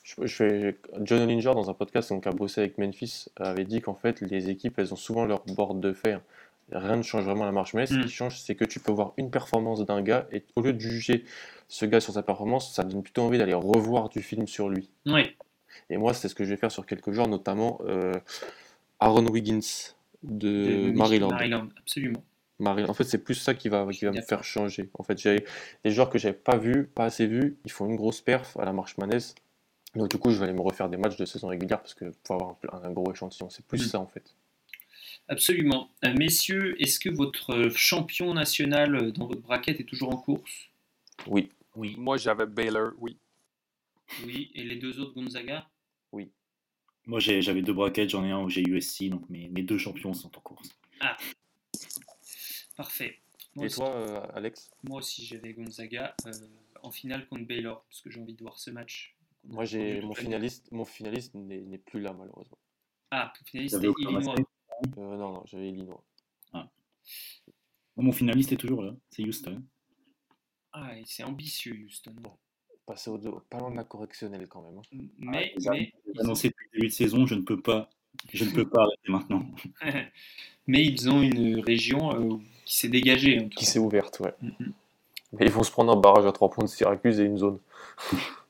je, 0.07 0.25
je 0.25 0.35
fais- 0.35 0.77
John 1.01 1.21
Olinger 1.23 1.51
dans 1.53 1.69
un 1.69 1.73
podcast 1.73 2.09
donc, 2.09 2.23
qui 2.23 2.29
a 2.29 2.31
bossé 2.31 2.61
avec 2.61 2.77
Memphis 2.77 3.25
avait 3.35 3.65
dit 3.65 3.81
qu'en 3.81 3.95
fait 3.95 4.21
les 4.21 4.49
équipes 4.49 4.79
elles 4.79 4.93
ont 4.93 4.97
souvent 4.97 5.25
leur 5.25 5.43
board 5.45 5.79
de 5.81 5.91
fer. 5.93 6.21
Rien 6.71 6.97
ne 6.97 7.01
change 7.01 7.23
vraiment 7.23 7.45
la 7.45 7.51
marche, 7.51 7.73
mais 7.73 7.85
ce 7.85 7.93
Mm. 7.95 8.01
qui 8.03 8.09
change 8.09 8.39
c'est 8.39 8.55
que 8.55 8.65
tu 8.65 8.79
peux 8.79 8.91
voir 8.91 9.13
une 9.17 9.29
performance 9.31 9.85
d'un 9.85 10.01
gars 10.01 10.27
et 10.31 10.43
au 10.55 10.61
lieu 10.61 10.73
de 10.73 10.79
juger 10.79 11.23
ce 11.67 11.85
gars 11.85 11.99
sur 11.99 12.13
sa 12.13 12.23
performance, 12.23 12.73
ça 12.73 12.83
donne 12.83 13.03
plutôt 13.03 13.23
envie 13.23 13.37
d'aller 13.37 13.53
revoir 13.53 14.09
du 14.09 14.21
film 14.21 14.47
sur 14.47 14.69
lui. 14.69 14.89
Oui, 15.05 15.35
Et 15.89 15.97
moi, 15.97 16.13
c'est 16.13 16.27
ce 16.29 16.35
que 16.35 16.43
je 16.45 16.49
vais 16.49 16.57
faire 16.57 16.71
sur 16.71 16.85
quelques 16.85 17.11
joueurs, 17.11 17.27
notamment 17.27 17.79
euh, 17.87 18.13
Aaron 18.99 19.25
Wiggins 19.27 19.59
de, 20.23 20.91
Maryland. 20.91 21.29
Maryland, 21.29 21.67
absolument. 21.77 22.23
Maryland. 22.59 22.89
En 22.89 22.93
fait, 22.93 23.03
c'est 23.03 23.19
plus 23.23 23.35
ça 23.35 23.53
qui 23.53 23.69
va, 23.69 23.85
qui 23.91 24.05
va 24.05 24.11
me 24.11 24.21
faire 24.21 24.43
changer. 24.43 24.89
En 24.97 25.03
fait, 25.03 25.17
j'ai 25.19 25.45
des 25.85 25.91
joueurs 25.91 26.09
que 26.09 26.17
j'avais 26.17 26.33
pas 26.33 26.57
vus, 26.57 26.85
pas 26.85 27.05
assez 27.05 27.27
vus, 27.27 27.57
ils 27.65 27.71
font 27.71 27.85
une 27.85 27.95
grosse 27.95 28.21
perf 28.21 28.57
à 28.57 28.65
la 28.65 28.73
marche 28.73 28.97
manesse. 28.97 29.35
Donc 29.95 30.09
du 30.11 30.17
coup, 30.17 30.31
je 30.31 30.37
vais 30.37 30.43
aller 30.45 30.53
me 30.53 30.61
refaire 30.61 30.89
des 30.89 30.97
matchs 30.97 31.17
de 31.17 31.25
saison 31.25 31.47
régulière 31.47 31.79
parce 31.81 31.93
que 31.93 32.05
pour 32.23 32.35
avoir 32.35 32.55
un, 32.83 32.89
un 32.89 32.91
gros 32.91 33.11
échantillon, 33.11 33.49
c'est 33.49 33.65
plus 33.65 33.83
Mm. 33.83 33.89
ça 33.89 33.99
en 33.99 34.07
fait. 34.07 34.35
Absolument. 35.29 35.89
Euh, 36.05 36.13
messieurs, 36.13 36.81
est-ce 36.81 36.99
que 36.99 37.09
votre 37.09 37.69
champion 37.75 38.33
national 38.33 38.95
euh, 38.95 39.11
dans 39.11 39.27
votre 39.27 39.41
braquette 39.41 39.79
est 39.79 39.83
toujours 39.85 40.13
en 40.13 40.17
course? 40.17 40.69
Oui. 41.25 41.51
Oui. 41.75 41.95
Moi, 41.97 42.17
j'avais 42.17 42.45
Baylor, 42.45 42.91
oui. 42.99 43.17
Oui. 44.25 44.51
Et 44.55 44.63
les 44.63 44.77
deux 44.77 44.99
autres, 44.99 45.13
Gonzaga? 45.13 45.67
Moi, 47.09 47.21
j'ai- 47.21 47.41
j'avais 47.41 47.61
deux 47.61 47.71
brackets, 47.71 48.09
j'en 48.09 48.25
ai 48.25 48.31
un 48.31 48.41
où 48.41 48.49
j'ai 48.49 48.61
USC, 48.67 49.07
donc 49.09 49.29
mes, 49.29 49.47
mes 49.47 49.61
deux 49.63 49.77
champions 49.77 50.13
sont 50.13 50.27
en 50.37 50.41
course. 50.41 50.67
Parfait. 52.75 53.19
Moi 53.55 53.63
Et 53.63 53.67
aussi, 53.67 53.77
toi, 53.77 53.89
euh, 53.95 54.21
Alex? 54.33 54.69
Moi 54.83 54.99
aussi, 54.99 55.25
j'avais 55.25 55.53
Gonzaga 55.53 56.15
euh, 56.25 56.31
en 56.83 56.91
finale 56.91 57.25
contre 57.27 57.45
Baylor, 57.47 57.81
parce 57.89 58.01
que 58.01 58.09
j'ai 58.09 58.19
envie 58.19 58.33
de 58.33 58.41
voir 58.43 58.59
ce 58.59 58.71
match. 58.71 59.15
Moi, 59.47 59.65
j'ai 59.65 60.01
mon 60.01 60.13
finaliste, 60.13 60.71
mon 60.71 60.85
finaliste 60.85 61.33
n'est 61.33 61.77
plus 61.77 62.01
là 62.01 62.13
malheureusement. 62.13 62.57
Ah, 63.11 63.31
ton 63.37 63.45
finaliste, 63.45 63.75
c'était 63.75 63.93
Illinois. 64.01 64.35
Euh, 64.97 65.17
non, 65.17 65.33
non, 65.33 65.43
j'avais 65.45 65.69
Illinois. 65.69 66.03
Mon 67.95 68.11
finaliste 68.11 68.51
est 68.51 68.57
toujours 68.57 68.83
là, 68.83 68.93
c'est 69.09 69.23
Houston. 69.23 69.63
Ah, 70.71 70.95
et 70.97 71.03
c'est 71.05 71.23
ambitieux, 71.23 71.73
Houston. 71.85 72.13
Passé 72.85 73.09
au 73.09 73.17
deux, 73.17 73.31
pas 73.49 73.57
loin 73.57 73.71
de 73.71 73.75
la 73.75 73.83
correctionnelle 73.83 74.47
quand 74.47 74.61
même. 74.61 74.77
hein. 74.77 75.07
Mais, 75.17 75.53
Déjà, 75.57 75.71
mais, 75.71 75.91
annoncé 76.19 76.49
depuis 76.49 76.67
le 76.71 76.77
début 76.77 76.87
de 76.89 76.93
saison, 76.93 77.25
je 77.25 77.33
ne 77.33 77.41
peux 77.41 77.59
pas, 77.59 77.89
je 78.31 78.45
ne 78.45 78.51
peux 78.51 78.69
pas 78.69 78.83
arrêter 78.83 79.09
maintenant. 79.09 79.45
mais 80.67 80.85
ils 80.85 81.09
ont 81.09 81.21
une 81.23 81.59
région 81.59 82.13
euh, 82.13 82.37
qui 82.65 82.77
s'est 82.77 82.87
dégagée. 82.89 83.39
En 83.39 83.49
tout 83.49 83.57
Qui 83.57 83.65
s'est 83.65 83.79
ouverte, 83.79 84.19
ouais. 84.19 84.35
Mhm. 84.41 84.73
Mais 85.33 85.45
ils 85.47 85.51
vont 85.51 85.63
se 85.63 85.71
prendre 85.71 85.91
un 85.91 85.99
barrage 85.99 86.25
à 86.27 86.31
3 86.31 86.51
points 86.51 86.63
de 86.65 86.69
Syracuse 86.69 87.19
et 87.19 87.23
une 87.25 87.37
zone. 87.37 87.59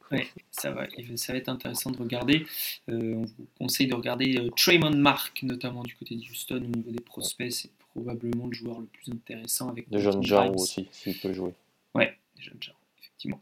Ça 0.52 0.72
va, 0.72 0.88
ça 1.16 1.34
va 1.34 1.40
être 1.40 1.50
intéressant 1.50 1.92
de 1.92 1.98
regarder. 1.98 2.46
Euh, 2.90 3.16
on 3.16 3.26
vous 3.26 3.48
conseille 3.60 3.88
de 3.88 3.96
regarder 3.96 4.38
euh, 4.38 4.50
Traymond 4.56 4.96
Mark, 4.96 5.44
notamment 5.44 5.84
du 5.84 5.96
côté 5.96 6.16
de 6.16 6.22
Houston, 6.22 6.56
au 6.58 6.78
niveau 6.78 6.92
des 6.92 7.04
prospects. 7.04 7.52
C'est 7.52 7.72
probablement 7.94 8.48
le 8.48 8.54
joueur 8.54 8.80
le 8.80 8.86
plus 8.86 9.12
intéressant 9.12 9.70
avec 9.70 9.90
De 9.90 10.00
John 10.00 10.22
Grimes. 10.22 10.56
aussi, 10.56 10.88
s'il 10.92 11.18
peut 11.20 11.34
jouer. 11.34 11.54
Ouais, 11.94 12.18
des 12.36 12.44
jeunes 12.44 12.62
gens, 12.62 12.76
effectivement. 13.00 13.42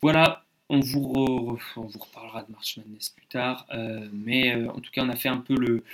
Voilà, 0.00 0.44
On 0.68 0.80
vous, 0.80 1.12
on 1.76 1.82
vous 1.82 1.98
reparlera 1.98 2.42
de 2.42 2.52
March 2.52 2.76
Madness 2.78 3.10
plus 3.10 3.26
tard, 3.26 3.66
mais 4.12 4.54
en 4.66 4.80
tout 4.80 4.90
cas, 4.90 5.04
on 5.04 5.08
a 5.08 5.16
fait 5.16 5.28
un 5.28 5.38
peu 5.38 5.54
le, 5.54 5.84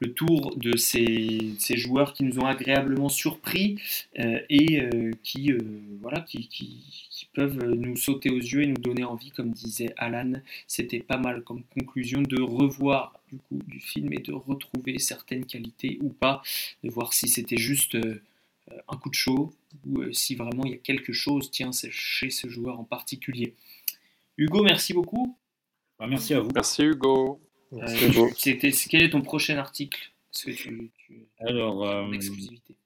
le 0.00 0.12
tour 0.12 0.54
de 0.56 0.76
ces, 0.76 1.54
ces, 1.58 1.76
joueurs 1.76 2.14
qui 2.14 2.24
nous 2.24 2.38
ont 2.38 2.46
agréablement 2.46 3.08
surpris 3.08 3.80
et 4.14 4.88
qui, 5.22 5.52
voilà, 6.00 6.20
qui, 6.20 6.48
qui, 6.48 6.84
peuvent 7.34 7.64
nous 7.64 7.96
sauter 7.96 8.30
aux 8.30 8.38
yeux 8.38 8.62
et 8.62 8.66
nous 8.66 8.80
donner 8.80 9.04
envie, 9.04 9.30
comme 9.30 9.50
disait 9.50 9.92
Alan. 9.96 10.32
C'était 10.66 11.00
pas 11.00 11.18
mal 11.18 11.42
comme 11.42 11.62
conclusion 11.64 12.22
de 12.22 12.40
revoir 12.40 13.18
du 13.30 13.38
coup 13.38 13.60
du 13.66 13.80
film 13.80 14.12
et 14.12 14.18
de 14.18 14.32
retrouver 14.32 14.98
certaines 14.98 15.46
qualités 15.46 15.98
ou 16.02 16.08
pas, 16.10 16.42
de 16.82 16.90
voir 16.90 17.12
si 17.12 17.28
c'était 17.28 17.56
juste 17.56 17.94
euh, 17.94 18.20
un 18.88 18.96
coup 18.96 19.10
de 19.10 19.14
chaud 19.14 19.52
ou 19.86 20.00
euh, 20.00 20.12
si 20.12 20.34
vraiment 20.34 20.64
il 20.64 20.72
y 20.72 20.74
a 20.74 20.78
quelque 20.78 21.12
chose 21.12 21.50
tiens, 21.50 21.70
chez 21.90 22.30
ce 22.30 22.48
joueur 22.48 22.80
en 22.80 22.84
particulier. 22.84 23.54
Hugo, 24.36 24.62
merci 24.62 24.94
beaucoup. 24.94 25.36
Bah, 25.98 26.06
merci 26.06 26.34
à 26.34 26.40
vous. 26.40 26.50
Merci 26.54 26.82
Hugo. 26.82 27.40
Euh, 27.72 28.30
quel 28.36 29.02
est 29.02 29.10
ton 29.10 29.20
prochain 29.20 29.58
article? 29.58 30.12
Que 30.44 30.50
tu, 30.50 30.90
Alors, 31.40 32.12
exclusivité 32.12 32.76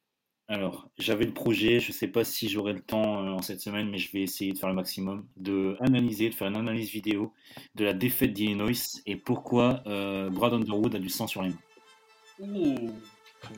alors, 0.52 0.86
j'avais 0.98 1.24
le 1.24 1.32
projet, 1.32 1.80
je 1.80 1.88
ne 1.88 1.92
sais 1.92 2.08
pas 2.08 2.24
si 2.24 2.50
j'aurai 2.50 2.74
le 2.74 2.80
temps 2.80 3.24
euh, 3.24 3.30
en 3.30 3.40
cette 3.40 3.60
semaine, 3.60 3.88
mais 3.88 3.96
je 3.96 4.12
vais 4.12 4.20
essayer 4.20 4.52
de 4.52 4.58
faire 4.58 4.68
le 4.68 4.74
maximum, 4.74 5.26
de 5.38 5.78
analyser, 5.80 6.28
de 6.28 6.34
faire 6.34 6.48
une 6.48 6.56
analyse 6.56 6.90
vidéo 6.90 7.32
de 7.74 7.86
la 7.86 7.94
défaite 7.94 8.34
d'Illinois 8.34 9.00
et 9.06 9.16
pourquoi 9.16 9.82
euh, 9.86 10.28
Brad 10.28 10.52
Underwood 10.52 10.94
a 10.94 10.98
du 10.98 11.08
sang 11.08 11.26
sur 11.26 11.40
les 11.42 11.48
mains. 11.48 12.92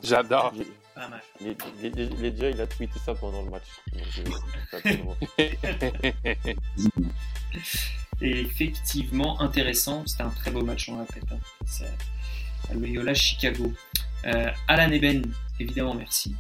J'adore. 0.05 0.53
Les, 1.41 1.57
déjà, 2.31 2.51
il 2.51 2.61
a 2.61 2.67
tweeté 2.69 2.99
ça 3.05 3.15
pendant 3.17 3.43
le 3.43 3.51
match. 3.51 3.67
Euh, 4.87 5.01
effectivement, 8.21 9.41
intéressant. 9.41 10.05
C'était 10.07 10.23
un 10.23 10.31
très 10.31 10.51
beau 10.51 10.63
match, 10.63 10.89
on 10.89 10.99
répète. 10.99 11.25
Hein. 11.33 11.39
C'est 11.67 12.75
Loyola 12.75 13.15
Chicago. 13.15 13.73
Alan 14.69 14.91
Eben, 14.91 15.23
évidemment, 15.61 15.95
merci 15.95 16.35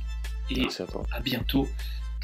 et 0.51 0.63
à, 1.11 1.21
bientôt 1.21 1.69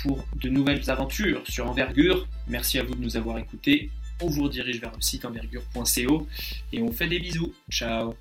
pour 0.03 0.25
de 0.37 0.49
nouvelles 0.49 0.91
aventures 0.91 1.43
sur 1.47 1.69
Envergure. 1.69 2.27
Merci 2.49 2.79
à 2.79 2.85
vous 2.85 2.95
de 2.95 3.01
nous 3.01 3.17
avoir 3.17 3.39
écoutés. 3.39 3.91
On 4.23 4.29
vous 4.29 4.45
redirige 4.45 4.81
vers 4.81 4.93
le 4.95 5.01
site 5.01 5.25
envergure.co 5.25 6.27
et 6.73 6.83
on 6.83 6.93
fait 6.93 7.09
des 7.09 7.21
bisous. 7.21 7.55
Ciao 7.71 8.15